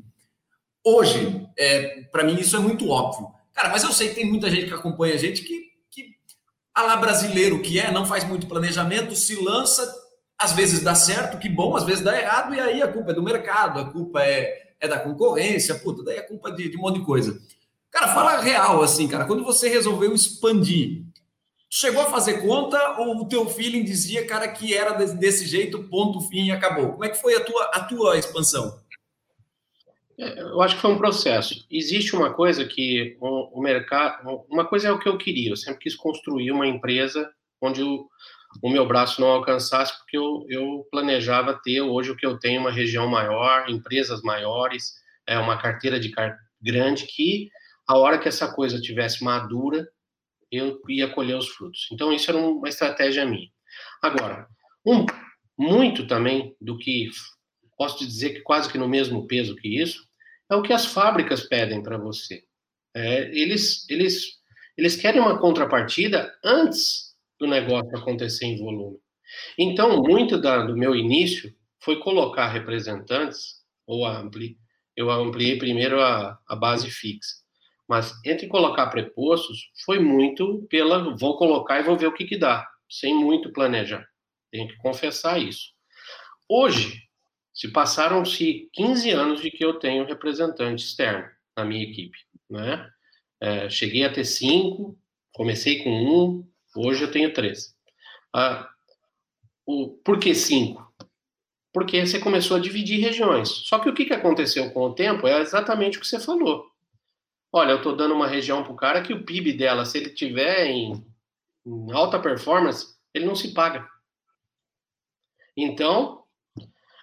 Hoje, 0.84 1.46
é, 1.58 2.02
para 2.12 2.24
mim, 2.24 2.38
isso 2.38 2.56
é 2.56 2.58
muito 2.58 2.88
óbvio. 2.88 3.28
Cara, 3.52 3.68
mas 3.68 3.82
eu 3.82 3.92
sei 3.92 4.08
que 4.08 4.14
tem 4.16 4.26
muita 4.26 4.50
gente 4.50 4.66
que 4.66 4.74
acompanha 4.74 5.14
a 5.14 5.18
gente 5.18 5.42
que, 5.42 5.70
que 5.90 6.16
a 6.74 6.82
lá 6.82 6.96
brasileiro 6.96 7.60
que 7.60 7.78
é, 7.78 7.90
não 7.90 8.06
faz 8.06 8.24
muito 8.24 8.46
planejamento, 8.46 9.14
se 9.14 9.34
lança, 9.36 9.92
às 10.38 10.52
vezes 10.52 10.82
dá 10.82 10.94
certo, 10.94 11.38
que 11.38 11.48
bom, 11.48 11.76
às 11.76 11.84
vezes 11.84 12.02
dá 12.02 12.18
errado, 12.18 12.54
e 12.54 12.60
aí 12.60 12.82
a 12.82 12.88
culpa 12.88 13.10
é 13.10 13.14
do 13.14 13.22
mercado, 13.22 13.78
a 13.78 13.90
culpa 13.90 14.22
é, 14.22 14.74
é 14.80 14.88
da 14.88 14.98
concorrência, 14.98 15.74
puta, 15.74 16.02
daí 16.02 16.18
a 16.18 16.26
culpa 16.26 16.48
é 16.48 16.52
de, 16.52 16.70
de 16.70 16.76
um 16.78 16.80
monte 16.80 17.00
de 17.00 17.04
coisa. 17.04 17.38
Cara, 17.90 18.14
fala 18.14 18.40
real, 18.40 18.82
assim, 18.82 19.06
cara, 19.08 19.26
quando 19.26 19.44
você 19.44 19.68
resolveu 19.68 20.14
expandir, 20.14 21.04
chegou 21.70 22.02
a 22.02 22.10
fazer 22.10 22.42
conta 22.42 22.98
ou 22.98 23.18
o 23.18 23.28
teu 23.28 23.48
feeling 23.48 23.84
dizia, 23.84 24.26
cara, 24.26 24.48
que 24.48 24.74
era 24.74 24.92
desse 25.06 25.46
jeito, 25.46 25.84
ponto, 25.84 26.20
fim 26.22 26.46
e 26.46 26.50
acabou? 26.50 26.92
Como 26.92 27.04
é 27.04 27.08
que 27.08 27.20
foi 27.20 27.36
a 27.36 27.44
tua, 27.44 27.64
a 27.72 27.84
tua 27.84 28.18
expansão? 28.18 28.80
Eu 30.18 30.60
acho 30.60 30.74
que 30.74 30.82
foi 30.82 30.90
um 30.90 30.98
processo. 30.98 31.64
Existe 31.70 32.14
uma 32.14 32.34
coisa 32.34 32.64
que 32.66 33.16
o, 33.20 33.58
o, 33.58 33.62
mercado. 33.62 34.44
Uma 34.50 34.66
coisa 34.66 34.88
é 34.88 34.92
o 34.92 34.98
que 34.98 35.08
eu 35.08 35.16
queria. 35.16 35.50
Eu 35.50 35.56
sempre 35.56 35.80
quis 35.80 35.94
construir 35.94 36.50
uma 36.50 36.66
empresa 36.66 37.32
onde 37.58 37.82
o, 37.82 38.06
o 38.62 38.68
meu 38.68 38.86
braço 38.86 39.18
não 39.18 39.28
alcançasse, 39.28 39.96
porque 39.96 40.18
eu, 40.18 40.44
eu 40.48 40.86
planejava 40.90 41.58
ter 41.64 41.80
hoje 41.80 42.10
o 42.10 42.16
que 42.16 42.26
eu 42.26 42.38
tenho, 42.38 42.60
uma 42.60 42.70
região 42.70 43.06
maior, 43.06 43.70
empresas 43.70 44.20
maiores, 44.20 44.94
é 45.26 45.38
uma 45.38 45.56
carteira 45.56 45.98
de 45.98 46.10
car 46.10 46.36
grande 46.60 47.06
que, 47.06 47.48
a 47.86 47.96
hora 47.96 48.18
que 48.18 48.28
essa 48.28 48.52
coisa 48.52 48.80
tivesse 48.80 49.24
madura, 49.24 49.88
eu 50.50 50.80
ia 50.88 51.08
colher 51.08 51.36
os 51.36 51.48
frutos. 51.48 51.88
Então, 51.92 52.12
isso 52.12 52.30
era 52.30 52.38
uma 52.38 52.68
estratégia 52.68 53.24
minha. 53.24 53.48
Agora, 54.02 54.48
um, 54.86 55.06
muito 55.58 56.06
também 56.06 56.56
do 56.60 56.76
que 56.78 57.10
posso 57.76 57.98
dizer 58.06 58.34
que 58.34 58.40
quase 58.40 58.70
que 58.70 58.76
no 58.76 58.88
mesmo 58.88 59.26
peso 59.26 59.56
que 59.56 59.80
isso, 59.80 60.06
é 60.50 60.54
o 60.54 60.62
que 60.62 60.72
as 60.72 60.84
fábricas 60.84 61.48
pedem 61.48 61.82
para 61.82 61.96
você. 61.96 62.44
É, 62.94 63.22
eles, 63.34 63.88
eles, 63.88 64.38
eles 64.76 64.96
querem 64.96 65.20
uma 65.20 65.38
contrapartida 65.38 66.30
antes 66.44 67.14
do 67.38 67.46
negócio 67.46 67.96
acontecer 67.96 68.44
em 68.44 68.58
volume. 68.58 68.98
Então, 69.56 70.02
muito 70.02 70.38
da, 70.38 70.64
do 70.64 70.76
meu 70.76 70.94
início 70.94 71.54
foi 71.78 72.00
colocar 72.00 72.48
representantes, 72.48 73.60
ou 73.86 74.04
ampli, 74.06 74.58
eu 74.94 75.10
ampliei 75.10 75.56
primeiro 75.56 76.00
a, 76.02 76.38
a 76.46 76.56
base 76.56 76.90
fixa. 76.90 77.36
Mas 77.90 78.14
entre 78.24 78.46
colocar 78.46 78.86
prepostos, 78.86 79.68
foi 79.84 79.98
muito 79.98 80.64
pela 80.70 81.12
vou 81.16 81.36
colocar 81.36 81.80
e 81.80 81.82
vou 81.82 81.96
ver 81.96 82.06
o 82.06 82.14
que, 82.14 82.24
que 82.24 82.38
dá, 82.38 82.64
sem 82.88 83.12
muito 83.12 83.52
planejar. 83.52 84.06
Tenho 84.48 84.68
que 84.68 84.76
confessar 84.76 85.42
isso. 85.42 85.72
Hoje, 86.48 87.02
se 87.52 87.72
passaram-se 87.72 88.70
15 88.74 89.10
anos 89.10 89.40
de 89.40 89.50
que 89.50 89.64
eu 89.64 89.74
tenho 89.80 90.06
representante 90.06 90.84
externo 90.84 91.28
na 91.56 91.64
minha 91.64 91.82
equipe, 91.82 92.16
né? 92.48 92.88
É, 93.40 93.68
cheguei 93.68 94.04
a 94.04 94.12
ter 94.12 94.24
cinco, 94.24 94.96
comecei 95.32 95.82
com 95.82 95.90
um, 95.90 96.48
hoje 96.76 97.02
eu 97.02 97.10
tenho 97.10 97.32
três. 97.32 97.74
Ah, 98.32 98.70
o, 99.66 99.98
por 100.04 100.20
que 100.20 100.32
cinco? 100.32 100.94
Porque 101.72 102.06
você 102.06 102.20
começou 102.20 102.56
a 102.56 102.60
dividir 102.60 103.00
regiões. 103.00 103.48
Só 103.48 103.80
que 103.80 103.88
o 103.88 103.94
que, 103.94 104.12
aconteceu 104.14 104.70
com 104.70 104.82
o 104.82 104.94
tempo 104.94 105.26
é 105.26 105.40
exatamente 105.40 105.98
o 105.98 106.00
que 106.00 106.06
você 106.06 106.20
falou. 106.20 106.69
Olha, 107.52 107.72
eu 107.72 107.78
estou 107.78 107.96
dando 107.96 108.14
uma 108.14 108.26
região 108.26 108.62
para 108.62 108.72
o 108.72 108.76
cara 108.76 109.02
que 109.02 109.12
o 109.12 109.24
PIB 109.24 109.54
dela, 109.54 109.84
se 109.84 109.98
ele 109.98 110.10
tiver 110.10 110.66
em, 110.66 111.04
em 111.66 111.92
alta 111.92 112.18
performance, 112.20 112.96
ele 113.12 113.26
não 113.26 113.34
se 113.34 113.52
paga. 113.52 113.88
Então, 115.56 116.20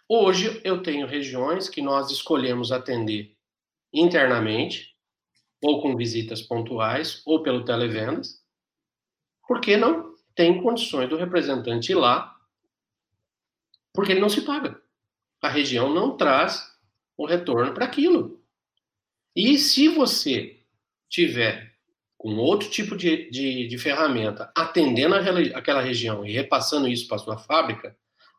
Hoje 0.10 0.62
eu 0.64 0.82
tenho 0.82 1.06
regiões 1.06 1.68
que 1.68 1.82
nós 1.82 2.10
escolhemos 2.10 2.72
atender 2.72 3.36
internamente, 3.94 4.96
ou 5.62 5.82
com 5.82 5.98
visitas 5.98 6.42
pontuais, 6.42 7.22
ou 7.26 7.44
pelo 7.44 7.66
televendas, 7.66 8.42
porque 9.46 9.76
não 9.76 10.16
tem 10.34 10.62
condições 10.62 11.10
do 11.10 11.18
representante 11.18 11.92
ir 11.92 11.96
lá 11.96 12.40
Porque 13.94 14.14
ele 14.14 14.22
não 14.22 14.30
se 14.30 14.42
paga. 14.42 14.82
A 15.42 15.50
região 15.50 15.94
não 15.94 16.16
traz 16.16 16.74
o 17.18 17.26
retorno 17.26 17.74
para 17.74 17.84
aquilo. 17.84 18.37
E 19.38 19.56
se 19.60 19.88
você 19.88 20.58
tiver 21.08 21.72
com 22.18 22.38
outro 22.38 22.72
tipo 22.72 22.98
de, 22.98 23.30
de, 23.30 23.68
de 23.68 23.78
ferramenta 23.78 24.52
atendendo 24.58 25.14
aquela 25.54 25.80
região 25.80 26.26
e 26.26 26.32
repassando 26.32 26.88
isso 26.88 27.08
para 27.08 27.20
sua 27.20 27.38
fábrica, 27.38 27.96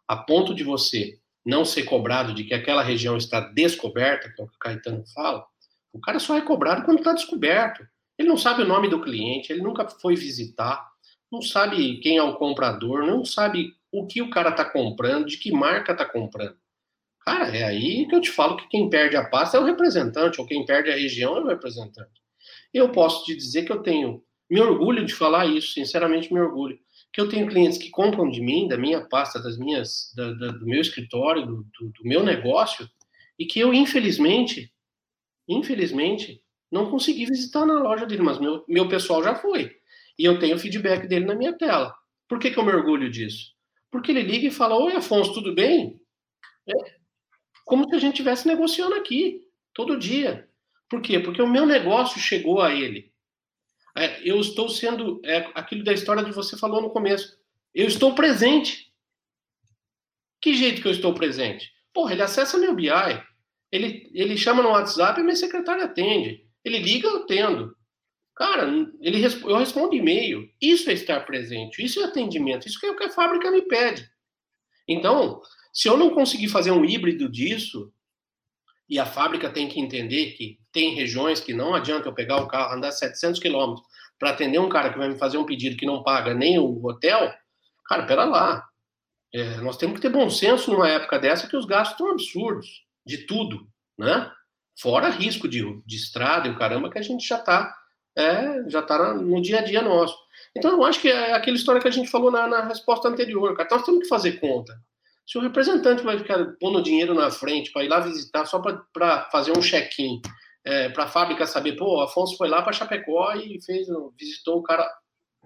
a 0.09 0.17
ponto 0.17 0.53
de 0.53 0.65
você 0.65 1.17
não 1.47 1.65
ser 1.65 1.85
cobrado 1.85 2.35
de 2.35 2.43
que 2.43 2.53
aquela 2.53 2.83
região 2.83 3.17
está 3.17 3.39
descoberta, 3.39 4.29
que 4.29 4.43
é 4.43 4.45
o 4.45 4.49
que 4.49 4.57
o 4.57 4.59
Caetano 4.59 5.05
fala, 5.15 5.47
o 5.93 6.01
cara 6.01 6.19
só 6.19 6.37
é 6.37 6.41
cobrado 6.41 6.85
quando 6.85 6.99
está 6.99 7.13
descoberto. 7.13 7.87
Ele 8.19 8.29
não 8.29 8.37
sabe 8.37 8.65
o 8.65 8.69
nome 8.69 8.89
do 8.89 9.01
cliente, 9.01 9.53
ele 9.53 9.63
nunca 9.63 9.89
foi 9.89 10.17
visitar, 10.17 10.85
não 11.31 11.41
sabe 11.41 12.01
quem 12.01 12.17
é 12.17 12.23
o 12.25 12.35
comprador, 12.35 13.07
não 13.07 13.25
sabe 13.25 13.73
o 13.93 14.05
que 14.05 14.21
o 14.21 14.31
cara 14.31 14.51
está 14.51 14.65
comprando, 14.65 15.27
de 15.27 15.37
que 15.37 15.53
marca 15.53 15.93
está 15.93 16.05
comprando. 16.05 16.57
Cara, 17.21 17.57
é 17.57 17.65
aí 17.65 18.07
que 18.07 18.15
eu 18.15 18.21
te 18.21 18.31
falo 18.31 18.57
que 18.57 18.69
quem 18.69 18.89
perde 18.89 19.17
a 19.17 19.29
pasta 19.29 19.57
é 19.57 19.61
o 19.61 19.65
representante, 19.65 20.41
ou 20.41 20.47
quem 20.47 20.65
perde 20.65 20.91
a 20.91 20.95
região 20.95 21.37
é 21.37 21.41
o 21.41 21.47
representante. 21.47 22.23
Eu 22.73 22.91
posso 22.91 23.25
te 23.25 23.37
dizer 23.37 23.65
que 23.65 23.73
eu 23.73 23.83
tenho, 23.83 24.23
me 24.49 24.61
orgulho 24.61 25.05
de 25.05 25.15
falar 25.15 25.47
isso, 25.47 25.73
sinceramente 25.73 26.33
me 26.33 26.41
orgulho, 26.41 26.79
que 27.13 27.21
eu 27.21 27.29
tenho 27.29 27.49
clientes 27.49 27.79
que 27.79 27.91
compram 27.91 28.31
de 28.31 28.41
mim, 28.41 28.69
da 28.69 28.77
minha 28.77 29.07
pasta, 29.07 29.43
das 29.43 29.59
minhas, 29.59 30.13
da, 30.17 30.33
da, 30.33 30.47
do 30.49 30.67
meu 30.67 30.81
escritório, 30.81 31.45
do, 31.45 31.57
do, 31.79 31.89
do 31.89 32.05
meu 32.05 32.23
negócio, 32.23 32.89
e 33.39 33.47
que 33.47 33.61
eu, 33.61 33.73
infelizmente, 33.73 34.73
infelizmente, 35.47 36.43
não 36.71 36.91
consegui 36.91 37.25
visitar 37.27 37.65
na 37.65 37.79
loja 37.79 38.07
dele, 38.07 38.23
mas 38.23 38.39
meu, 38.39 38.65
meu 38.69 38.89
pessoal 38.89 39.23
já 39.23 39.35
foi. 39.35 39.77
E 40.19 40.25
eu 40.25 40.39
tenho 40.39 40.57
o 40.57 40.59
feedback 40.59 41.07
dele 41.07 41.25
na 41.25 41.35
minha 41.35 41.57
tela. 41.57 41.95
Por 42.29 42.39
que, 42.39 42.51
que 42.51 42.59
eu 42.59 42.65
me 42.65 42.73
orgulho 42.73 43.11
disso? 43.11 43.55
Porque 43.91 44.11
ele 44.11 44.23
liga 44.23 44.49
e 44.49 44.51
fala: 44.51 44.77
Oi, 44.77 44.95
Afonso, 44.95 45.33
tudo 45.33 45.55
bem? 45.55 45.99
É 46.67 46.98
como 47.69 47.87
se 47.87 47.95
a 47.95 47.99
gente 47.99 48.15
estivesse 48.15 48.49
negociando 48.49 48.95
aqui, 48.95 49.43
todo 49.75 49.99
dia. 49.99 50.49
Por 50.89 51.03
quê? 51.03 51.21
Porque 51.21 51.43
o 51.43 51.47
meu 51.47 51.67
negócio 51.67 52.19
chegou 52.19 52.63
a 52.63 52.73
ele. 52.73 53.13
É, 53.95 54.27
eu 54.27 54.41
estou 54.41 54.71
sendo. 54.71 55.21
É, 55.23 55.51
aquilo 55.55 55.85
da 55.85 55.93
história 55.93 56.25
que 56.25 56.33
você 56.33 56.57
falou 56.57 56.81
no 56.81 56.89
começo. 56.89 57.39
Eu 57.75 57.87
estou 57.87 58.15
presente. 58.15 58.91
Que 60.41 60.55
jeito 60.55 60.81
que 60.81 60.89
eu 60.89 60.93
estou 60.93 61.13
presente? 61.13 61.71
Porra, 61.93 62.15
ele 62.15 62.23
acessa 62.23 62.57
meu 62.57 62.75
BI. 62.75 62.89
Ele, 63.71 64.11
ele 64.15 64.39
chama 64.39 64.63
no 64.63 64.71
WhatsApp 64.71 65.21
e 65.21 65.23
minha 65.23 65.37
secretária 65.37 65.85
atende. 65.85 66.49
Ele 66.65 66.79
liga, 66.79 67.07
eu 67.07 67.19
atendo. 67.19 67.77
Cara, 68.35 68.67
ele, 69.03 69.23
eu 69.23 69.57
respondo 69.59 69.95
e-mail. 69.95 70.49
Isso 70.59 70.89
é 70.89 70.95
estar 70.95 71.21
presente, 71.27 71.85
isso 71.85 72.01
é 72.01 72.05
atendimento, 72.05 72.67
isso 72.67 72.79
é 72.87 72.91
o 72.91 72.97
que 72.97 73.05
a 73.05 73.11
fábrica 73.11 73.51
me 73.51 73.61
pede. 73.61 74.09
Então, 74.89 75.43
se 75.73 75.89
eu 75.89 75.97
não 75.97 76.11
conseguir 76.11 76.49
fazer 76.49 76.71
um 76.71 76.85
híbrido 76.85 77.29
disso, 77.29 77.93
e 78.89 78.99
a 78.99 79.05
fábrica 79.05 79.51
tem 79.51 79.69
que 79.69 79.79
entender 79.79 80.33
que 80.33 80.59
tem 80.73 80.95
regiões 80.95 81.41
que 81.41 81.53
não 81.53 81.75
adianta 81.75 82.09
eu 82.09 82.15
pegar 82.15 82.39
o 82.39 82.49
carro, 82.49 82.75
andar 82.75 82.91
700 82.91 83.39
quilômetros 83.39 83.87
para 84.19 84.31
atender 84.31 84.59
um 84.59 84.69
cara 84.69 84.91
que 84.91 84.99
vai 84.99 85.09
me 85.09 85.19
fazer 85.19 85.37
um 85.37 85.45
pedido 85.45 85.77
que 85.77 85.87
não 85.87 86.03
paga 86.03 86.33
nem 86.33 86.59
o 86.59 86.85
hotel, 86.87 87.33
cara, 87.87 88.07
pera 88.07 88.25
lá. 88.25 88.67
É, 89.33 89.59
nós 89.59 89.77
temos 89.77 89.97
que 89.97 90.01
ter 90.01 90.09
bom 90.09 90.31
senso 90.31 90.73
numa 90.73 90.89
época 90.89 91.19
dessa 91.19 91.47
que 91.47 91.57
os 91.57 91.67
gastos 91.67 91.93
estão 91.93 92.11
absurdos, 92.11 92.87
de 93.05 93.19
tudo, 93.19 93.69
né? 93.99 94.33
Fora 94.81 95.11
risco 95.11 95.47
de, 95.47 95.63
de 95.85 95.97
estrada 95.97 96.49
e 96.49 96.51
o 96.51 96.57
caramba 96.57 96.91
que 96.91 96.99
a 96.99 97.03
gente 97.03 97.27
já 97.27 97.37
está 97.37 97.77
é, 98.17 98.69
já 98.69 98.83
tá 98.83 99.15
no 99.15 99.41
dia 99.41 99.61
a 99.61 99.63
dia 99.63 99.83
nosso. 99.83 100.17
Então, 100.57 100.73
eu 100.73 100.85
acho 100.85 101.01
que 101.01 101.09
é 101.09 101.33
aquela 101.33 101.57
história 101.57 101.81
que 101.81 101.89
a 101.89 101.93
gente 101.93 102.11
falou 102.11 102.31
na, 102.31 102.47
na 102.47 102.65
resposta 102.65 103.09
anterior, 103.09 103.57
cara. 103.57 103.69
Nós 103.71 103.85
temos 103.85 104.03
que 104.03 104.09
fazer 104.09 104.41
conta. 104.41 104.75
Se 105.27 105.37
o 105.37 105.43
representante 105.43 106.03
vai 106.03 106.19
ficar 106.19 106.43
pondo 106.59 106.83
dinheiro 106.83 107.15
na 107.15 107.31
frente 107.31 107.71
para 107.71 107.85
ir 107.85 107.89
lá 107.89 108.01
visitar 108.01 108.47
só 108.47 108.61
para 108.61 109.29
fazer 109.31 109.53
um 109.53 109.61
check-in, 109.61 110.23
é, 110.65 110.89
para 110.89 111.05
a 111.05 111.09
fábrica 111.09 111.47
saber, 111.47 111.77
pô, 111.77 112.01
Afonso 112.01 112.37
foi 112.37 112.49
lá 112.49 112.63
para 112.63 112.73
Chapecó 112.73 113.35
e 113.35 113.61
fez, 113.63 113.87
visitou 114.19 114.59
o 114.59 114.63
cara. 114.63 114.91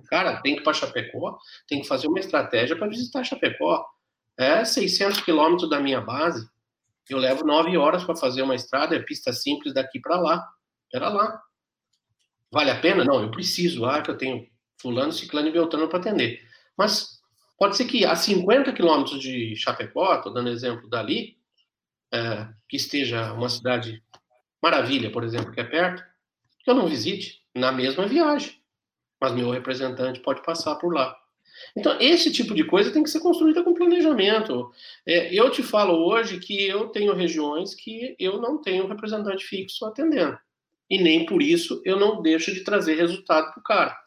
Cara, 0.08 0.40
tem 0.40 0.54
que 0.54 0.60
ir 0.60 0.64
para 0.64 0.72
Chapecó, 0.72 1.36
tem 1.68 1.80
que 1.80 1.86
fazer 1.86 2.06
uma 2.06 2.18
estratégia 2.18 2.76
para 2.76 2.88
visitar 2.88 3.24
Chapecó. 3.24 3.84
É 4.38 4.64
600 4.64 5.20
quilômetros 5.20 5.68
da 5.68 5.80
minha 5.80 6.00
base. 6.00 6.48
Eu 7.08 7.18
levo 7.18 7.44
nove 7.44 7.76
horas 7.76 8.04
para 8.04 8.16
fazer 8.16 8.42
uma 8.42 8.54
estrada, 8.54 8.96
é 8.96 9.00
pista 9.00 9.32
simples 9.32 9.74
daqui 9.74 10.00
para 10.00 10.18
lá. 10.18 10.48
Era 10.94 11.08
lá. 11.08 11.42
Vale 12.50 12.70
a 12.70 12.80
pena? 12.80 13.04
Não, 13.04 13.20
eu 13.22 13.30
preciso. 13.30 13.84
Ah, 13.84 14.00
que 14.00 14.10
eu 14.10 14.16
tenho 14.16 14.46
fulano, 14.82 15.12
ciclano 15.12 15.48
e 15.48 15.52
beltrano 15.52 15.88
para 15.88 15.98
atender. 15.98 16.42
Mas 16.76 17.22
Pode 17.62 17.76
ser 17.76 17.84
que 17.84 18.04
a 18.04 18.16
50 18.16 18.72
quilômetros 18.72 19.20
de 19.20 19.54
Chapecó, 19.54 20.16
estou 20.16 20.32
dando 20.32 20.50
exemplo 20.50 20.88
dali, 20.88 21.36
é, 22.12 22.48
que 22.68 22.76
esteja 22.76 23.32
uma 23.34 23.48
cidade 23.48 24.02
maravilha, 24.60 25.12
por 25.12 25.22
exemplo, 25.22 25.52
que 25.52 25.60
é 25.60 25.64
perto, 25.64 26.02
que 26.58 26.68
eu 26.68 26.74
não 26.74 26.88
visite 26.88 27.40
na 27.54 27.70
mesma 27.70 28.04
viagem, 28.04 28.60
mas 29.20 29.32
meu 29.32 29.48
representante 29.48 30.18
pode 30.18 30.42
passar 30.42 30.74
por 30.74 30.92
lá. 30.92 31.16
Então, 31.76 31.96
esse 32.00 32.32
tipo 32.32 32.52
de 32.52 32.64
coisa 32.64 32.90
tem 32.90 33.04
que 33.04 33.10
ser 33.10 33.20
construída 33.20 33.62
com 33.62 33.74
planejamento. 33.74 34.72
É, 35.06 35.32
eu 35.32 35.48
te 35.48 35.62
falo 35.62 36.04
hoje 36.04 36.40
que 36.40 36.66
eu 36.66 36.88
tenho 36.88 37.14
regiões 37.14 37.76
que 37.76 38.16
eu 38.18 38.40
não 38.40 38.60
tenho 38.60 38.88
representante 38.88 39.44
fixo 39.44 39.86
atendendo. 39.86 40.36
E 40.90 41.00
nem 41.00 41.24
por 41.24 41.40
isso 41.40 41.80
eu 41.84 41.96
não 41.96 42.20
deixo 42.20 42.52
de 42.52 42.64
trazer 42.64 42.96
resultado 42.96 43.52
para 43.52 43.60
o 43.60 43.62
cara. 43.62 44.01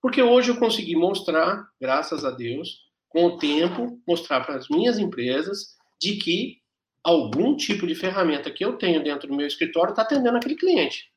Porque 0.00 0.22
hoje 0.22 0.50
eu 0.50 0.56
consegui 0.56 0.94
mostrar, 0.96 1.66
graças 1.80 2.24
a 2.24 2.30
Deus, 2.30 2.80
com 3.08 3.26
o 3.26 3.38
tempo, 3.38 4.00
mostrar 4.06 4.40
para 4.40 4.56
as 4.56 4.68
minhas 4.68 4.98
empresas 4.98 5.76
de 6.00 6.16
que 6.16 6.58
algum 7.02 7.56
tipo 7.56 7.86
de 7.86 7.94
ferramenta 7.94 8.50
que 8.50 8.64
eu 8.64 8.76
tenho 8.76 9.02
dentro 9.02 9.28
do 9.28 9.36
meu 9.36 9.46
escritório 9.46 9.90
está 9.90 10.02
atendendo 10.02 10.36
aquele 10.36 10.56
cliente. 10.56 11.10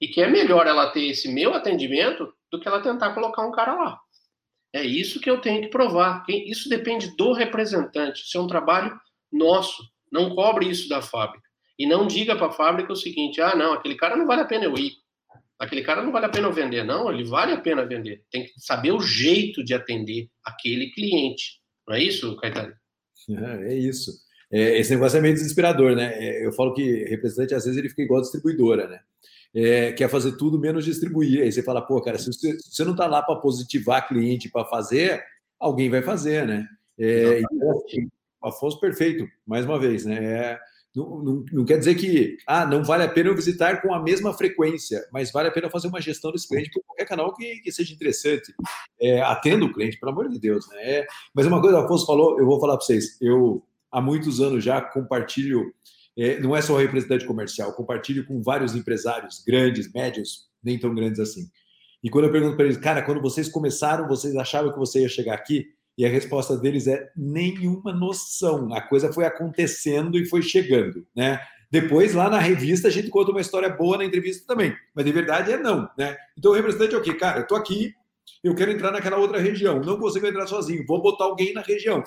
E 0.00 0.08
que 0.08 0.20
é 0.20 0.28
melhor 0.28 0.66
ela 0.66 0.90
ter 0.90 1.06
esse 1.06 1.28
meu 1.28 1.54
atendimento 1.54 2.32
do 2.50 2.60
que 2.60 2.68
ela 2.68 2.82
tentar 2.82 3.14
colocar 3.14 3.46
um 3.46 3.52
cara 3.52 3.74
lá. 3.74 4.00
É 4.72 4.84
isso 4.84 5.20
que 5.20 5.30
eu 5.30 5.40
tenho 5.40 5.62
que 5.62 5.68
provar. 5.68 6.24
Isso 6.28 6.68
depende 6.68 7.16
do 7.16 7.32
representante. 7.32 8.22
Isso 8.22 8.36
é 8.36 8.40
um 8.40 8.46
trabalho 8.46 8.98
nosso. 9.32 9.82
Não 10.12 10.34
cobre 10.34 10.68
isso 10.68 10.88
da 10.88 11.02
fábrica. 11.02 11.46
E 11.78 11.86
não 11.86 12.06
diga 12.06 12.36
para 12.36 12.48
a 12.48 12.52
fábrica 12.52 12.92
o 12.92 12.96
seguinte: 12.96 13.40
ah, 13.40 13.56
não, 13.56 13.72
aquele 13.72 13.96
cara 13.96 14.16
não 14.16 14.26
vale 14.26 14.42
a 14.42 14.46
pena 14.46 14.64
eu 14.64 14.76
ir 14.76 14.92
aquele 15.58 15.82
cara 15.82 16.02
não 16.02 16.12
vale 16.12 16.26
a 16.26 16.30
pena 16.30 16.50
vender, 16.50 16.84
não, 16.84 17.10
ele 17.12 17.24
vale 17.24 17.52
a 17.52 17.60
pena 17.60 17.84
vender. 17.84 18.22
Tem 18.30 18.44
que 18.44 18.52
saber 18.58 18.92
o 18.92 19.00
jeito 19.00 19.64
de 19.64 19.74
atender 19.74 20.28
aquele 20.44 20.90
cliente. 20.90 21.60
Não 21.86 21.96
é 21.96 22.02
isso, 22.02 22.36
Caetano? 22.36 22.72
É, 23.30 23.72
é 23.72 23.74
isso. 23.74 24.12
É, 24.50 24.78
esse 24.78 24.92
negócio 24.92 25.18
é 25.18 25.20
meio 25.20 25.34
desesperador, 25.34 25.94
né? 25.94 26.14
É, 26.14 26.46
eu 26.46 26.52
falo 26.52 26.72
que 26.72 27.04
representante, 27.04 27.54
às 27.54 27.64
vezes, 27.64 27.78
ele 27.78 27.90
fica 27.90 28.02
igual 28.02 28.20
distribuidora, 28.20 28.88
né? 28.88 29.00
É, 29.54 29.92
quer 29.92 30.08
fazer 30.08 30.36
tudo 30.36 30.60
menos 30.60 30.84
distribuir. 30.84 31.42
Aí 31.42 31.50
você 31.50 31.62
fala, 31.62 31.82
pô, 31.82 32.00
cara, 32.00 32.18
se 32.18 32.26
você, 32.26 32.58
se 32.58 32.74
você 32.74 32.84
não 32.84 32.92
está 32.92 33.06
lá 33.06 33.22
para 33.22 33.36
positivar 33.36 34.06
cliente 34.06 34.50
para 34.50 34.64
fazer, 34.64 35.22
alguém 35.58 35.90
vai 35.90 36.02
fazer, 36.02 36.46
né? 36.46 36.66
É, 36.98 37.40
então, 37.40 37.76
assim, 37.78 38.08
Afonso, 38.42 38.78
perfeito, 38.78 39.28
mais 39.46 39.64
uma 39.64 39.78
vez, 39.78 40.04
né? 40.04 40.58
Não, 40.96 41.22
não, 41.22 41.44
não, 41.52 41.64
quer 41.64 41.78
dizer 41.78 41.94
que 41.94 42.38
ah, 42.46 42.64
não 42.64 42.82
vale 42.82 43.04
a 43.04 43.08
pena 43.08 43.28
eu 43.28 43.34
visitar 43.34 43.82
com 43.82 43.92
a 43.92 44.02
mesma 44.02 44.32
frequência, 44.32 45.06
mas 45.12 45.30
vale 45.30 45.48
a 45.48 45.52
pena 45.52 45.70
fazer 45.70 45.88
uma 45.88 46.00
gestão 46.00 46.32
desse 46.32 46.48
cliente 46.48 46.70
por 46.70 46.82
qualquer 46.82 47.04
canal 47.04 47.32
que, 47.34 47.60
que 47.60 47.70
seja 47.70 47.94
interessante. 47.94 48.52
É, 49.00 49.20
atendo 49.20 49.66
o 49.66 49.72
cliente, 49.72 49.98
pelo 49.98 50.12
amor 50.12 50.28
de 50.28 50.38
Deus. 50.38 50.66
Né? 50.70 50.76
É, 50.82 51.06
mas 51.34 51.46
uma 51.46 51.60
coisa 51.60 51.76
que 51.76 51.82
o 51.82 51.84
Afonso 51.84 52.06
falou, 52.06 52.38
eu 52.38 52.46
vou 52.46 52.58
falar 52.58 52.76
para 52.76 52.86
vocês. 52.86 53.20
Eu, 53.20 53.62
há 53.92 54.00
muitos 54.00 54.40
anos 54.40 54.64
já, 54.64 54.80
compartilho, 54.80 55.72
é, 56.16 56.40
não 56.40 56.56
é 56.56 56.62
só 56.62 56.76
representante 56.76 57.26
comercial, 57.26 57.72
compartilho 57.74 58.26
com 58.26 58.42
vários 58.42 58.74
empresários 58.74 59.42
grandes, 59.46 59.92
médios, 59.92 60.48
nem 60.62 60.78
tão 60.78 60.94
grandes 60.94 61.20
assim. 61.20 61.48
E 62.02 62.08
quando 62.08 62.26
eu 62.26 62.32
pergunto 62.32 62.56
para 62.56 62.64
eles, 62.64 62.76
cara, 62.76 63.02
quando 63.02 63.20
vocês 63.20 63.48
começaram, 63.48 64.06
vocês 64.06 64.34
achavam 64.36 64.72
que 64.72 64.78
você 64.78 65.02
ia 65.02 65.08
chegar 65.08 65.34
aqui? 65.34 65.66
E 65.98 66.06
a 66.06 66.08
resposta 66.08 66.56
deles 66.56 66.86
é 66.86 67.10
nenhuma 67.16 67.92
noção. 67.92 68.72
A 68.72 68.80
coisa 68.80 69.12
foi 69.12 69.24
acontecendo 69.24 70.16
e 70.16 70.24
foi 70.24 70.42
chegando, 70.42 71.04
né? 71.14 71.40
Depois, 71.68 72.14
lá 72.14 72.30
na 72.30 72.38
revista, 72.38 72.86
a 72.86 72.90
gente 72.90 73.10
conta 73.10 73.32
uma 73.32 73.40
história 73.40 73.68
boa 73.68 73.98
na 73.98 74.04
entrevista 74.04 74.46
também. 74.46 74.74
Mas 74.94 75.04
de 75.04 75.10
verdade 75.10 75.52
é 75.52 75.58
não, 75.58 75.90
né? 75.98 76.16
Então 76.38 76.52
o 76.52 76.54
representante 76.54 76.94
é 76.94 76.98
o 76.98 77.02
quê? 77.02 77.14
Cara, 77.14 77.40
eu 77.40 77.46
tô 77.48 77.56
aqui, 77.56 77.92
eu 78.44 78.54
quero 78.54 78.70
entrar 78.70 78.92
naquela 78.92 79.16
outra 79.16 79.40
região, 79.40 79.80
não 79.80 79.98
consigo 79.98 80.24
entrar 80.24 80.46
sozinho, 80.46 80.86
vou 80.86 81.02
botar 81.02 81.24
alguém 81.24 81.52
na 81.52 81.62
região. 81.62 82.04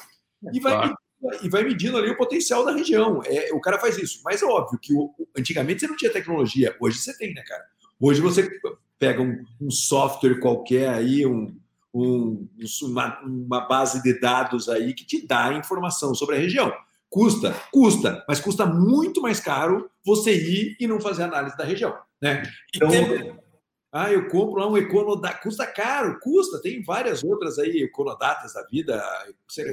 E 0.54 0.60
vai, 0.62 0.72
claro. 0.72 0.96
e 1.44 1.50
vai 1.50 1.64
medindo 1.64 1.98
ali 1.98 2.10
o 2.10 2.18
potencial 2.18 2.64
da 2.64 2.72
região. 2.72 3.22
É, 3.26 3.54
o 3.54 3.60
cara 3.60 3.78
faz 3.78 3.98
isso. 3.98 4.22
Mas 4.24 4.42
é 4.42 4.46
óbvio 4.46 4.80
que 4.80 4.94
o, 4.94 5.14
antigamente 5.38 5.82
você 5.82 5.88
não 5.88 5.98
tinha 5.98 6.14
tecnologia, 6.14 6.74
hoje 6.80 6.98
você 6.98 7.16
tem, 7.18 7.34
né, 7.34 7.44
cara? 7.46 7.64
Hoje 8.00 8.22
você 8.22 8.50
pega 8.98 9.22
um, 9.22 9.44
um 9.60 9.70
software 9.70 10.40
qualquer 10.40 10.88
aí, 10.90 11.26
um, 11.26 11.54
um, 11.94 12.48
uma, 12.84 13.20
uma 13.22 13.62
base 13.62 14.02
de 14.02 14.20
dados 14.20 14.70
aí 14.70 14.94
que 14.94 15.06
te 15.06 15.26
dá 15.26 15.54
informação 15.54 16.16
sobre 16.16 16.36
a 16.36 16.40
região. 16.40 16.72
Custa, 17.10 17.54
custa, 17.72 18.24
mas 18.28 18.40
custa 18.40 18.66
muito 18.66 19.22
mais 19.22 19.40
caro 19.40 19.90
você 20.06 20.34
ir 20.34 20.78
e 20.80 20.88
não 20.88 21.02
fazer 21.02 21.24
análise 21.24 21.58
da 21.58 21.66
região. 21.66 21.94
Né? 22.22 22.44
Então, 22.74 22.90
Ah, 23.94 24.10
eu 24.10 24.30
compro 24.30 24.62
lá 24.62 24.70
um 24.70 24.78
Econodata. 24.78 25.40
Custa 25.44 25.68
caro, 25.68 26.18
custa. 26.22 26.62
Tem 26.62 26.82
várias 26.82 27.22
outras 27.24 27.60
aí, 27.60 27.82
Econodatas 27.84 28.54
da 28.54 28.64
vida, 28.64 29.04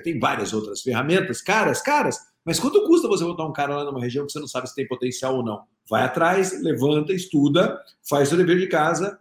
tem 0.03 0.19
várias 0.19 0.53
outras 0.53 0.83
ferramentas 0.83 1.41
caras, 1.41 1.81
caras. 1.81 2.19
Mas 2.45 2.59
quanto 2.59 2.85
custa 2.85 3.07
você 3.07 3.25
botar 3.25 3.45
um 3.45 3.53
cara 3.53 3.77
lá 3.77 3.85
numa 3.85 4.01
região 4.01 4.27
que 4.27 4.33
você 4.33 4.41
não 4.41 4.49
sabe 4.49 4.69
se 4.69 4.75
tem 4.75 4.89
potencial 4.89 5.37
ou 5.37 5.45
não? 5.45 5.63
Vai 5.89 6.03
atrás, 6.03 6.61
levanta, 6.61 7.13
estuda, 7.13 7.81
faz 8.09 8.29
seu 8.29 8.37
dever 8.37 8.59
de 8.59 8.67
casa, 8.67 9.21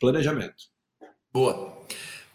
planejamento. 0.00 0.64
Boa. 1.32 1.75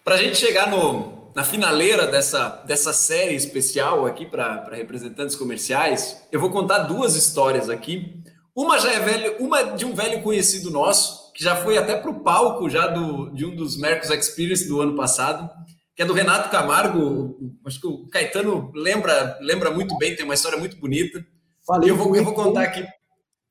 Para 0.04 0.16
a 0.16 0.18
gente 0.18 0.36
chegar 0.36 0.70
no, 0.70 1.32
na 1.36 1.44
finaleira 1.44 2.08
dessa, 2.08 2.64
dessa 2.66 2.92
série 2.92 3.36
especial 3.36 4.08
aqui 4.08 4.26
para 4.26 4.68
representantes 4.72 5.36
comerciais, 5.36 6.26
eu 6.32 6.40
vou 6.40 6.50
contar 6.50 6.80
duas 6.80 7.16
histórias 7.16 7.70
aqui. 7.70 8.20
Uma 8.56 8.80
já 8.80 8.92
é 8.92 9.00
velho, 9.00 9.38
uma 9.40 9.62
de 9.64 9.86
um 9.86 9.94
velho 9.94 10.24
conhecido 10.24 10.72
nosso, 10.72 11.32
que 11.34 11.44
já 11.44 11.56
foi 11.56 11.78
até 11.78 11.96
para 11.96 12.10
o 12.10 12.20
palco 12.22 12.68
já 12.68 12.88
do, 12.88 13.30
de 13.30 13.46
um 13.46 13.56
dos 13.56 13.78
Mercos 13.78 14.10
Experience 14.10 14.68
do 14.68 14.82
ano 14.82 14.96
passado, 14.96 15.48
que 15.96 16.02
é 16.02 16.06
do 16.06 16.14
Renato 16.14 16.50
Camargo. 16.50 17.38
Acho 17.64 17.80
que 17.80 17.88
o 17.88 18.08
Caetano 18.08 18.72
lembra, 18.74 19.38
lembra 19.40 19.70
muito 19.70 19.96
bem, 20.00 20.16
tem 20.16 20.26
uma 20.26 20.34
história 20.34 20.58
muito 20.58 20.78
bonita. 20.78 21.24
Falei 21.66 21.92
eu 21.92 21.96
vou, 21.96 22.16
eu 22.16 22.24
vou 22.24 22.34
contar 22.34 22.64
aqui. 22.64 22.84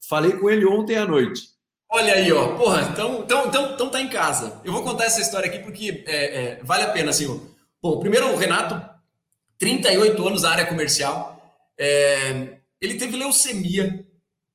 Falei 0.09 0.33
com 0.33 0.51
ele 0.51 0.67
ontem 0.67 0.97
à 0.97 1.07
noite. 1.07 1.43
Olha 1.93 2.15
aí, 2.15 2.33
ó. 2.33 2.57
Porra, 2.57 2.83
então, 2.93 3.23
então, 3.25 3.47
então, 3.49 3.73
então 3.75 3.91
tá 3.91 4.01
em 4.01 4.09
casa. 4.09 4.61
Eu 4.65 4.73
vou 4.73 4.85
contar 4.85 5.05
essa 5.07 5.21
história 5.21 5.49
aqui 5.49 5.59
porque 5.59 6.05
é, 6.07 6.25
é, 6.25 6.61
vale 6.63 6.85
a 6.85 6.91
pena, 6.91 7.11
assim. 7.11 7.27
Bom, 7.83 7.99
primeiro 7.99 8.33
o 8.33 8.37
Renato, 8.37 8.81
38 9.59 10.27
anos 10.27 10.43
na 10.43 10.51
área 10.51 10.67
comercial. 10.67 11.43
É, 11.77 12.59
ele 12.81 12.95
teve 12.95 13.17
leucemia. 13.17 14.07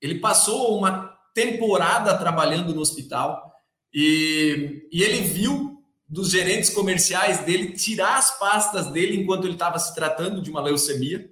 Ele 0.02 0.20
passou 0.20 0.78
uma 0.78 1.14
temporada 1.34 2.18
trabalhando 2.18 2.74
no 2.74 2.80
hospital 2.80 3.54
e, 3.94 4.88
e 4.92 5.04
ele 5.04 5.22
viu 5.22 5.84
dos 6.08 6.32
gerentes 6.32 6.70
comerciais 6.70 7.40
dele 7.40 7.74
tirar 7.74 8.18
as 8.18 8.40
pastas 8.40 8.88
dele 8.92 9.18
enquanto 9.18 9.44
ele 9.44 9.56
estava 9.56 9.78
se 9.80 9.94
tratando 9.94 10.42
de 10.42 10.50
uma 10.50 10.62
leucemia 10.62 11.30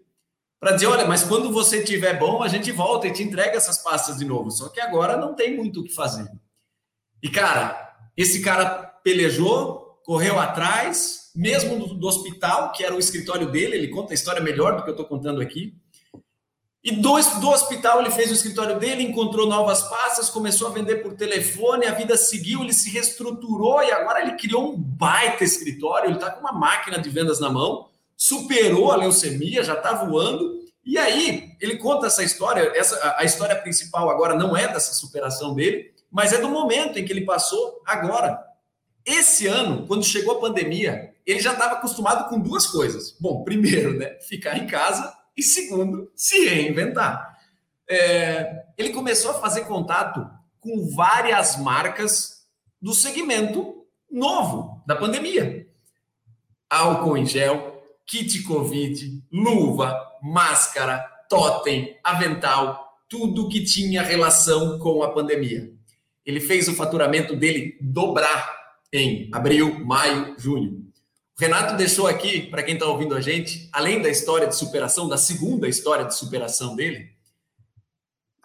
para 0.63 0.71
dizer, 0.71 0.87
olha, 0.87 1.05
mas 1.05 1.25
quando 1.25 1.51
você 1.51 1.83
tiver 1.83 2.17
bom, 2.17 2.41
a 2.41 2.47
gente 2.47 2.71
volta 2.71 3.05
e 3.05 3.11
te 3.11 3.21
entrega 3.21 3.57
essas 3.57 3.79
pastas 3.79 4.17
de 4.17 4.23
novo. 4.23 4.49
Só 4.49 4.69
que 4.69 4.79
agora 4.79 5.17
não 5.17 5.35
tem 5.35 5.57
muito 5.57 5.81
o 5.81 5.83
que 5.83 5.93
fazer. 5.93 6.25
E 7.21 7.29
cara, 7.29 7.95
esse 8.15 8.41
cara 8.41 8.69
pelejou, 9.03 9.99
correu 10.05 10.39
atrás, 10.39 11.31
mesmo 11.35 11.77
do, 11.77 11.93
do 11.93 12.07
hospital, 12.07 12.71
que 12.71 12.83
era 12.83 12.95
o 12.95 12.99
escritório 12.99 13.51
dele, 13.51 13.75
ele 13.75 13.89
conta 13.89 14.13
a 14.13 14.15
história 14.15 14.41
melhor 14.41 14.77
do 14.77 14.83
que 14.83 14.89
eu 14.89 14.93
estou 14.93 15.05
contando 15.05 15.41
aqui. 15.41 15.75
E 16.81 16.91
do, 16.91 17.13
do 17.39 17.49
hospital 17.49 17.99
ele 17.99 18.11
fez 18.11 18.31
o 18.31 18.33
escritório 18.33 18.79
dele, 18.79 19.03
encontrou 19.03 19.47
novas 19.47 19.83
pastas, 19.83 20.29
começou 20.29 20.69
a 20.69 20.71
vender 20.71 20.97
por 20.97 21.13
telefone, 21.13 21.85
a 21.85 21.93
vida 21.93 22.15
seguiu, 22.15 22.61
ele 22.61 22.73
se 22.73 22.89
reestruturou 22.89 23.83
e 23.83 23.91
agora 23.91 24.21
ele 24.21 24.37
criou 24.37 24.73
um 24.73 24.77
baita 24.77 25.43
escritório, 25.43 26.07
ele 26.07 26.15
está 26.15 26.31
com 26.31 26.39
uma 26.39 26.53
máquina 26.53 26.97
de 26.99 27.09
vendas 27.09 27.39
na 27.41 27.49
mão, 27.49 27.89
superou 28.15 28.91
a 28.91 28.95
leucemia, 28.95 29.63
já 29.63 29.73
está 29.73 29.93
voando. 29.93 30.63
E 30.85 30.97
aí 30.97 31.55
ele 31.61 31.77
conta 31.77 32.07
essa 32.07 32.23
história, 32.23 32.71
essa, 32.75 33.15
a 33.17 33.23
história 33.23 33.55
principal 33.55 34.09
agora 34.09 34.35
não 34.35 34.55
é 34.55 34.67
dessa 34.67 34.93
superação 34.93 35.53
dele, 35.53 35.93
mas 36.11 36.33
é 36.33 36.39
do 36.39 36.49
momento 36.49 36.99
em 36.99 37.05
que 37.05 37.11
ele 37.11 37.25
passou 37.25 37.81
agora. 37.85 38.39
Esse 39.05 39.47
ano, 39.47 39.87
quando 39.87 40.03
chegou 40.03 40.37
a 40.37 40.39
pandemia, 40.39 41.13
ele 41.25 41.39
já 41.39 41.53
estava 41.53 41.75
acostumado 41.75 42.29
com 42.29 42.39
duas 42.39 42.67
coisas. 42.67 43.15
Bom, 43.19 43.43
primeiro, 43.43 43.97
né, 43.97 44.17
ficar 44.21 44.57
em 44.57 44.67
casa 44.67 45.13
e 45.35 45.41
segundo, 45.41 46.11
se 46.15 46.45
reinventar. 46.45 47.37
É, 47.89 48.63
ele 48.77 48.89
começou 48.91 49.31
a 49.31 49.39
fazer 49.39 49.61
contato 49.61 50.25
com 50.59 50.89
várias 50.95 51.57
marcas 51.57 52.45
do 52.81 52.93
segmento 52.93 53.85
novo 54.09 54.81
da 54.85 54.95
pandemia. 54.95 55.67
Álcool 56.69 57.17
em 57.17 57.25
gel, 57.25 57.72
kit 58.05 58.43
Covid, 58.43 59.23
luva, 59.31 59.95
máscara, 60.21 60.99
totem, 61.29 61.97
avental, 62.03 62.97
tudo 63.09 63.49
que 63.49 63.63
tinha 63.63 64.01
relação 64.01 64.79
com 64.79 65.03
a 65.03 65.11
pandemia. 65.11 65.71
Ele 66.25 66.39
fez 66.39 66.67
o 66.67 66.73
faturamento 66.73 67.35
dele 67.35 67.77
dobrar 67.81 68.53
em 68.91 69.29
abril, 69.33 69.83
maio, 69.85 70.35
junho. 70.37 70.83
O 71.37 71.41
Renato 71.41 71.75
deixou 71.75 72.07
aqui, 72.07 72.41
para 72.41 72.61
quem 72.61 72.75
está 72.75 72.85
ouvindo 72.85 73.15
a 73.15 73.21
gente, 73.21 73.67
além 73.71 74.01
da 74.01 74.09
história 74.09 74.47
de 74.47 74.55
superação, 74.55 75.07
da 75.07 75.17
segunda 75.17 75.67
história 75.67 76.05
de 76.05 76.15
superação 76.15 76.75
dele, 76.75 77.09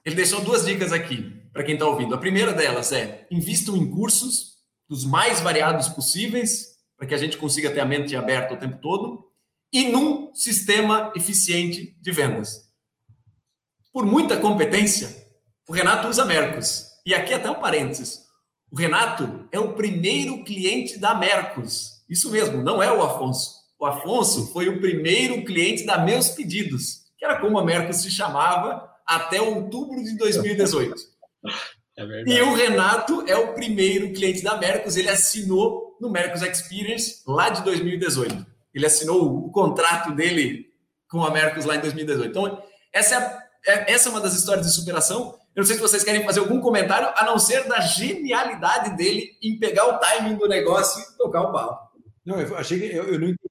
ele 0.05 0.15
deixou 0.15 0.41
duas 0.41 0.65
dicas 0.65 0.93
aqui 0.93 1.39
para 1.53 1.63
quem 1.63 1.75
está 1.75 1.87
ouvindo. 1.87 2.15
A 2.15 2.19
primeira 2.19 2.53
delas 2.53 2.93
é: 2.93 3.27
invistam 3.31 3.77
em 3.77 3.91
cursos 3.91 4.59
dos 4.89 5.05
mais 5.05 5.41
variados 5.41 5.89
possíveis, 5.89 6.79
para 6.97 7.07
que 7.07 7.15
a 7.15 7.19
gente 7.19 7.37
consiga 7.37 7.71
ter 7.71 7.81
a 7.81 7.85
mente 7.85 8.17
aberta 8.17 8.55
o 8.55 8.57
tempo 8.57 8.79
todo, 8.81 9.28
e 9.73 9.85
num 9.89 10.35
sistema 10.35 11.12
eficiente 11.14 11.97
de 12.01 12.11
vendas. 12.12 12.69
Por 13.93 14.07
muita 14.07 14.37
competência, 14.39 15.09
o 15.69 15.73
Renato 15.73 16.09
usa 16.09 16.25
Mercos. 16.25 16.87
E 17.05 17.14
aqui 17.14 17.33
até 17.33 17.51
um 17.51 17.61
parênteses. 17.61 18.21
O 18.71 18.77
Renato 18.77 19.49
é 19.51 19.59
o 19.59 19.75
primeiro 19.75 20.45
cliente 20.45 20.99
da 20.99 21.14
Mercos 21.14 21.99
isso 22.09 22.31
mesmo, 22.31 22.62
não 22.62 22.83
é 22.83 22.91
o 22.91 23.03
Afonso. 23.03 23.59
O 23.79 23.85
Afonso 23.85 24.51
foi 24.53 24.69
o 24.69 24.81
primeiro 24.81 25.45
cliente 25.45 25.85
da 25.85 25.99
Meus 25.99 26.31
Pedidos, 26.31 27.03
que 27.19 27.25
era 27.25 27.39
como 27.39 27.59
a 27.59 27.64
Mercos 27.64 27.99
se 27.99 28.11
chamava 28.11 28.89
até 29.07 29.41
outubro 29.41 30.03
de 30.03 30.16
2018. 30.16 30.95
É 32.01 32.05
e 32.29 32.43
o 32.43 32.55
Renato 32.55 33.25
é 33.27 33.37
o 33.37 33.55
primeiro 33.55 34.12
cliente 34.12 34.41
da 34.41 34.57
Mercos, 34.57 34.97
ele 34.97 35.09
assinou 35.09 35.99
no 36.01 36.09
Mercos 36.09 36.43
Experience 36.43 37.25
lá 37.27 37.51
de 37.51 37.64
2018. 37.64 38.47
Ele 38.79 38.87
assinou 38.87 39.45
o 39.45 39.51
contrato 39.51 40.14
dele 40.14 40.72
com 41.11 41.24
a 41.24 41.33
Mercos 41.33 41.64
lá 41.64 41.74
em 41.74 41.81
2018. 41.81 42.31
Então, 42.31 42.62
essa 42.93 43.16
é, 43.66 43.72
é, 43.72 43.93
essa 43.93 44.09
é 44.09 44.12
uma 44.12 44.20
das 44.20 44.35
histórias 44.35 44.64
de 44.64 44.72
superação. 44.72 45.37
Eu 45.53 45.62
não 45.62 45.64
sei 45.64 45.74
se 45.74 45.83
vocês 45.83 46.05
querem 46.05 46.24
fazer 46.24 46.39
algum 46.39 46.61
comentário, 46.61 47.09
a 47.16 47.24
não 47.24 47.41
ser 47.41 47.66
da 47.66 47.81
genialidade 47.81 48.97
dele 48.97 49.37
em 49.43 49.59
pegar 49.59 49.87
o 49.87 49.99
timing 49.99 50.37
do 50.37 50.47
negócio 50.47 51.03
e 51.03 51.16
tocar 51.18 51.43
o 51.43 51.53
pau. 51.53 51.93
Não, 52.24 52.41
eu 52.41 52.57
achei 52.57 52.79
que 52.79 52.97
eu, 52.97 53.03
eu 53.03 53.18
não 53.18 53.29
entendi. 53.29 53.51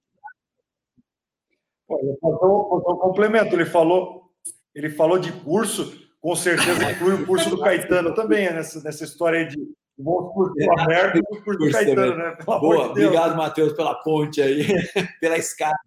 Olha, 1.90 2.18
um, 2.24 2.78
um 2.78 2.98
complemento. 2.98 3.54
Ele 3.54 3.66
falou, 3.66 4.32
ele 4.74 4.90
falou 4.90 5.20
de 5.20 5.34
curso, 5.34 6.08
com 6.22 6.38
certeza 6.38 6.90
inclui 6.90 7.16
o 7.16 7.26
curso 7.26 7.50
do 7.50 7.60
Caetano 7.60 8.16
também, 8.16 8.46
né? 8.46 8.54
nessa, 8.54 8.82
nessa 8.82 9.04
história 9.04 9.46
de 9.46 9.58
bons 9.98 10.34
cursos 10.34 10.56
do 10.56 10.80
aberto 10.80 11.18
e 11.18 11.24
curso 11.24 11.60
do 11.60 11.72
Caetano, 11.72 12.12
também. 12.12 12.18
né? 12.18 12.36
Pelo 12.36 12.60
Boa, 12.60 12.84
de 12.84 12.90
obrigado, 12.90 13.38
Matheus, 13.38 13.74
pela 13.74 13.96
ponte 13.96 14.42
aí, 14.42 14.66
pela 15.20 15.38
escada. 15.38 15.78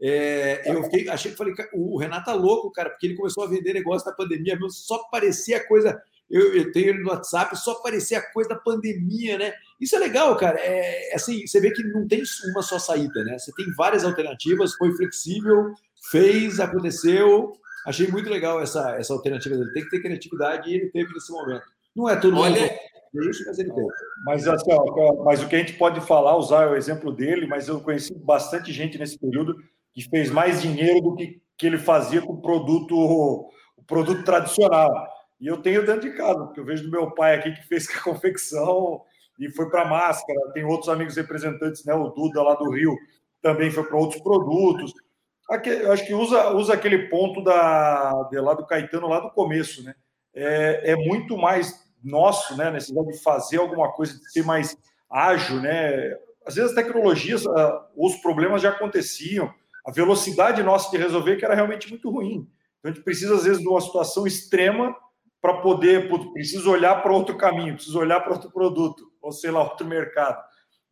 É, 0.00 0.62
eu 0.66 0.82
fiquei, 0.84 1.08
achei 1.08 1.30
que 1.30 1.36
falei, 1.36 1.54
o 1.72 1.98
Renato 1.98 2.26
tá 2.26 2.34
louco, 2.34 2.70
cara, 2.72 2.90
porque 2.90 3.06
ele 3.06 3.16
começou 3.16 3.44
a 3.44 3.48
vender 3.48 3.72
negócio 3.72 4.04
da 4.04 4.14
pandemia, 4.14 4.58
só 4.68 4.98
parecia 5.10 5.66
coisa 5.66 5.98
eu, 6.30 6.54
eu, 6.54 6.72
tenho 6.72 6.88
ele 6.88 7.02
no 7.02 7.10
WhatsApp, 7.10 7.56
só 7.56 7.72
aparecia 7.72 8.18
a 8.18 8.32
coisa 8.32 8.50
da 8.50 8.56
pandemia, 8.56 9.38
né? 9.38 9.52
Isso 9.80 9.94
é 9.94 9.98
legal, 9.98 10.36
cara. 10.36 10.58
É, 10.58 11.14
assim, 11.14 11.46
você 11.46 11.60
vê 11.60 11.70
que 11.70 11.82
não 11.84 12.08
tem 12.08 12.22
uma 12.50 12.62
só 12.62 12.78
saída, 12.78 13.22
né? 13.24 13.38
Você 13.38 13.52
tem 13.52 13.66
várias 13.76 14.04
alternativas, 14.04 14.74
foi 14.74 14.90
flexível, 14.96 15.74
fez, 16.10 16.60
aconteceu. 16.60 17.52
Achei 17.86 18.08
muito 18.08 18.30
legal 18.30 18.60
essa, 18.60 18.96
essa 18.96 19.12
alternativa 19.12 19.54
dele. 19.54 19.72
Tem 19.72 19.84
que 19.84 19.90
ter 19.90 20.00
criatividade 20.00 20.70
e 20.70 20.74
ele 20.74 20.90
teve 20.90 21.12
nesse 21.12 21.30
momento. 21.30 21.66
Não 21.94 22.08
é 22.08 22.16
todo 22.16 22.36
Olha... 22.36 22.60
mundo 22.60 22.72
mas 24.24 24.48
assim, 24.48 24.72
ó, 24.72 25.24
mas 25.24 25.42
o 25.42 25.48
que 25.48 25.56
a 25.56 25.58
gente 25.58 25.74
pode 25.74 26.00
falar, 26.00 26.36
usar 26.36 26.70
o 26.70 26.76
exemplo 26.76 27.12
dele, 27.12 27.46
mas 27.46 27.68
eu 27.68 27.80
conheci 27.80 28.14
bastante 28.14 28.72
gente 28.72 28.98
nesse 28.98 29.18
período 29.18 29.56
que 29.92 30.02
fez 30.02 30.30
mais 30.30 30.60
dinheiro 30.60 31.00
do 31.00 31.14
que, 31.14 31.40
que 31.56 31.66
ele 31.66 31.78
fazia 31.78 32.20
com 32.20 32.32
o 32.32 32.42
produto, 32.42 32.94
o 32.96 33.84
produto 33.86 34.24
tradicional. 34.24 34.92
E 35.40 35.46
eu 35.46 35.58
tenho 35.62 35.86
dentro 35.86 36.02
de 36.02 36.16
casa, 36.16 36.44
porque 36.44 36.58
eu 36.58 36.64
vejo 36.64 36.84
do 36.84 36.90
meu 36.90 37.10
pai 37.12 37.36
aqui 37.36 37.52
que 37.52 37.66
fez 37.66 37.88
a 37.96 38.00
confecção 38.02 39.02
e 39.38 39.50
foi 39.50 39.70
para 39.70 39.84
máscara. 39.84 40.52
Tem 40.52 40.64
outros 40.64 40.88
amigos 40.88 41.16
representantes, 41.16 41.84
né? 41.84 41.94
O 41.94 42.08
Duda 42.08 42.42
lá 42.42 42.54
do 42.54 42.70
Rio 42.70 42.96
também 43.40 43.70
foi 43.70 43.84
para 43.84 43.96
outros 43.96 44.20
produtos. 44.22 44.92
Aqui, 45.50 45.68
eu 45.68 45.92
acho 45.92 46.06
que 46.06 46.14
usa, 46.14 46.50
usa 46.54 46.72
aquele 46.72 47.08
ponto 47.08 47.42
da, 47.42 48.28
de 48.30 48.40
lá 48.40 48.54
do 48.54 48.66
Caetano 48.66 49.06
lá 49.06 49.20
do 49.20 49.30
começo, 49.30 49.84
né? 49.84 49.94
É, 50.34 50.92
é 50.92 50.96
muito 50.96 51.36
mais 51.36 51.83
nosso, 52.04 52.56
né? 52.56 52.70
Necessidade 52.70 53.12
de 53.12 53.22
fazer 53.22 53.58
alguma 53.58 53.92
coisa, 53.92 54.18
de 54.18 54.30
ser 54.30 54.44
mais 54.44 54.76
ágil, 55.10 55.60
né? 55.60 56.14
Às 56.46 56.56
vezes 56.56 56.70
as 56.70 56.76
tecnologias, 56.76 57.46
ah, 57.46 57.86
os 57.96 58.16
problemas 58.16 58.62
já 58.62 58.70
aconteciam, 58.70 59.52
a 59.86 59.90
velocidade 59.90 60.62
nossa 60.62 60.90
de 60.90 60.96
resolver 60.96 61.36
que 61.36 61.44
era 61.44 61.54
realmente 61.54 61.88
muito 61.88 62.10
ruim. 62.10 62.48
Então 62.78 62.90
a 62.90 62.94
gente 62.94 63.02
precisa, 63.02 63.34
às 63.34 63.44
vezes, 63.44 63.60
de 63.60 63.68
uma 63.68 63.80
situação 63.80 64.26
extrema 64.26 64.94
para 65.40 65.58
poder, 65.58 66.08
preciso 66.32 66.70
olhar 66.70 67.02
para 67.02 67.12
outro 67.12 67.36
caminho, 67.36 67.74
preciso 67.74 67.98
olhar 67.98 68.20
para 68.20 68.32
outro 68.32 68.50
produto, 68.50 69.04
ou 69.20 69.30
sei 69.30 69.50
lá, 69.50 69.62
outro 69.62 69.86
mercado. 69.86 70.42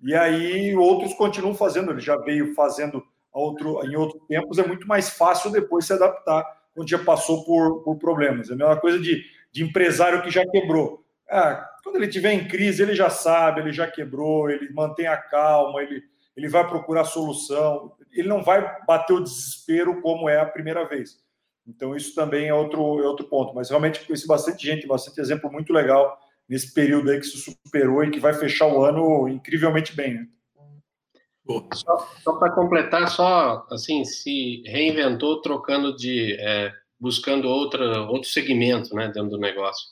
E 0.01 0.15
aí 0.15 0.77
outros 0.77 1.15
continuam 1.15 1.55
fazendo, 1.55 1.91
ele 1.91 2.01
já 2.01 2.17
veio 2.17 2.55
fazendo 2.55 3.03
outro, 3.33 3.83
em 3.87 3.97
outros 3.97 4.23
tempos, 4.27 4.59
é 4.59 4.67
muito 4.67 4.87
mais 4.87 5.11
fácil 5.11 5.51
depois 5.51 5.87
se 5.87 5.93
adaptar 5.93 6.45
quando 6.75 6.89
já 6.89 6.99
passou 6.99 7.45
por, 7.45 7.83
por 7.83 7.97
problemas. 7.97 8.51
É 8.51 8.55
a 8.55 8.57
mesma 8.57 8.77
coisa 8.77 8.99
de, 8.99 9.23
de 9.51 9.65
empresário 9.65 10.23
que 10.23 10.31
já 10.31 10.47
quebrou. 10.47 11.02
Ah, 11.33 11.69
quando 11.83 11.97
ele 11.97 12.09
tiver 12.09 12.33
em 12.33 12.47
crise, 12.47 12.83
ele 12.83 12.95
já 12.95 13.11
sabe, 13.11 13.61
ele 13.61 13.73
já 13.73 13.91
quebrou, 13.91 14.51
ele 14.51 14.73
mantém 14.73 15.07
a 15.07 15.17
calma, 15.17 15.83
ele, 15.83 16.03
ele 16.37 16.49
vai 16.49 16.67
procurar 16.69 17.05
solução, 17.05 17.93
ele 18.13 18.29
não 18.29 18.43
vai 18.43 18.77
bater 18.87 19.15
o 19.15 19.23
desespero 19.23 20.01
como 20.01 20.29
é 20.29 20.41
a 20.41 20.47
primeira 20.47 20.87
vez. 20.87 21.21
Então, 21.67 21.97
isso 21.97 22.15
também 22.15 22.49
é 22.49 22.55
outro, 22.55 23.03
é 23.03 23.07
outro 23.07 23.27
ponto. 23.27 23.55
Mas 23.55 23.71
realmente 23.71 24.05
conheci 24.05 24.27
bastante 24.27 24.67
gente, 24.67 24.87
bastante 24.87 25.21
exemplo 25.21 25.51
muito 25.51 25.73
legal 25.73 26.19
nesse 26.49 26.75
período 26.75 27.11
aí 27.11 27.19
que 27.19 27.27
se 27.27 27.39
superou 27.39 28.05
e 28.05 28.11
que 28.11 28.21
vai 28.21 28.35
fechar 28.35 28.67
o 28.67 28.85
ano 28.85 29.29
incrivelmente 29.29 29.95
bem. 29.95 30.15
Né? 30.15 30.29
Só, 31.75 32.09
só 32.23 32.33
para 32.35 32.53
completar, 32.53 33.09
só 33.09 33.67
assim, 33.71 34.05
se 34.05 34.63
reinventou 34.67 35.41
trocando 35.41 35.97
de. 35.97 36.37
É, 36.39 36.73
buscando 37.03 37.49
outra, 37.49 38.03
outro 38.03 38.31
segmento 38.31 38.95
né, 38.95 39.09
dentro 39.09 39.31
do 39.31 39.39
negócio. 39.39 39.89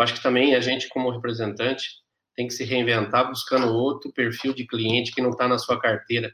Eu 0.00 0.04
acho 0.04 0.14
que 0.14 0.22
também 0.22 0.54
a 0.54 0.60
gente, 0.60 0.88
como 0.88 1.10
representante, 1.10 1.96
tem 2.34 2.46
que 2.46 2.54
se 2.54 2.64
reinventar 2.64 3.28
buscando 3.28 3.68
outro 3.68 4.10
perfil 4.10 4.54
de 4.54 4.66
cliente 4.66 5.12
que 5.12 5.20
não 5.20 5.28
está 5.28 5.46
na 5.46 5.58
sua 5.58 5.78
carteira. 5.78 6.32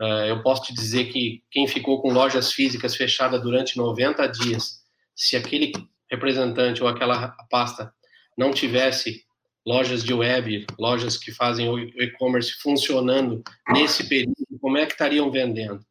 Uh, 0.00 0.26
eu 0.28 0.40
posso 0.44 0.62
te 0.62 0.72
dizer 0.72 1.06
que 1.06 1.42
quem 1.50 1.66
ficou 1.66 2.00
com 2.00 2.12
lojas 2.12 2.52
físicas 2.52 2.94
fechadas 2.94 3.42
durante 3.42 3.76
90 3.76 4.28
dias, 4.28 4.84
se 5.12 5.34
aquele 5.34 5.72
representante 6.08 6.84
ou 6.84 6.88
aquela 6.88 7.30
pasta 7.50 7.92
não 8.38 8.52
tivesse 8.52 9.24
lojas 9.66 10.04
de 10.04 10.14
web, 10.14 10.64
lojas 10.78 11.16
que 11.16 11.32
fazem 11.32 11.68
o 11.68 11.76
e-commerce 12.00 12.52
funcionando 12.62 13.42
nesse 13.70 14.08
período, 14.08 14.36
como 14.60 14.78
é 14.78 14.86
que 14.86 14.92
estariam 14.92 15.32
vendendo? 15.32 15.84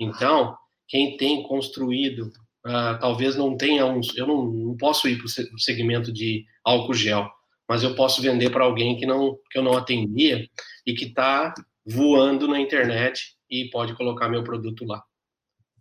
Então, 0.00 0.56
quem 0.88 1.14
tem 1.18 1.42
construído, 1.42 2.32
uh, 2.66 2.98
talvez 3.00 3.36
não 3.36 3.56
tenha 3.56 3.86
um. 3.86 4.00
Eu 4.16 4.26
não, 4.26 4.44
não 4.44 4.76
posso 4.76 5.08
ir 5.08 5.18
para 5.18 5.26
o 5.26 5.58
segmento 5.58 6.12
de 6.12 6.44
álcool 6.64 6.94
gel, 6.94 7.30
mas 7.68 7.82
eu 7.82 7.94
posso 7.94 8.20
vender 8.22 8.50
para 8.50 8.64
alguém 8.64 8.96
que, 8.96 9.06
não, 9.06 9.38
que 9.50 9.58
eu 9.58 9.62
não 9.62 9.76
atendia 9.76 10.48
e 10.86 10.94
que 10.94 11.06
está 11.06 11.54
voando 11.84 12.46
na 12.46 12.60
internet 12.60 13.34
e 13.50 13.68
pode 13.70 13.94
colocar 13.94 14.28
meu 14.28 14.44
produto 14.44 14.84
lá. 14.84 15.02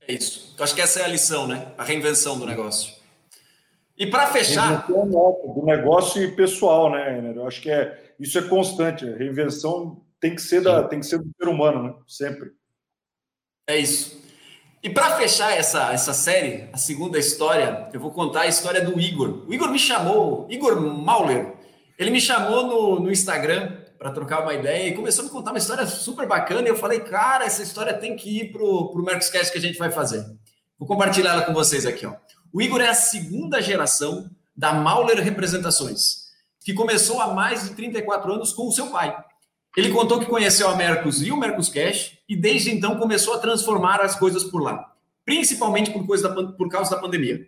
É 0.07 0.13
isso. 0.13 0.55
Eu 0.57 0.63
acho 0.63 0.75
que 0.75 0.81
essa 0.81 0.99
é 0.99 1.03
a 1.03 1.07
lição, 1.07 1.47
né? 1.47 1.73
A 1.77 1.83
reinvenção 1.83 2.37
do 2.37 2.45
negócio. 2.45 2.93
E 3.97 4.07
para 4.07 4.27
fechar. 4.27 4.87
Do 4.87 5.63
negócio 5.63 6.23
e 6.23 6.31
pessoal, 6.31 6.91
né, 6.91 7.19
Ener? 7.19 7.35
Eu 7.35 7.47
acho 7.47 7.61
que 7.61 7.69
é, 7.69 8.13
isso 8.19 8.37
é 8.37 8.41
constante. 8.41 9.07
A 9.07 9.15
reinvenção 9.15 10.03
tem 10.19 10.35
que 10.35 10.41
ser, 10.41 10.61
da, 10.61 10.83
tem 10.83 10.99
que 10.99 11.05
ser 11.05 11.19
do 11.19 11.29
ser 11.37 11.47
humano, 11.47 11.83
né? 11.83 11.93
Sempre. 12.07 12.51
É 13.67 13.77
isso. 13.77 14.20
E 14.83 14.89
para 14.89 15.15
fechar 15.15 15.55
essa, 15.55 15.93
essa 15.93 16.11
série, 16.11 16.67
a 16.73 16.77
segunda 16.77 17.19
história, 17.19 17.87
eu 17.93 17.99
vou 17.99 18.09
contar 18.09 18.41
a 18.41 18.47
história 18.47 18.83
do 18.83 18.99
Igor. 18.99 19.45
O 19.47 19.53
Igor 19.53 19.69
me 19.69 19.77
chamou, 19.77 20.47
Igor 20.49 20.81
Mauler, 20.81 21.53
ele 21.99 22.09
me 22.09 22.19
chamou 22.19 22.65
no, 22.65 22.99
no 22.99 23.11
Instagram 23.11 23.77
para 23.99 24.11
trocar 24.11 24.41
uma 24.41 24.55
ideia 24.55 24.87
e 24.89 24.95
começou 24.95 25.21
a 25.21 25.25
me 25.25 25.31
contar 25.31 25.51
uma 25.51 25.59
história 25.59 25.85
super 25.85 26.27
bacana. 26.27 26.67
E 26.67 26.71
eu 26.71 26.75
falei, 26.75 27.01
cara, 27.01 27.45
essa 27.45 27.61
história 27.61 27.93
tem 27.93 28.15
que 28.15 28.39
ir 28.39 28.51
para 28.51 28.63
o 28.63 29.03
Mercoscast 29.05 29.51
que 29.51 29.59
a 29.59 29.61
gente 29.61 29.77
vai 29.77 29.91
fazer. 29.91 30.25
Vou 30.79 30.87
compartilhar 30.87 31.33
ela 31.33 31.43
com 31.43 31.53
vocês 31.53 31.85
aqui. 31.85 32.07
Ó. 32.07 32.15
O 32.51 32.59
Igor 32.59 32.81
é 32.81 32.89
a 32.89 32.95
segunda 32.95 33.61
geração 33.61 34.27
da 34.57 34.73
Mauler 34.73 35.21
Representações, 35.23 36.23
que 36.65 36.73
começou 36.73 37.21
há 37.21 37.31
mais 37.35 37.65
de 37.65 37.75
34 37.75 38.33
anos 38.33 38.51
com 38.51 38.67
o 38.67 38.71
seu 38.71 38.87
pai. 38.87 39.15
Ele 39.75 39.91
contou 39.91 40.19
que 40.19 40.25
conheceu 40.25 40.67
a 40.69 40.75
Mercos 40.75 41.21
e 41.21 41.31
o 41.31 41.37
Mercoscash 41.37 42.17
e 42.27 42.35
desde 42.35 42.71
então 42.71 42.97
começou 42.97 43.33
a 43.33 43.39
transformar 43.39 44.01
as 44.01 44.15
coisas 44.15 44.43
por 44.43 44.61
lá, 44.61 44.93
principalmente 45.25 45.91
por, 45.91 46.05
coisa 46.05 46.27
da, 46.27 46.51
por 46.51 46.69
causa 46.69 46.91
da 46.91 47.01
pandemia, 47.01 47.47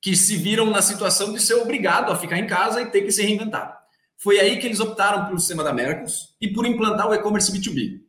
que 0.00 0.16
se 0.16 0.36
viram 0.36 0.70
na 0.70 0.80
situação 0.80 1.32
de 1.32 1.40
ser 1.40 1.54
obrigado 1.54 2.10
a 2.10 2.16
ficar 2.16 2.38
em 2.38 2.46
casa 2.46 2.80
e 2.80 2.86
ter 2.86 3.02
que 3.02 3.12
se 3.12 3.22
reinventar. 3.22 3.78
Foi 4.16 4.40
aí 4.40 4.58
que 4.58 4.66
eles 4.66 4.80
optaram 4.80 5.26
pelo 5.26 5.38
sistema 5.38 5.62
da 5.62 5.72
Mercos 5.72 6.34
e 6.40 6.48
por 6.48 6.64
implantar 6.64 7.08
o 7.08 7.14
e-commerce 7.14 7.52
B2B. 7.52 8.00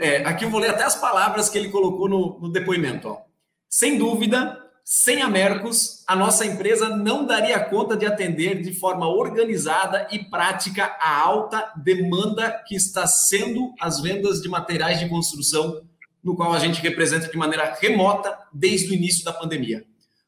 É, 0.00 0.18
aqui 0.24 0.44
eu 0.44 0.50
vou 0.50 0.60
ler 0.60 0.70
até 0.70 0.84
as 0.84 0.96
palavras 0.96 1.48
que 1.48 1.56
ele 1.56 1.70
colocou 1.70 2.08
no, 2.08 2.38
no 2.40 2.50
depoimento. 2.50 3.08
Ó. 3.08 3.22
Sem 3.68 3.96
dúvida, 3.96 4.61
sem 4.84 5.22
a 5.22 5.28
Mercos, 5.28 6.02
a 6.06 6.16
nossa 6.16 6.44
empresa 6.44 6.88
não 6.88 7.24
daria 7.24 7.58
conta 7.60 7.96
de 7.96 8.04
atender 8.04 8.60
de 8.62 8.74
forma 8.74 9.08
organizada 9.08 10.08
e 10.10 10.18
prática 10.18 10.96
a 11.00 11.20
alta 11.20 11.72
demanda 11.76 12.50
que 12.66 12.74
está 12.74 13.06
sendo 13.06 13.72
as 13.80 14.00
vendas 14.00 14.42
de 14.42 14.48
materiais 14.48 14.98
de 14.98 15.08
construção, 15.08 15.82
no 16.22 16.36
qual 16.36 16.52
a 16.52 16.58
gente 16.58 16.80
representa 16.80 17.28
de 17.28 17.36
maneira 17.36 17.76
remota 17.80 18.36
desde 18.52 18.90
o 18.90 18.94
início 18.94 19.24
da 19.24 19.32
pandemia. 19.32 19.84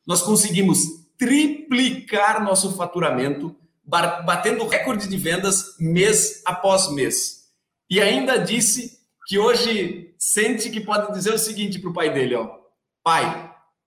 Nós 0.07 0.23
conseguimos 0.23 0.79
triplicar 1.19 2.43
nosso 2.43 2.77
faturamento 2.77 3.57
batendo 3.87 4.67
recorde 4.67 5.09
de 5.09 5.17
vendas 5.17 5.77
mês 5.79 6.43
após 6.45 6.91
mês. 6.91 7.45
E 7.89 8.01
ainda 8.01 8.39
disse 8.39 8.99
que 9.27 9.39
hoje 9.39 10.15
sente 10.19 10.71
que 10.71 10.81
pode 10.81 11.13
dizer 11.13 11.35
o 11.35 11.39
seguinte 11.39 11.79
para 11.79 11.91
o 11.91 11.93
pai 11.93 12.13
dele: 12.13 12.35
ó, 12.35 12.49
pai, 13.03 13.44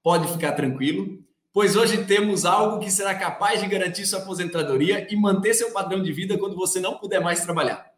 pode 0.08 0.32
ficar 0.32 0.53
tranquilo, 0.53 1.20
pois 1.51 1.76
hoje 1.76 2.05
temos 2.05 2.45
algo 2.45 2.80
que 2.80 2.89
será 2.89 3.14
capaz 3.14 3.60
de 3.60 3.68
garantir 3.68 4.05
sua 4.05 4.20
aposentadoria 4.20 5.05
e 5.12 5.18
manter 5.18 5.53
seu 5.53 5.72
padrão 5.72 6.01
de 6.01 6.14
vida 6.14 6.38
quando 6.38 6.55
você 6.55 6.80
não 6.80 6.97
puder 6.97 7.20
mais 7.20 7.41
trabalhar. 7.41 7.91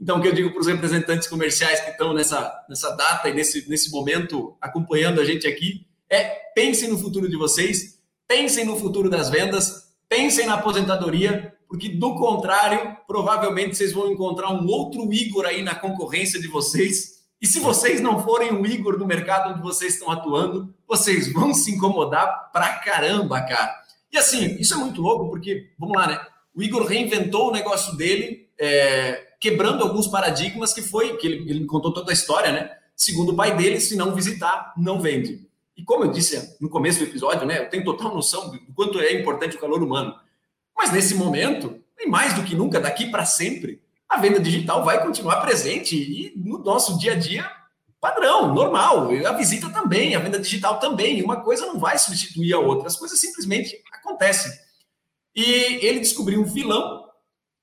Então, 0.00 0.16
o 0.16 0.22
que 0.22 0.28
eu 0.28 0.32
digo 0.32 0.52
para 0.52 0.60
os 0.60 0.66
representantes 0.66 1.28
comerciais 1.28 1.78
que 1.80 1.90
estão 1.90 2.14
nessa, 2.14 2.50
nessa 2.66 2.96
data 2.96 3.28
e 3.28 3.34
nesse, 3.34 3.68
nesse 3.68 3.90
momento 3.90 4.56
acompanhando 4.58 5.20
a 5.20 5.24
gente 5.26 5.46
aqui 5.46 5.86
é 6.08 6.22
pensem 6.54 6.88
no 6.88 6.96
futuro 6.96 7.28
de 7.28 7.36
vocês, 7.36 8.00
pensem 8.26 8.64
no 8.64 8.78
futuro 8.78 9.10
das 9.10 9.28
vendas, 9.28 9.92
pensem 10.08 10.46
na 10.46 10.54
aposentadoria, 10.54 11.54
porque 11.68 11.90
do 11.90 12.14
contrário, 12.14 12.96
provavelmente 13.06 13.76
vocês 13.76 13.92
vão 13.92 14.10
encontrar 14.10 14.50
um 14.50 14.66
outro 14.66 15.12
Igor 15.12 15.44
aí 15.44 15.60
na 15.60 15.74
concorrência 15.74 16.40
de 16.40 16.48
vocês. 16.48 17.19
E 17.40 17.46
se 17.46 17.58
vocês 17.58 18.00
não 18.00 18.22
forem 18.22 18.52
o 18.52 18.66
Igor 18.66 18.98
no 18.98 19.06
mercado 19.06 19.50
onde 19.50 19.62
vocês 19.62 19.94
estão 19.94 20.10
atuando, 20.10 20.74
vocês 20.86 21.32
vão 21.32 21.54
se 21.54 21.70
incomodar 21.72 22.50
pra 22.52 22.74
caramba, 22.80 23.40
cara. 23.40 23.74
E 24.12 24.18
assim, 24.18 24.56
isso 24.58 24.74
é 24.74 24.76
muito 24.76 25.00
louco, 25.00 25.30
porque, 25.30 25.70
vamos 25.78 25.96
lá, 25.96 26.06
né? 26.06 26.20
O 26.54 26.62
Igor 26.62 26.84
reinventou 26.84 27.48
o 27.48 27.52
negócio 27.52 27.96
dele, 27.96 28.48
é, 28.58 29.28
quebrando 29.40 29.82
alguns 29.82 30.06
paradigmas 30.06 30.74
que 30.74 30.82
foi, 30.82 31.16
que 31.16 31.26
ele, 31.26 31.50
ele 31.50 31.64
contou 31.64 31.92
toda 31.92 32.10
a 32.10 32.14
história, 32.14 32.52
né? 32.52 32.76
Segundo 32.94 33.32
o 33.32 33.36
pai 33.36 33.56
dele, 33.56 33.80
se 33.80 33.96
não 33.96 34.14
visitar, 34.14 34.74
não 34.76 35.00
vende. 35.00 35.48
E 35.80 35.82
como 35.82 36.04
eu 36.04 36.10
disse 36.10 36.56
no 36.60 36.68
começo 36.68 36.98
do 36.98 37.06
episódio, 37.06 37.46
né, 37.46 37.60
eu 37.60 37.70
tenho 37.70 37.82
total 37.82 38.14
noção 38.14 38.50
do 38.50 38.60
quanto 38.74 39.00
é 39.00 39.18
importante 39.18 39.56
o 39.56 39.58
calor 39.58 39.82
humano. 39.82 40.14
Mas 40.76 40.92
nesse 40.92 41.14
momento, 41.14 41.80
e 41.98 42.06
mais 42.06 42.34
do 42.34 42.42
que 42.42 42.54
nunca, 42.54 42.78
daqui 42.78 43.10
para 43.10 43.24
sempre, 43.24 43.80
a 44.10 44.18
venda 44.18 44.40
digital 44.40 44.84
vai 44.84 45.00
continuar 45.00 45.40
presente 45.40 45.96
e 45.96 46.32
no 46.36 46.58
nosso 46.58 46.98
dia 46.98 47.12
a 47.12 47.16
dia 47.16 47.60
padrão, 48.00 48.52
normal. 48.54 49.10
A 49.26 49.32
visita 49.32 49.68
também, 49.68 50.16
a 50.16 50.18
venda 50.18 50.38
digital 50.38 50.80
também. 50.80 51.22
Uma 51.22 51.42
coisa 51.42 51.66
não 51.66 51.78
vai 51.78 51.98
substituir 51.98 52.52
a 52.54 52.58
outra, 52.58 52.88
as 52.88 52.96
coisas 52.96 53.20
simplesmente 53.20 53.80
acontecem. 53.92 54.50
E 55.36 55.44
ele 55.86 56.00
descobriu 56.00 56.40
um 56.40 56.44
vilão. 56.44 57.04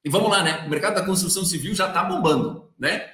E 0.05 0.09
vamos 0.09 0.29
lá, 0.29 0.43
né? 0.43 0.63
O 0.65 0.69
mercado 0.69 0.95
da 0.95 1.05
construção 1.05 1.43
civil 1.43 1.73
já 1.75 1.87
está 1.87 2.03
bombando, 2.03 2.71
né? 2.79 3.11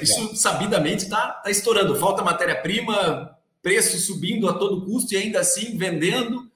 Isso 0.00 0.34
sabidamente 0.34 1.04
está 1.04 1.30
tá 1.30 1.50
estourando. 1.50 1.94
Falta 1.96 2.22
matéria-prima, 2.22 3.38
preço 3.62 3.96
subindo 3.98 4.48
a 4.48 4.54
todo 4.54 4.84
custo 4.84 5.14
e 5.14 5.16
ainda 5.16 5.40
assim 5.40 5.76
vendendo. 5.76 6.50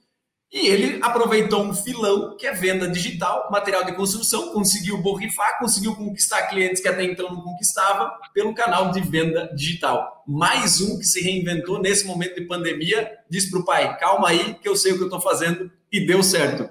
E 0.51 0.67
ele 0.67 0.99
aproveitou 1.03 1.61
um 1.61 1.73
filão, 1.73 2.37
que 2.37 2.47
é 2.47 2.53
venda 2.53 2.87
digital, 2.87 3.49
material 3.51 3.83
de 3.83 3.93
construção, 3.93 4.53
conseguiu 4.53 4.97
borrifar, 4.97 5.59
conseguiu 5.59 5.93
conquistar 5.93 6.47
clientes 6.47 6.81
que 6.81 6.87
até 6.87 7.03
então 7.03 7.29
não 7.29 7.41
conquistava 7.41 8.17
pelo 8.33 8.55
canal 8.55 8.91
de 8.91 9.01
venda 9.01 9.53
digital. 9.53 10.23
Mais 10.25 10.79
um 10.79 10.97
que 10.97 11.03
se 11.03 11.21
reinventou 11.21 11.79
nesse 11.79 12.05
momento 12.05 12.35
de 12.35 12.47
pandemia, 12.47 13.17
disse 13.29 13.51
para 13.51 13.59
o 13.59 13.65
pai: 13.65 13.97
calma 13.97 14.29
aí, 14.29 14.53
que 14.55 14.69
eu 14.69 14.75
sei 14.75 14.93
o 14.93 14.95
que 14.95 15.01
eu 15.01 15.07
estou 15.07 15.21
fazendo, 15.21 15.69
e 15.91 16.05
deu 16.05 16.23
certo. 16.23 16.69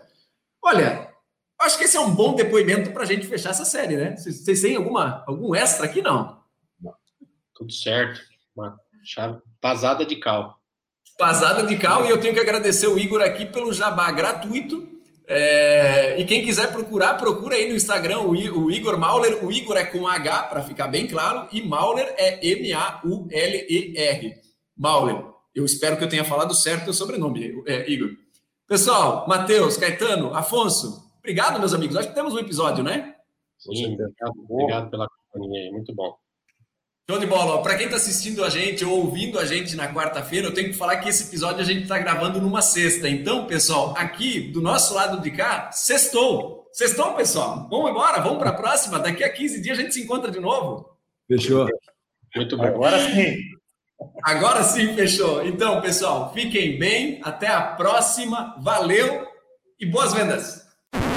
Olha, 0.62 1.12
acho 1.60 1.76
que 1.76 1.84
esse 1.84 1.98
é 1.98 2.00
um 2.00 2.14
bom 2.14 2.34
depoimento 2.34 2.92
para 2.92 3.02
a 3.02 3.06
gente 3.06 3.26
fechar 3.26 3.50
essa 3.50 3.64
série, 3.64 3.96
né? 3.96 4.16
Vocês 4.16 4.60
têm 4.62 4.76
alguma, 4.76 5.22
algum 5.26 5.54
extra 5.54 5.84
aqui? 5.84 6.00
Não. 6.00 6.40
Tudo 7.54 7.72
certo. 7.72 8.20
Uma 8.54 8.78
chave 9.04 9.38
Pasada 9.60 10.04
de 10.04 10.16
cal. 10.16 10.60
Pasada 11.16 11.62
de 11.62 11.76
cal, 11.78 12.04
e 12.04 12.10
eu 12.10 12.20
tenho 12.20 12.34
que 12.34 12.40
agradecer 12.40 12.86
o 12.88 12.98
Igor 12.98 13.22
aqui 13.22 13.46
pelo 13.46 13.72
jabá 13.72 14.10
gratuito. 14.12 14.94
É... 15.28 16.20
e 16.20 16.24
quem 16.24 16.44
quiser 16.44 16.70
procurar, 16.70 17.14
procura 17.14 17.56
aí 17.56 17.68
no 17.68 17.74
Instagram 17.74 18.20
o, 18.20 18.36
Igor 18.70 18.98
Mauler. 18.98 19.44
O 19.44 19.50
Igor 19.50 19.76
é 19.76 19.84
com 19.84 20.06
H, 20.06 20.44
para 20.44 20.62
ficar 20.62 20.88
bem 20.88 21.06
claro, 21.06 21.48
e 21.50 21.62
Mauler 21.62 22.14
é 22.18 22.46
M-A-U-L-E-R. 22.46 24.34
Mauler. 24.76 25.24
Eu 25.54 25.64
espero 25.64 25.96
que 25.96 26.04
eu 26.04 26.08
tenha 26.08 26.24
falado 26.24 26.54
certo 26.54 26.90
o 26.90 26.94
sobrenome, 26.94 27.62
é, 27.66 27.90
Igor. 27.90 28.10
Pessoal, 28.68 29.26
Matheus, 29.26 29.76
Caetano, 29.78 30.34
Afonso, 30.34 31.02
obrigado, 31.18 31.58
meus 31.58 31.72
amigos. 31.72 31.96
Acho 31.96 32.08
que 32.08 32.14
temos 32.14 32.34
um 32.34 32.38
episódio, 32.38 32.84
né? 32.84 33.14
Sim, 33.58 33.94
obrigado, 33.94 34.32
obrigado 34.50 34.90
pela 34.90 35.08
companhia 35.32 35.62
aí, 35.62 35.70
muito 35.70 35.94
bom. 35.94 36.14
Show 37.08 37.20
de 37.20 37.26
bola. 37.26 37.62
Para 37.62 37.76
quem 37.76 37.84
está 37.84 37.98
assistindo 37.98 38.42
a 38.42 38.50
gente 38.50 38.84
ou 38.84 39.04
ouvindo 39.04 39.38
a 39.38 39.44
gente 39.46 39.76
na 39.76 39.94
quarta-feira, 39.94 40.48
eu 40.48 40.52
tenho 40.52 40.70
que 40.70 40.76
falar 40.76 40.96
que 40.96 41.08
esse 41.08 41.22
episódio 41.22 41.60
a 41.60 41.64
gente 41.64 41.84
está 41.84 41.96
gravando 42.00 42.40
numa 42.40 42.60
sexta. 42.60 43.08
Então, 43.08 43.46
pessoal, 43.46 43.94
aqui 43.96 44.40
do 44.40 44.60
nosso 44.60 44.92
lado 44.92 45.22
de 45.22 45.30
cá, 45.30 45.70
sextou. 45.70 46.68
Sextou, 46.72 47.14
pessoal. 47.14 47.68
Vamos 47.70 47.92
embora, 47.92 48.20
vamos 48.20 48.38
para 48.38 48.50
a 48.50 48.54
próxima. 48.54 48.98
Daqui 48.98 49.22
a 49.22 49.32
15 49.32 49.62
dias 49.62 49.78
a 49.78 49.82
gente 49.82 49.94
se 49.94 50.02
encontra 50.02 50.32
de 50.32 50.40
novo. 50.40 50.98
Fechou. 51.28 51.68
Muito 52.34 52.56
bom. 52.56 52.64
Agora 52.64 52.98
sim. 52.98 53.36
Agora 54.24 54.62
sim, 54.64 54.92
fechou. 54.96 55.46
Então, 55.46 55.80
pessoal, 55.80 56.32
fiquem 56.34 56.76
bem. 56.76 57.20
Até 57.22 57.46
a 57.46 57.62
próxima. 57.62 58.56
Valeu 58.58 59.24
e 59.78 59.86
boas 59.86 60.12
vendas. 60.12 60.65